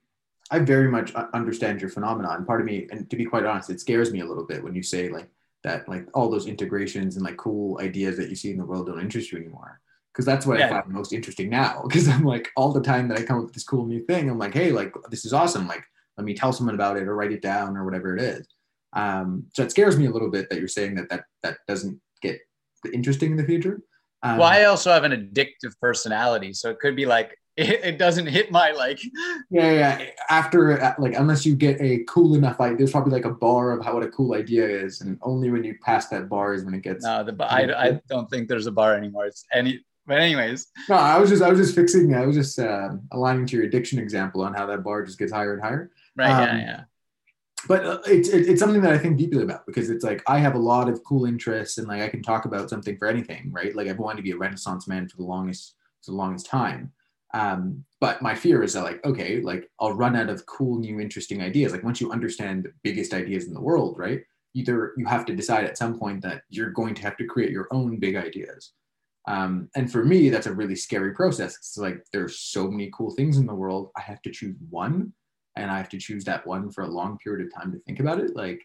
I 0.51 0.59
very 0.61 0.89
much 0.89 1.14
understand 1.35 1.81
your 1.81 1.91
phenomenon. 1.91 2.45
Part 2.45 2.61
of 2.61 2.66
me, 2.66 2.87
and 2.91 3.09
to 3.11 3.16
be 3.16 3.26
quite 3.26 3.45
honest, 3.45 3.70
it 3.70 3.81
scares 3.81 4.12
me 4.12 4.20
a 4.20 4.24
little 4.24 4.45
bit 4.45 4.62
when 4.62 4.74
you 4.74 4.83
say 4.83 5.09
like 5.11 5.29
that, 5.62 5.89
like 5.89 6.07
all 6.14 6.31
those 6.31 6.47
integrations 6.47 7.16
and 7.16 7.24
like 7.24 7.37
cool 7.37 7.79
ideas 7.81 8.16
that 8.16 8.31
you 8.31 8.37
see 8.37 8.51
in 8.51 8.59
the 8.59 8.64
world 8.64 8.87
don't 8.87 9.01
interest 9.01 9.31
you 9.31 9.39
anymore. 9.39 9.81
Because 10.12 10.24
that's 10.24 10.47
what 10.47 10.59
yeah. 10.59 10.66
I 10.66 10.81
find 10.81 10.89
most 10.89 11.12
interesting 11.12 11.51
now. 11.51 11.83
Because 11.89 12.09
I'm 12.09 12.24
like 12.24 12.49
all 12.57 12.72
the 12.72 12.81
time 12.81 13.09
that 13.09 13.18
I 13.18 13.22
come 13.22 13.39
up 13.39 13.45
with 13.45 13.55
this 13.55 13.64
cool 13.64 13.85
new 13.85 14.03
thing, 14.05 14.31
I'm 14.31 14.39
like, 14.39 14.55
hey, 14.55 14.72
like 14.72 14.95
this 15.11 15.26
is 15.26 15.33
awesome. 15.33 15.68
Like 15.68 15.85
let 16.16 16.24
me 16.24 16.35
tell 16.35 16.53
someone 16.53 16.74
about 16.74 16.97
it 16.97 17.07
or 17.07 17.14
write 17.14 17.33
it 17.33 17.43
down 17.43 17.76
or 17.76 17.85
whatever 17.85 18.16
it 18.16 18.22
is. 18.22 18.49
Um, 18.95 19.45
so 19.55 19.62
it 19.62 19.70
scares 19.70 19.99
me 19.99 20.07
a 20.07 20.11
little 20.11 20.31
bit 20.31 20.49
that 20.49 20.59
you're 20.59 20.66
saying 20.66 20.95
that 20.95 21.11
that 21.11 21.24
that 21.43 21.59
doesn't 21.68 22.01
get 22.22 22.41
interesting 22.93 23.33
in 23.33 23.37
the 23.37 23.45
future. 23.45 23.83
Um, 24.22 24.39
well, 24.39 24.49
I 24.49 24.64
also 24.64 24.91
have 24.91 25.05
an 25.05 25.12
addictive 25.12 25.79
personality, 25.81 26.55
so 26.55 26.70
it 26.70 26.81
could 26.81 26.97
be 26.97 27.05
like 27.05 27.39
it, 27.59 27.81
it, 27.85 27.99
doesn't 27.99 28.27
hit 28.27 28.53
my 28.53 28.71
like 28.71 29.01
yeah 29.51 29.73
yeah 29.73 30.05
after 30.31 30.95
like 30.99 31.15
unless 31.15 31.45
you 31.45 31.57
get 31.57 31.81
a 31.81 32.05
cool 32.05 32.35
enough 32.35 32.61
idea 32.61 32.79
there's 32.79 32.93
probably 32.93 33.13
like 33.13 33.25
a 33.25 33.31
bar 33.31 33.73
of 33.73 33.85
how 33.85 33.95
what 33.95 34.03
a 34.03 34.09
cool 34.09 34.35
idea 34.35 34.67
is 34.67 35.01
and 35.01 35.19
only 35.23 35.51
when 35.51 35.65
you 35.65 35.77
pass 35.83 36.09
that 36.09 36.29
bar 36.29 36.55
is 36.55 36.65
when 36.65 36.75
it 36.75 36.83
gets 36.83 37.05
no 37.05 37.25
the 37.25 37.35
I, 37.45 37.89
I 37.89 38.01
don't 38.09 38.31
think 38.31 38.49
there's 38.49 38.67
a 38.67 38.73
bar 38.73 38.95
anymore. 38.95 39.27
It's 39.27 39.45
any 39.53 39.85
but 40.07 40.19
anyways. 40.19 40.69
No 40.89 40.95
i 40.95 41.19
was 41.19 41.31
just 41.31 41.43
i 41.43 41.49
was 41.49 41.59
just 41.59 41.75
fixing 41.75 42.15
i 42.15 42.25
was 42.25 42.37
just 42.37 42.59
uh, 42.59 42.91
aligning 43.11 43.47
to 43.47 43.57
your 43.57 43.67
addiction 43.67 43.99
example 43.99 44.43
on 44.43 44.55
how 44.55 44.65
that 44.67 44.85
bar 44.85 45.05
just 45.05 45.19
gets 45.19 45.33
higher 45.33 45.55
and 45.55 45.63
higher. 45.63 45.91
Right 46.17 46.31
um, 46.31 46.59
yeah. 46.59 46.65
yeah 46.65 46.81
but 47.67 47.85
uh, 47.85 47.99
it's 48.07 48.29
it's 48.29 48.61
something 48.61 48.83
that 48.83 48.93
I 48.93 48.99
think 48.99 49.19
deeply 49.19 49.43
about 49.43 49.67
because 49.67 49.91
it's 49.91 50.05
like 50.05 50.23
I 50.29 50.39
have 50.39 50.55
a 50.55 50.59
lot 50.59 50.89
of 50.89 51.03
cool 51.03 51.25
interests 51.25 51.79
and 51.79 51.89
like 51.89 52.03
I 52.03 52.09
can 52.09 52.23
talk 52.23 52.45
about 52.45 52.71
something 52.71 52.97
for 52.97 53.09
anything, 53.09 53.51
right? 53.51 53.75
Like 53.75 53.89
I've 53.89 53.99
wanted 53.99 54.19
to 54.19 54.23
be 54.23 54.31
a 54.31 54.37
Renaissance 54.37 54.87
man 54.87 55.09
for 55.09 55.17
the 55.17 55.25
longest 55.25 55.75
for 56.05 56.13
the 56.13 56.17
longest 56.17 56.47
time, 56.47 56.93
um, 57.35 57.85
but 58.01 58.22
my 58.22 58.35
fear 58.35 58.62
is 58.62 58.72
that 58.72 58.85
like, 58.85 59.05
okay, 59.05 59.41
like 59.41 59.68
I'll 59.81 59.93
run 59.93 60.16
out 60.16 60.31
of 60.31 60.47
cool, 60.47 60.79
new, 60.79 61.01
interesting 61.01 61.43
ideas. 61.43 61.72
Like 61.72 61.85
once 61.85 62.01
you 62.01 62.11
understand 62.11 62.64
the 62.64 62.72
biggest 62.83 63.12
ideas 63.12 63.47
in 63.47 63.55
the 63.55 63.61
world, 63.61 63.99
right? 63.99 64.22
Either 64.55 64.95
you 64.97 65.05
have 65.07 65.26
to 65.26 65.37
decide 65.37 65.64
at 65.64 65.76
some 65.76 65.99
point 65.99 66.22
that 66.22 66.43
you're 66.49 66.70
going 66.70 66.95
to 66.95 67.03
have 67.03 67.16
to 67.18 67.26
create 67.26 67.51
your 67.51 67.68
own 67.70 67.99
big 67.99 68.16
ideas. 68.16 68.72
Um, 69.26 69.68
and 69.76 69.93
for 69.93 70.05
me, 70.05 70.31
that's 70.31 70.47
a 70.47 70.55
really 70.55 70.74
scary 70.74 71.12
process. 71.12 71.57
It's 71.57 71.76
like 71.76 72.03
there's 72.12 72.39
so 72.39 72.70
many 72.70 72.91
cool 72.95 73.11
things 73.11 73.37
in 73.37 73.47
the 73.47 73.55
world. 73.55 73.91
I 73.95 74.01
have 74.01 74.22
to 74.22 74.31
choose 74.31 74.57
one, 74.70 75.12
and 75.55 75.70
I 75.70 75.76
have 75.76 75.91
to 75.91 75.99
choose 75.99 76.24
that 76.24 76.47
one 76.47 76.70
for 76.70 76.85
a 76.85 76.89
long 76.89 77.18
period 77.18 77.47
of 77.47 77.55
time 77.55 77.72
to 77.72 77.79
think 77.81 78.01
about 78.01 78.20
it. 78.20 78.35
Like, 78.35 78.62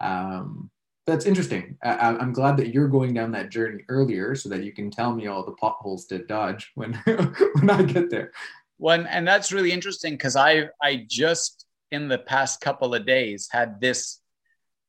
um, 0.00 0.70
that's 1.06 1.26
interesting. 1.26 1.76
I, 1.82 2.10
am 2.10 2.32
glad 2.32 2.56
that 2.58 2.72
you're 2.72 2.88
going 2.88 3.12
down 3.12 3.32
that 3.32 3.50
journey 3.50 3.82
earlier 3.88 4.34
so 4.34 4.48
that 4.50 4.62
you 4.62 4.72
can 4.72 4.90
tell 4.90 5.12
me 5.12 5.26
all 5.26 5.44
the 5.44 5.52
potholes 5.52 6.06
to 6.06 6.24
dodge 6.24 6.70
when 6.74 6.94
when 7.04 7.70
I 7.70 7.82
get 7.82 8.08
there. 8.08 8.32
When 8.76 9.06
and 9.06 9.26
that's 9.26 9.52
really 9.52 9.72
interesting 9.72 10.14
because 10.14 10.36
I 10.36 10.68
I 10.80 11.04
just 11.08 11.66
in 11.90 12.08
the 12.08 12.18
past 12.18 12.60
couple 12.60 12.94
of 12.94 13.04
days 13.04 13.48
had 13.50 13.80
this 13.80 14.20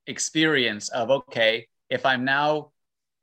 experience 0.05 0.89
of 0.89 1.09
okay, 1.09 1.68
if 1.89 2.05
I'm 2.05 2.24
now 2.26 2.72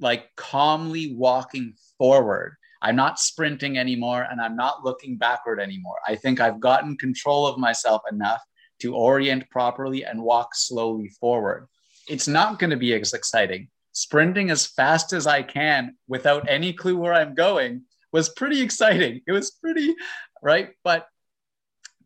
like 0.00 0.34
calmly 0.36 1.14
walking 1.14 1.74
forward, 1.96 2.56
I'm 2.82 2.96
not 2.96 3.20
sprinting 3.20 3.78
anymore 3.78 4.26
and 4.28 4.40
I'm 4.40 4.56
not 4.56 4.84
looking 4.84 5.16
backward 5.16 5.60
anymore. 5.60 5.98
I 6.08 6.16
think 6.16 6.40
I've 6.40 6.58
gotten 6.58 6.96
control 6.96 7.46
of 7.46 7.58
myself 7.58 8.02
enough 8.10 8.42
to 8.80 8.94
orient 8.94 9.48
properly 9.50 10.04
and 10.04 10.22
walk 10.22 10.54
slowly 10.54 11.08
forward. 11.20 11.68
It's 12.08 12.28
not 12.28 12.58
going 12.58 12.70
to 12.70 12.76
be 12.76 12.94
as 12.94 13.12
exciting. 13.12 13.68
Sprinting 13.92 14.50
as 14.50 14.66
fast 14.66 15.12
as 15.12 15.26
I 15.26 15.42
can 15.42 15.96
without 16.08 16.48
any 16.48 16.72
clue 16.72 16.96
where 16.96 17.14
I'm 17.14 17.34
going 17.34 17.82
was 18.12 18.28
pretty 18.28 18.60
exciting. 18.60 19.20
It 19.26 19.32
was 19.32 19.50
pretty 19.50 19.94
right, 20.42 20.70
but 20.84 21.06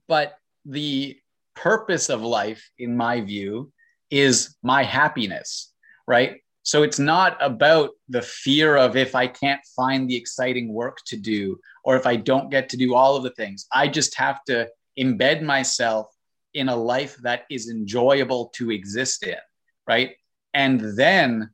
but 0.08 0.36
the 0.64 1.16
purpose 1.54 2.08
of 2.08 2.22
life 2.22 2.68
in 2.78 2.96
my 2.96 3.20
view 3.20 3.72
is 4.10 4.56
my 4.62 4.82
happiness, 4.82 5.72
right? 6.06 6.40
So 6.62 6.82
it's 6.82 6.98
not 6.98 7.36
about 7.40 7.90
the 8.08 8.22
fear 8.22 8.76
of 8.76 8.96
if 8.96 9.14
I 9.14 9.26
can't 9.26 9.60
find 9.76 10.08
the 10.08 10.16
exciting 10.16 10.72
work 10.72 10.98
to 11.06 11.16
do 11.16 11.58
or 11.84 11.96
if 11.96 12.06
I 12.06 12.16
don't 12.16 12.50
get 12.50 12.70
to 12.70 12.76
do 12.76 12.94
all 12.94 13.16
of 13.16 13.22
the 13.22 13.30
things. 13.30 13.66
I 13.72 13.88
just 13.88 14.16
have 14.16 14.42
to 14.44 14.68
embed 14.98 15.42
myself 15.42 16.06
in 16.54 16.68
a 16.68 16.76
life 16.76 17.16
that 17.22 17.42
is 17.50 17.68
enjoyable 17.68 18.50
to 18.54 18.70
exist 18.70 19.24
in, 19.24 19.36
right? 19.86 20.12
And 20.52 20.96
then 20.96 21.50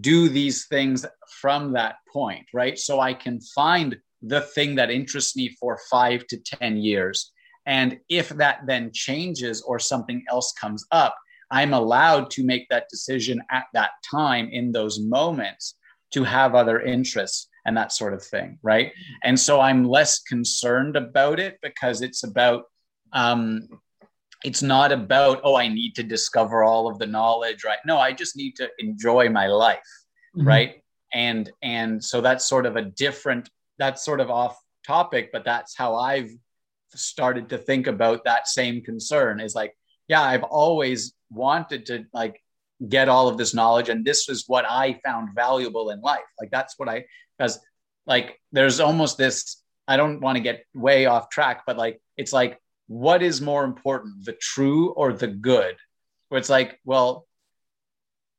do 0.00 0.28
these 0.28 0.66
things 0.66 1.04
from 1.40 1.72
that 1.72 1.96
point, 2.12 2.46
right? 2.54 2.78
So 2.78 3.00
I 3.00 3.14
can 3.14 3.40
find 3.40 3.96
the 4.22 4.42
thing 4.42 4.76
that 4.76 4.90
interests 4.90 5.36
me 5.36 5.48
for 5.60 5.78
five 5.90 6.26
to 6.28 6.36
10 6.36 6.76
years. 6.76 7.32
And 7.66 7.98
if 8.08 8.28
that 8.30 8.60
then 8.66 8.90
changes 8.92 9.62
or 9.62 9.78
something 9.78 10.24
else 10.28 10.52
comes 10.52 10.86
up, 10.92 11.16
I'm 11.50 11.72
allowed 11.72 12.30
to 12.32 12.44
make 12.44 12.68
that 12.68 12.88
decision 12.88 13.42
at 13.50 13.64
that 13.74 13.90
time 14.08 14.48
in 14.50 14.70
those 14.70 15.00
moments 15.00 15.74
to 16.12 16.24
have 16.24 16.54
other 16.54 16.80
interests 16.80 17.48
and 17.66 17.76
that 17.76 17.92
sort 17.92 18.14
of 18.14 18.22
thing, 18.22 18.58
right? 18.62 18.92
And 19.22 19.38
so 19.38 19.60
I'm 19.60 19.84
less 19.84 20.20
concerned 20.20 20.96
about 20.96 21.40
it 21.40 21.58
because 21.62 22.02
it's 22.02 22.24
about 22.24 22.64
um, 23.12 23.68
it's 24.44 24.62
not 24.62 24.92
about 24.92 25.40
oh 25.44 25.56
i 25.56 25.68
need 25.68 25.94
to 25.94 26.02
discover 26.02 26.64
all 26.64 26.88
of 26.88 26.98
the 26.98 27.06
knowledge 27.06 27.64
right? 27.64 27.78
No 27.84 27.98
i 27.98 28.12
just 28.12 28.36
need 28.36 28.56
to 28.56 28.68
enjoy 28.78 29.28
my 29.28 29.46
life 29.46 29.78
mm-hmm. 30.36 30.46
right? 30.46 30.82
And 31.12 31.50
and 31.62 32.02
so 32.02 32.20
that's 32.20 32.46
sort 32.46 32.66
of 32.66 32.76
a 32.76 32.82
different 32.82 33.50
that's 33.78 34.04
sort 34.04 34.20
of 34.20 34.30
off 34.30 34.56
topic 34.86 35.30
but 35.32 35.44
that's 35.44 35.76
how 35.76 35.96
i've 35.96 36.30
started 36.94 37.48
to 37.48 37.58
think 37.58 37.86
about 37.86 38.24
that 38.24 38.48
same 38.48 38.80
concern 38.80 39.40
is 39.40 39.54
like 39.54 39.76
yeah 40.08 40.22
i've 40.22 40.42
always 40.44 41.14
wanted 41.30 41.86
to 41.86 42.04
like 42.12 42.40
get 42.88 43.08
all 43.08 43.28
of 43.28 43.36
this 43.36 43.54
knowledge 43.54 43.88
and 43.88 44.04
this 44.04 44.28
is 44.28 44.44
what 44.46 44.64
i 44.68 44.98
found 45.04 45.28
valuable 45.34 45.90
in 45.90 46.00
life. 46.00 46.20
Like 46.40 46.50
that's 46.50 46.78
what 46.78 46.88
i 46.88 47.04
because 47.36 47.58
like 48.06 48.40
there's 48.52 48.80
almost 48.80 49.18
this 49.18 49.62
i 49.86 49.96
don't 49.96 50.20
want 50.20 50.36
to 50.36 50.42
get 50.42 50.64
way 50.74 51.06
off 51.06 51.28
track 51.28 51.62
but 51.66 51.76
like 51.76 52.00
it's 52.16 52.32
like 52.32 52.58
what 52.90 53.22
is 53.22 53.40
more 53.40 53.62
important, 53.62 54.24
the 54.24 54.32
true 54.32 54.90
or 54.94 55.12
the 55.12 55.28
good? 55.28 55.76
Where 56.28 56.40
it's 56.40 56.48
like, 56.48 56.80
well, 56.84 57.28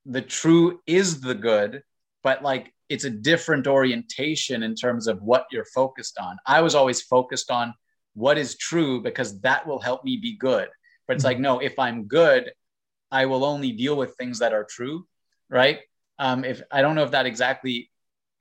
the 0.05 0.21
true 0.21 0.81
is 0.85 1.21
the 1.21 1.33
good, 1.33 1.83
but 2.21 2.43
like 2.43 2.73
it's 2.89 3.05
a 3.05 3.09
different 3.09 3.65
orientation 3.65 4.61
in 4.61 4.75
terms 4.75 5.07
of 5.07 5.21
what 5.21 5.45
you're 5.53 5.63
focused 5.63 6.17
on. 6.19 6.35
I 6.45 6.59
was 6.59 6.75
always 6.75 7.01
focused 7.01 7.49
on 7.49 7.73
what 8.13 8.37
is 8.37 8.57
true 8.57 9.01
because 9.01 9.39
that 9.39 9.65
will 9.65 9.79
help 9.79 10.03
me 10.03 10.17
be 10.17 10.35
good. 10.35 10.67
But 11.07 11.15
it's 11.15 11.23
like, 11.23 11.39
no, 11.39 11.59
if 11.59 11.79
I'm 11.79 12.03
good, 12.03 12.51
I 13.09 13.27
will 13.27 13.45
only 13.45 13.71
deal 13.71 13.95
with 13.95 14.15
things 14.15 14.39
that 14.39 14.51
are 14.51 14.65
true, 14.65 15.07
right? 15.49 15.79
Um, 16.19 16.43
if 16.43 16.61
I 16.69 16.81
don't 16.81 16.95
know 16.95 17.03
if 17.03 17.11
that 17.11 17.25
exactly 17.25 17.89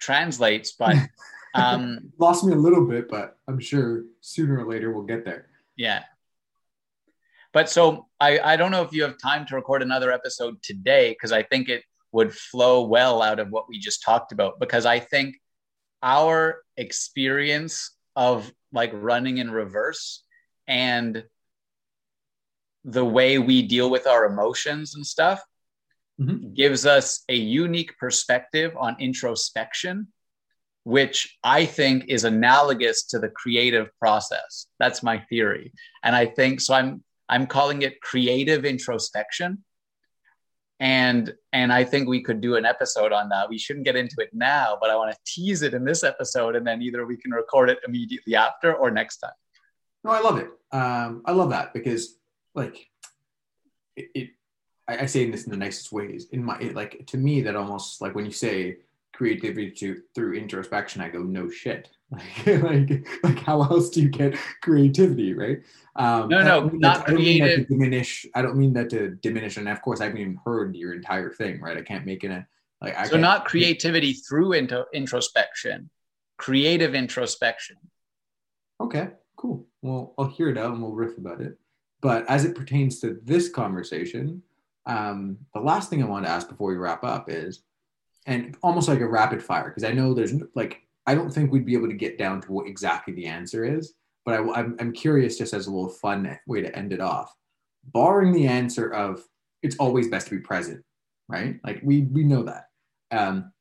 translates, 0.01 0.73
but 0.73 0.97
um, 1.55 2.11
lost 2.19 2.43
me 2.43 2.53
a 2.53 2.59
little 2.59 2.85
bit, 2.85 3.09
but 3.09 3.39
I'm 3.47 3.61
sure 3.61 4.07
sooner 4.21 4.59
or 4.59 4.69
later 4.69 4.91
we'll 4.91 5.05
get 5.05 5.25
there. 5.25 5.50
Yeah. 5.81 6.03
But 7.55 7.71
so 7.71 8.07
I, 8.21 8.39
I 8.39 8.57
don't 8.57 8.71
know 8.71 8.83
if 8.83 8.93
you 8.93 9.03
have 9.05 9.17
time 9.17 9.47
to 9.47 9.55
record 9.55 9.81
another 9.81 10.13
episode 10.13 10.63
today 10.63 11.13
because 11.13 11.33
I 11.33 11.43
think 11.43 11.71
it 11.71 11.85
would 12.13 12.35
flow 12.35 12.85
well 12.87 13.23
out 13.23 13.39
of 13.39 13.49
what 13.49 13.67
we 13.67 13.79
just 13.79 14.03
talked 14.03 14.31
about 14.31 14.61
because 14.61 14.85
I 14.85 14.99
think 14.99 15.37
our 16.03 16.61
experience 16.77 17.97
of 18.15 18.53
like 18.75 18.91
running 18.93 19.39
in 19.39 19.51
reverse 19.51 20.23
and 20.69 21.25
the 22.85 23.05
way 23.05 23.39
we 23.39 23.63
deal 23.63 23.89
with 23.89 24.07
our 24.07 24.27
emotions 24.27 24.97
and 24.97 25.07
stuff 25.07 25.43
mm-hmm. 26.21 26.53
gives 26.53 26.85
us 26.85 27.25
a 27.31 27.35
unique 27.37 27.97
perspective 27.97 28.77
on 28.77 28.97
introspection 29.01 30.09
which 30.91 31.39
I 31.45 31.67
think 31.67 32.07
is 32.09 32.25
analogous 32.25 33.05
to 33.05 33.21
the 33.21 33.29
creative 33.29 33.97
process. 34.01 34.67
That's 34.81 35.05
my 35.05 35.21
theory. 35.31 35.73
And 36.03 36.17
I 36.17 36.27
think 36.27 36.61
so 36.61 36.75
I'm 36.75 37.05
I'm 37.29 37.47
calling 37.47 37.83
it 37.83 38.01
creative 38.01 38.65
introspection. 38.65 39.65
And 40.81 41.33
and 41.53 41.73
I 41.73 41.85
think 41.85 42.09
we 42.09 42.23
could 42.23 42.41
do 42.41 42.57
an 42.57 42.65
episode 42.65 43.13
on 43.13 43.29
that. 43.29 43.49
We 43.49 43.57
shouldn't 43.57 43.85
get 43.85 43.95
into 43.95 44.17
it 44.19 44.31
now, 44.33 44.79
but 44.81 44.91
I 44.91 44.97
want 44.97 45.13
to 45.13 45.19
tease 45.25 45.63
it 45.63 45.75
in 45.75 45.85
this 45.85 46.03
episode 46.03 46.57
and 46.57 46.67
then 46.67 46.83
either 46.83 47.07
we 47.07 47.17
can 47.17 47.31
record 47.31 47.71
it 47.71 47.79
immediately 47.87 48.35
after 48.35 48.75
or 48.75 48.91
next 48.91 49.19
time. 49.19 49.39
No, 50.03 50.11
I 50.11 50.21
love 50.21 50.39
it. 50.39 50.51
Um, 50.73 51.23
I 51.25 51.31
love 51.31 51.51
that 51.51 51.73
because 51.73 52.17
like 52.57 52.85
it, 53.95 54.09
it 54.15 54.31
I, 54.89 55.03
I 55.03 55.07
say 55.07 55.31
this 55.31 55.45
in 55.45 55.53
the 55.53 55.57
nicest 55.57 55.93
ways. 55.93 56.27
In 56.33 56.43
my 56.43 56.59
it, 56.59 56.75
like 56.75 57.07
to 57.07 57.17
me, 57.17 57.43
that 57.43 57.55
almost 57.55 58.01
like 58.01 58.17
when 58.17 58.27
you 58.27 58.33
say 58.33 58.79
creativity 59.21 59.71
to, 59.71 60.01
through 60.15 60.33
introspection, 60.33 61.03
I 61.03 61.11
go, 61.11 61.19
no 61.23 61.51
shit. 61.51 61.91
Like, 62.47 62.63
like, 62.63 63.07
like, 63.23 63.39
how 63.41 63.63
else 63.63 63.91
do 63.91 64.01
you 64.01 64.09
get 64.09 64.35
creativity, 64.63 65.35
right? 65.35 65.59
Um, 65.95 66.29
no, 66.29 66.43
no, 66.43 66.69
not 66.73 67.07
I 67.07 67.13
don't 67.13 67.23
mean 67.23 67.45
that 67.45 67.55
to 67.55 67.65
diminish. 67.67 68.27
I 68.35 68.43
don't 68.43 68.57
mean 68.57 68.73
that 68.73 68.91
to 68.91 69.11
diminish. 69.11 69.59
And 69.59 69.69
of 69.69 69.81
course, 69.81 70.01
I 70.01 70.05
haven't 70.07 70.21
even 70.21 70.41
heard 70.45 70.75
your 70.75 70.93
entire 70.95 71.31
thing, 71.31 71.61
right? 71.61 71.77
I 71.77 71.83
can't 71.83 72.05
make 72.05 72.25
it 72.25 72.33
a 72.33 72.45
like. 72.81 72.97
I 72.97 73.05
so 73.05 73.17
not 73.17 73.45
creativity 73.45 74.15
through 74.15 74.55
into 74.55 74.87
introspection, 74.93 75.89
creative 76.37 76.97
introspection. 76.97 77.77
Okay, 78.81 79.11
cool. 79.37 79.67
Well, 79.83 80.15
I'll 80.19 80.27
hear 80.27 80.49
it 80.49 80.59
out 80.59 80.73
and 80.73 80.83
we'll 80.83 80.95
riff 80.95 81.17
about 81.17 81.41
it. 81.41 81.59
But 82.01 82.29
as 82.29 82.45
it 82.45 82.57
pertains 82.57 82.99
to 83.03 83.21
this 83.23 83.49
conversation, 83.49 84.43
um, 84.87 85.39
the 85.55 85.61
last 85.61 85.91
thing 85.91 86.03
I 86.03 86.07
want 86.07 86.25
to 86.25 86.31
ask 86.33 86.49
before 86.49 86.71
we 86.71 86.77
wrap 86.77 87.05
up 87.05 87.31
is 87.31 87.63
and 88.31 88.57
almost 88.63 88.89
like 88.89 89.01
a 89.01 89.09
rapid 89.09 89.43
fire 89.43 89.69
because 89.69 89.85
I 89.85 89.93
know 89.93 90.15
there's 90.15 90.33
like 90.55 90.83
I 91.07 91.15
don't 91.15 91.31
think 91.31 91.51
we'd 91.51 91.67
be 91.67 91.75
able 91.75 91.89
to 91.89 91.95
get 91.95 92.17
down 92.17 92.41
to 92.43 92.53
what 92.53 92.69
exactly 92.69 93.13
the 93.13 93.27
answer 93.27 93.65
is, 93.65 93.95
but 94.25 94.35
I, 94.35 94.53
I'm 94.53 94.77
I'm 94.81 94.93
curious 94.93 95.37
just 95.37 95.53
as 95.53 95.67
a 95.67 95.71
little 95.71 95.91
fun 95.91 96.39
way 96.47 96.63
to 96.63 96.75
end 96.75 96.93
it 96.93 97.01
off. 97.01 97.35
Barring 97.93 98.33
the 98.33 98.47
answer 98.47 98.89
of 98.91 99.23
it's 99.63 99.77
always 99.77 100.09
best 100.09 100.29
to 100.29 100.37
be 100.37 100.41
present, 100.41 100.83
right? 101.29 101.57
Like 101.65 101.81
we 101.83 102.03
we 102.03 102.23
know 102.23 102.45
that. 102.45 102.67
Um, 103.11 103.53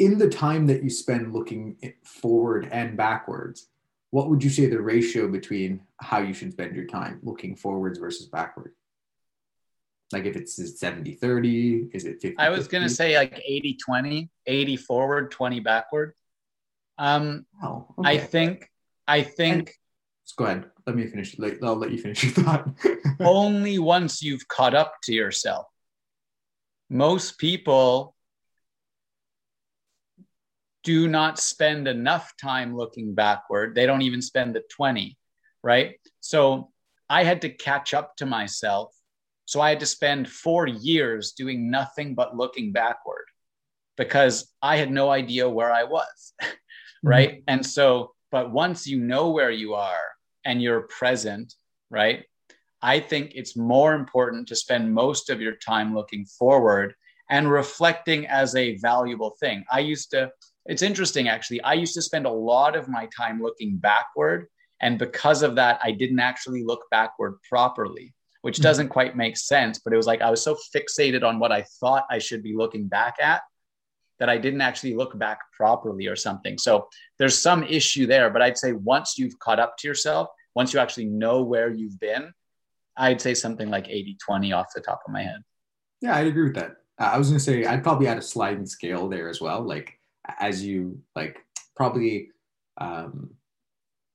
in 0.00 0.18
the 0.18 0.28
time 0.28 0.66
that 0.66 0.82
you 0.82 0.90
spend 0.90 1.32
looking 1.32 1.76
forward 2.04 2.68
and 2.72 2.96
backwards, 2.96 3.68
what 4.10 4.28
would 4.28 4.42
you 4.42 4.50
say 4.50 4.66
the 4.66 4.80
ratio 4.80 5.28
between 5.28 5.82
how 5.98 6.18
you 6.18 6.34
should 6.34 6.52
spend 6.52 6.74
your 6.74 6.86
time 6.86 7.20
looking 7.22 7.54
forwards 7.54 7.98
versus 7.98 8.26
backwards? 8.26 8.79
Like 10.12 10.24
if 10.24 10.36
it's 10.36 10.80
70 10.80 11.14
30, 11.14 11.90
is 11.92 12.04
it 12.04 12.20
50? 12.20 12.38
I 12.38 12.50
was 12.50 12.66
going 12.66 12.82
to 12.82 12.88
say 12.88 13.16
like 13.16 13.40
80 13.44 13.78
20, 13.84 14.30
80 14.46 14.76
forward, 14.76 15.30
20 15.30 15.60
backward. 15.60 16.14
Um, 16.98 17.46
oh, 17.62 17.86
okay. 17.98 18.10
I 18.10 18.18
think, 18.18 18.68
I 19.06 19.22
think. 19.22 19.54
And, 19.54 19.70
go 20.36 20.44
ahead. 20.44 20.70
Let 20.86 20.96
me 20.96 21.06
finish. 21.06 21.36
I'll 21.62 21.76
let 21.76 21.92
you 21.92 21.98
finish 21.98 22.24
your 22.24 22.32
thought. 22.32 22.68
only 23.20 23.78
once 23.78 24.22
you've 24.22 24.46
caught 24.48 24.74
up 24.74 24.94
to 25.04 25.12
yourself. 25.12 25.66
Most 26.88 27.38
people 27.38 28.16
do 30.82 31.08
not 31.08 31.38
spend 31.38 31.86
enough 31.86 32.32
time 32.40 32.76
looking 32.76 33.14
backward. 33.14 33.74
They 33.74 33.86
don't 33.86 34.02
even 34.02 34.22
spend 34.22 34.54
the 34.54 34.62
20, 34.70 35.16
right? 35.62 35.94
So 36.20 36.70
I 37.08 37.24
had 37.24 37.42
to 37.42 37.50
catch 37.50 37.94
up 37.94 38.16
to 38.16 38.26
myself 38.26 38.94
so 39.50 39.60
I 39.60 39.70
had 39.70 39.80
to 39.80 39.86
spend 39.86 40.30
four 40.30 40.68
years 40.68 41.32
doing 41.32 41.72
nothing 41.72 42.14
but 42.14 42.36
looking 42.36 42.70
backward 42.70 43.24
because 43.96 44.48
I 44.62 44.76
had 44.76 44.92
no 44.92 45.10
idea 45.10 45.50
where 45.50 45.72
I 45.72 45.82
was. 45.82 46.34
right. 47.02 47.30
Mm-hmm. 47.32 47.44
And 47.48 47.66
so, 47.66 48.14
but 48.30 48.52
once 48.52 48.86
you 48.86 49.00
know 49.00 49.30
where 49.30 49.50
you 49.50 49.74
are 49.74 50.06
and 50.44 50.62
you're 50.62 50.82
present, 50.82 51.52
right? 51.90 52.26
I 52.80 53.00
think 53.00 53.32
it's 53.34 53.56
more 53.56 53.94
important 53.94 54.46
to 54.46 54.54
spend 54.54 54.94
most 54.94 55.30
of 55.30 55.40
your 55.40 55.56
time 55.56 55.96
looking 55.96 56.26
forward 56.26 56.94
and 57.28 57.50
reflecting 57.50 58.28
as 58.28 58.54
a 58.54 58.76
valuable 58.76 59.34
thing. 59.40 59.64
I 59.68 59.80
used 59.80 60.12
to, 60.12 60.30
it's 60.66 60.82
interesting 60.82 61.26
actually, 61.26 61.60
I 61.62 61.72
used 61.72 61.94
to 61.94 62.02
spend 62.02 62.24
a 62.24 62.30
lot 62.30 62.76
of 62.76 62.86
my 62.86 63.08
time 63.16 63.42
looking 63.42 63.78
backward. 63.78 64.46
And 64.80 64.96
because 64.96 65.42
of 65.42 65.56
that, 65.56 65.80
I 65.82 65.90
didn't 65.90 66.20
actually 66.20 66.62
look 66.62 66.84
backward 66.92 67.34
properly 67.48 68.14
which 68.42 68.58
hmm. 68.58 68.62
doesn't 68.62 68.88
quite 68.88 69.16
make 69.16 69.36
sense. 69.36 69.78
But 69.78 69.92
it 69.92 69.96
was 69.96 70.06
like 70.06 70.22
I 70.22 70.30
was 70.30 70.42
so 70.42 70.56
fixated 70.74 71.24
on 71.24 71.38
what 71.38 71.52
I 71.52 71.64
thought 71.80 72.06
I 72.10 72.18
should 72.18 72.42
be 72.42 72.54
looking 72.54 72.86
back 72.86 73.16
at 73.20 73.42
that 74.18 74.28
I 74.28 74.36
didn't 74.36 74.60
actually 74.60 74.94
look 74.94 75.18
back 75.18 75.40
properly 75.56 76.06
or 76.06 76.16
something. 76.16 76.58
So 76.58 76.88
there's 77.18 77.40
some 77.40 77.64
issue 77.64 78.06
there. 78.06 78.30
But 78.30 78.42
I'd 78.42 78.58
say 78.58 78.72
once 78.72 79.18
you've 79.18 79.38
caught 79.38 79.58
up 79.58 79.76
to 79.78 79.88
yourself, 79.88 80.28
once 80.54 80.74
you 80.74 80.80
actually 80.80 81.06
know 81.06 81.42
where 81.42 81.70
you've 81.70 81.98
been, 81.98 82.32
I'd 82.96 83.20
say 83.20 83.34
something 83.34 83.70
like 83.70 83.88
80 83.88 84.18
20 84.24 84.52
off 84.52 84.66
the 84.74 84.82
top 84.82 85.00
of 85.06 85.12
my 85.12 85.22
head. 85.22 85.42
Yeah, 86.02 86.16
I'd 86.16 86.26
agree 86.26 86.44
with 86.44 86.54
that. 86.54 86.76
Uh, 86.98 87.10
I 87.12 87.18
was 87.18 87.28
going 87.28 87.38
to 87.38 87.44
say, 87.44 87.64
I'd 87.64 87.82
probably 87.82 88.08
add 88.08 88.18
a 88.18 88.22
sliding 88.22 88.66
scale 88.66 89.08
there 89.08 89.28
as 89.28 89.40
well. 89.40 89.62
Like, 89.62 89.98
as 90.38 90.64
you 90.64 91.00
like, 91.16 91.38
probably, 91.74 92.30
um, 92.78 93.30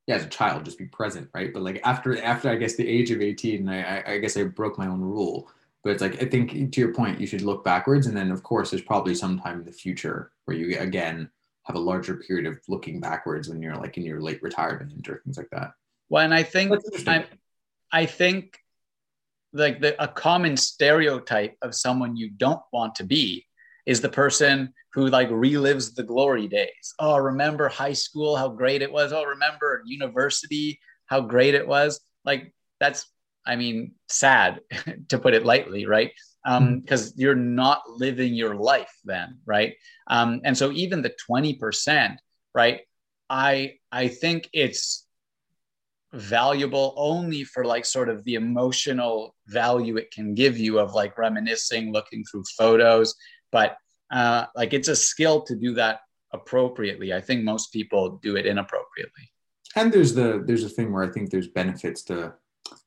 yeah, 0.07 0.15
as 0.15 0.25
a 0.25 0.29
child, 0.29 0.65
just 0.65 0.77
be 0.77 0.85
present, 0.85 1.29
right? 1.33 1.51
But 1.53 1.63
like 1.63 1.81
after, 1.83 2.21
after 2.23 2.49
I 2.49 2.55
guess 2.55 2.75
the 2.75 2.87
age 2.87 3.11
of 3.11 3.21
18, 3.21 3.67
I, 3.67 4.13
I 4.13 4.17
guess 4.19 4.37
I 4.37 4.43
broke 4.43 4.77
my 4.77 4.87
own 4.87 5.01
rule. 5.01 5.49
But 5.85 5.91
it's 5.91 6.01
like 6.01 6.19
i 6.19 6.25
think 6.25 6.71
to 6.71 6.81
your 6.81 6.95
point 6.95 7.21
you 7.21 7.27
should 7.27 7.43
look 7.43 7.63
backwards 7.63 8.07
and 8.07 8.17
then 8.17 8.31
of 8.31 8.41
course 8.41 8.71
there's 8.71 8.81
probably 8.81 9.13
some 9.13 9.39
time 9.39 9.59
in 9.59 9.65
the 9.65 9.71
future 9.71 10.31
where 10.45 10.57
you 10.57 10.79
again 10.79 11.29
have 11.61 11.75
a 11.75 11.79
larger 11.79 12.15
period 12.15 12.47
of 12.47 12.59
looking 12.67 12.99
backwards 12.99 13.47
when 13.47 13.61
you're 13.61 13.75
like 13.75 13.95
in 13.95 14.03
your 14.03 14.19
late 14.19 14.41
retirement 14.41 15.07
or 15.07 15.21
things 15.23 15.37
like 15.37 15.49
that. 15.51 15.73
Well 16.09 16.23
and 16.23 16.33
i 16.33 16.41
think 16.41 16.73
i 17.05 17.25
i 17.91 18.07
think 18.07 18.57
like 19.53 19.79
the 19.79 20.01
a 20.03 20.07
common 20.07 20.57
stereotype 20.57 21.55
of 21.61 21.75
someone 21.75 22.17
you 22.17 22.31
don't 22.31 22.61
want 22.73 22.95
to 22.95 23.03
be 23.03 23.45
is 23.85 24.01
the 24.01 24.09
person 24.09 24.73
who 24.93 25.07
like 25.07 25.29
relives 25.29 25.93
the 25.93 26.03
glory 26.03 26.47
days 26.47 26.93
oh 26.99 27.17
remember 27.17 27.67
high 27.67 27.93
school 27.93 28.35
how 28.35 28.47
great 28.47 28.81
it 28.81 28.91
was 28.91 29.13
oh 29.13 29.23
remember 29.23 29.81
university 29.85 30.79
how 31.07 31.21
great 31.21 31.53
it 31.53 31.67
was 31.67 31.99
like 32.23 32.53
that's 32.79 33.07
I 33.45 33.55
mean, 33.55 33.91
sad 34.09 34.61
to 35.09 35.19
put 35.19 35.33
it 35.33 35.45
lightly, 35.45 35.85
right? 35.85 36.11
Because 36.43 37.07
um, 37.07 37.13
hmm. 37.13 37.21
you're 37.21 37.35
not 37.35 37.83
living 37.89 38.33
your 38.33 38.55
life 38.55 38.93
then, 39.03 39.39
right? 39.45 39.75
Um, 40.07 40.41
and 40.43 40.57
so 40.57 40.71
even 40.71 41.01
the 41.01 41.15
20%, 41.29 42.17
right? 42.53 42.81
I 43.29 43.77
I 43.91 44.07
think 44.07 44.49
it's 44.53 45.07
valuable 46.13 46.93
only 46.95 47.43
for 47.43 47.65
like 47.65 47.85
sort 47.85 48.07
of 48.07 48.23
the 48.23 48.35
emotional 48.35 49.35
value 49.47 49.97
it 49.97 50.11
can 50.11 50.35
give 50.35 50.57
you 50.57 50.77
of 50.79 50.93
like 50.93 51.17
reminiscing, 51.17 51.91
looking 51.91 52.23
through 52.23 52.43
photos, 52.55 53.15
but 53.55 53.77
uh, 54.11 54.47
like 54.53 54.73
it's 54.73 54.89
a 54.89 54.95
skill 54.97 55.41
to 55.43 55.55
do 55.55 55.73
that 55.75 56.01
appropriately. 56.33 57.13
I 57.13 57.21
think 57.21 57.45
most 57.45 57.71
people 57.71 58.19
do 58.21 58.35
it 58.35 58.45
inappropriately. 58.45 59.31
And 59.77 59.93
there's 59.93 60.13
the 60.13 60.43
there's 60.45 60.65
a 60.65 60.69
thing 60.69 60.91
where 60.91 61.05
I 61.05 61.07
think 61.07 61.29
there's 61.29 61.47
benefits 61.47 62.03
to 62.09 62.33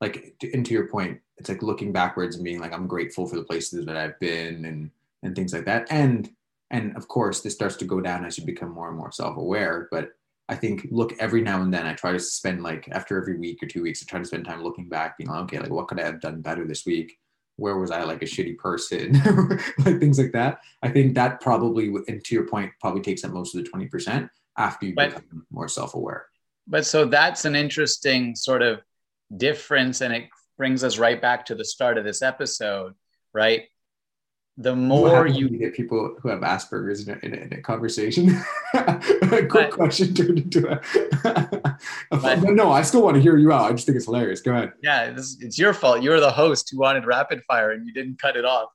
like 0.02 0.34
and 0.52 0.66
to 0.66 0.74
your 0.74 0.88
point 0.88 1.20
it's 1.38 1.48
like 1.48 1.62
looking 1.62 1.90
backwards 1.92 2.34
and 2.34 2.44
being 2.44 2.58
like 2.58 2.72
i'm 2.72 2.88
grateful 2.88 3.28
for 3.28 3.36
the 3.36 3.44
places 3.44 3.86
that 3.86 3.96
i've 3.96 4.18
been 4.18 4.64
and 4.64 4.90
and 5.22 5.36
things 5.36 5.52
like 5.52 5.64
that 5.64 5.86
and 5.88 6.30
and 6.72 6.96
of 6.96 7.06
course 7.06 7.40
this 7.40 7.54
starts 7.54 7.76
to 7.76 7.84
go 7.84 8.00
down 8.00 8.24
as 8.24 8.36
you 8.36 8.44
become 8.44 8.72
more 8.72 8.88
and 8.88 8.98
more 8.98 9.12
self-aware 9.12 9.86
but 9.92 10.10
i 10.48 10.56
think 10.56 10.88
look 10.90 11.12
every 11.20 11.42
now 11.42 11.62
and 11.62 11.72
then 11.72 11.86
i 11.86 11.94
try 11.94 12.10
to 12.10 12.18
spend 12.18 12.60
like 12.64 12.88
after 12.90 13.20
every 13.20 13.38
week 13.38 13.62
or 13.62 13.68
two 13.68 13.82
weeks 13.82 14.02
i 14.02 14.04
try 14.10 14.18
to 14.18 14.24
spend 14.24 14.44
time 14.44 14.64
looking 14.64 14.88
back 14.88 15.16
being 15.16 15.30
like 15.30 15.42
okay 15.42 15.60
like 15.60 15.70
what 15.70 15.86
could 15.86 16.00
i 16.00 16.04
have 16.04 16.20
done 16.20 16.40
better 16.40 16.66
this 16.66 16.84
week 16.84 17.16
where 17.58 17.76
was 17.76 17.90
i 17.90 18.04
like 18.04 18.22
a 18.22 18.24
shitty 18.24 18.56
person? 18.56 19.14
Like 19.84 19.98
things 20.00 20.18
like 20.18 20.32
that. 20.32 20.60
I 20.82 20.88
think 20.88 21.14
that 21.14 21.40
probably 21.40 21.92
and 22.08 22.24
to 22.24 22.34
your 22.34 22.46
point 22.46 22.72
probably 22.80 23.02
takes 23.02 23.24
up 23.24 23.32
most 23.32 23.54
of 23.54 23.64
the 23.64 23.70
20% 23.70 24.30
after 24.56 24.86
you 24.86 24.94
but, 24.94 25.10
become 25.10 25.46
more 25.50 25.68
self-aware. 25.68 26.26
But 26.66 26.86
so 26.86 27.04
that's 27.04 27.44
an 27.44 27.54
interesting 27.56 28.34
sort 28.36 28.62
of 28.62 28.80
difference 29.36 30.00
and 30.00 30.14
it 30.14 30.28
brings 30.56 30.82
us 30.84 30.98
right 30.98 31.20
back 31.20 31.46
to 31.46 31.54
the 31.54 31.64
start 31.64 31.98
of 31.98 32.04
this 32.04 32.22
episode 32.22 32.94
right 33.34 33.68
the 34.60 34.74
more 34.74 35.26
you 35.26 35.48
get 35.48 35.72
people 35.72 36.16
who 36.20 36.28
have 36.28 36.40
asperger's 36.40 37.06
in 37.06 37.14
a, 37.14 37.24
in 37.24 37.32
a, 37.32 37.36
in 37.36 37.52
a 37.52 37.62
conversation 37.62 38.30
a 38.74 38.98
quick 39.28 39.50
but, 39.50 39.70
question 39.70 40.12
turned 40.12 40.38
into 40.38 40.68
a, 40.68 40.80
but, 42.10 42.42
no 42.42 42.70
i 42.70 42.82
still 42.82 43.02
want 43.02 43.14
to 43.14 43.22
hear 43.22 43.36
you 43.38 43.52
out 43.52 43.70
i 43.70 43.72
just 43.72 43.86
think 43.86 43.96
it's 43.96 44.06
hilarious 44.06 44.40
go 44.40 44.52
ahead 44.52 44.72
yeah 44.82 45.10
this, 45.10 45.38
it's 45.40 45.58
your 45.58 45.72
fault 45.72 46.02
You're 46.02 46.20
the 46.20 46.30
host 46.30 46.68
who 46.70 46.78
wanted 46.78 47.06
rapid 47.06 47.42
fire 47.46 47.70
and 47.70 47.86
you 47.86 47.92
didn't 47.92 48.20
cut 48.20 48.36
it 48.36 48.44
off 48.44 48.68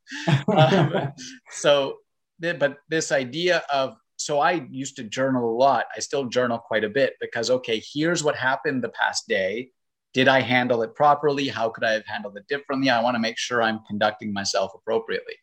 um, 0.55 1.11
so 1.51 1.97
but 2.39 2.77
this 2.89 3.11
idea 3.11 3.63
of 3.71 3.95
so 4.17 4.39
I 4.39 4.65
used 4.69 4.95
to 4.97 5.03
journal 5.03 5.49
a 5.49 5.55
lot. 5.57 5.87
I 5.95 5.99
still 5.99 6.25
journal 6.25 6.57
quite 6.57 6.85
a 6.85 6.89
bit 6.89 7.15
because, 7.19 7.49
okay, 7.49 7.81
here's 7.93 8.23
what 8.23 8.35
happened 8.35 8.81
the 8.81 8.89
past 8.89 9.27
day 9.27 9.69
did 10.13 10.27
I 10.27 10.41
handle 10.41 10.83
it 10.83 10.93
properly? 10.95 11.47
How 11.47 11.69
could 11.69 11.83
I 11.83 11.93
have 11.93 12.05
handled 12.05 12.37
it 12.37 12.47
differently? 12.47 12.89
I 12.89 13.01
want 13.01 13.15
to 13.15 13.19
make 13.19 13.37
sure 13.37 13.63
I'm 13.63 13.79
conducting 13.87 14.31
myself 14.31 14.71
appropriately. 14.75 15.33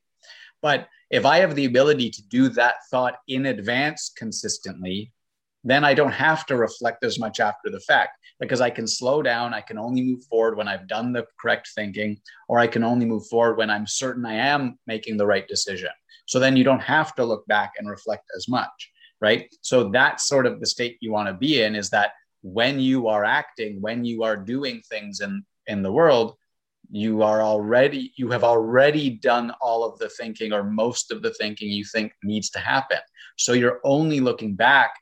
But 0.63 0.89
if 1.11 1.27
I 1.27 1.39
have 1.39 1.55
the 1.55 1.65
ability 1.65 2.11
to 2.11 2.23
do 2.29 2.49
that 2.51 2.77
thought 2.91 3.17
in 3.29 3.47
advance 3.47 4.13
consistently, 4.17 5.13
then 5.65 5.85
I 5.85 5.95
don't 5.95 6.13
have 6.13 6.47
to 6.47 6.57
reflect 6.57 7.05
as 7.05 7.19
much 7.19 7.41
after 7.41 7.71
the 7.71 7.81
fact 7.81 8.17
because 8.39 8.61
I 8.61 8.71
can 8.71 8.87
slow 8.87 9.23
down. 9.23 9.53
I 9.53 9.61
can 9.61 9.79
only 9.79 10.03
move 10.03 10.25
forward 10.25 10.57
when 10.57 10.69
I've 10.69 10.89
done 10.89 11.13
the 11.13 11.27
correct 11.39 11.69
thinking, 11.75 12.19
or 12.49 12.59
I 12.59 12.67
can 12.67 12.83
only 12.83 13.05
move 13.05 13.27
forward 13.27 13.59
when 13.59 13.71
I'm 13.71 13.87
certain 13.87 14.25
I 14.25 14.35
am 14.35 14.79
making 14.87 15.17
the 15.17 15.27
right 15.27 15.47
decision. 15.47 15.91
So 16.27 16.39
then 16.39 16.57
you 16.57 16.65
don't 16.65 16.81
have 16.81 17.15
to 17.17 17.25
look 17.25 17.47
back 17.47 17.73
and 17.79 17.91
reflect 17.91 18.25
as 18.37 18.49
much, 18.49 18.91
right? 19.21 19.53
So 19.61 19.91
that's 19.91 20.27
sort 20.27 20.47
of 20.47 20.61
the 20.61 20.67
state 20.67 20.97
you 21.01 21.13
want 21.13 21.29
to 21.29 21.35
be 21.35 21.63
in 21.63 21.75
is 21.75 21.91
that 21.91 22.13
when 22.43 22.81
you 22.81 23.09
are 23.09 23.25
acting, 23.25 23.81
when 23.83 24.05
you 24.05 24.23
are 24.23 24.37
doing 24.37 24.81
things 24.89 25.21
in, 25.21 25.45
in 25.67 25.83
the 25.83 25.93
world, 25.93 26.37
you 26.91 27.23
are 27.23 27.41
already, 27.41 28.13
you 28.17 28.31
have 28.31 28.43
already 28.43 29.11
done 29.11 29.53
all 29.61 29.85
of 29.85 29.99
the 29.99 30.09
thinking 30.09 30.53
or 30.53 30.65
most 30.65 31.13
of 31.13 31.23
the 31.23 31.33
thinking 31.35 31.71
you 31.71 31.85
think 31.85 32.13
needs 32.25 32.51
to 32.51 32.59
happen. 32.59 32.99
So 33.39 33.53
you're 33.53 33.81
only 33.85 34.21
looking 34.21 34.55
back 34.57 34.95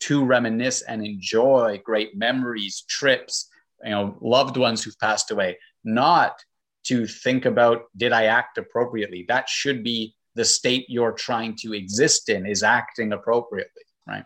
to 0.00 0.24
reminisce 0.24 0.82
and 0.82 1.04
enjoy 1.04 1.80
great 1.84 2.16
memories, 2.16 2.84
trips, 2.88 3.48
you 3.84 3.90
know, 3.90 4.16
loved 4.20 4.56
ones 4.56 4.82
who've 4.82 4.98
passed 4.98 5.30
away, 5.30 5.58
not 5.84 6.42
to 6.84 7.06
think 7.06 7.44
about 7.44 7.84
did 7.96 8.12
I 8.12 8.24
act 8.24 8.58
appropriately? 8.58 9.24
That 9.28 9.48
should 9.48 9.84
be 9.84 10.16
the 10.34 10.44
state 10.44 10.86
you're 10.88 11.12
trying 11.12 11.56
to 11.56 11.74
exist 11.74 12.28
in 12.28 12.46
is 12.46 12.62
acting 12.62 13.12
appropriately, 13.12 13.82
right? 14.06 14.24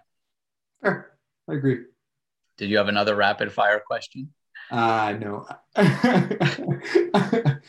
Sure. 0.83 1.19
I 1.49 1.55
agree. 1.55 1.85
Did 2.57 2.71
you 2.71 2.79
have 2.79 2.89
another 2.89 3.17
rapid 3.17 3.53
fire 3.53 3.83
question? 3.85 4.33
Uh, 4.71 5.17
no. 5.19 5.47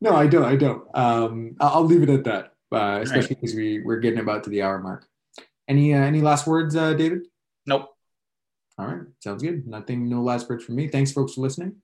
no, 0.00 0.14
I 0.14 0.26
don't. 0.26 0.44
I 0.44 0.56
don't. 0.56 0.86
Um, 0.94 1.56
I'll 1.60 1.84
leave 1.84 2.02
it 2.02 2.10
at 2.10 2.24
that, 2.24 2.52
uh, 2.72 3.00
especially 3.02 3.36
because 3.36 3.54
right. 3.54 3.62
we, 3.62 3.82
we're 3.82 4.00
getting 4.00 4.20
about 4.20 4.44
to 4.44 4.50
the 4.50 4.62
hour 4.62 4.78
mark. 4.78 5.06
Any 5.66 5.94
uh, 5.94 5.98
any 5.98 6.20
last 6.20 6.46
words, 6.46 6.76
uh, 6.76 6.92
David? 6.94 7.26
Nope. 7.66 7.88
All 8.78 8.86
right. 8.86 9.02
Sounds 9.20 9.42
good. 9.42 9.66
Nothing, 9.66 10.08
no 10.08 10.22
last 10.22 10.48
words 10.48 10.64
from 10.64 10.76
me. 10.76 10.88
Thanks, 10.88 11.12
folks, 11.12 11.34
for 11.34 11.40
listening. 11.40 11.76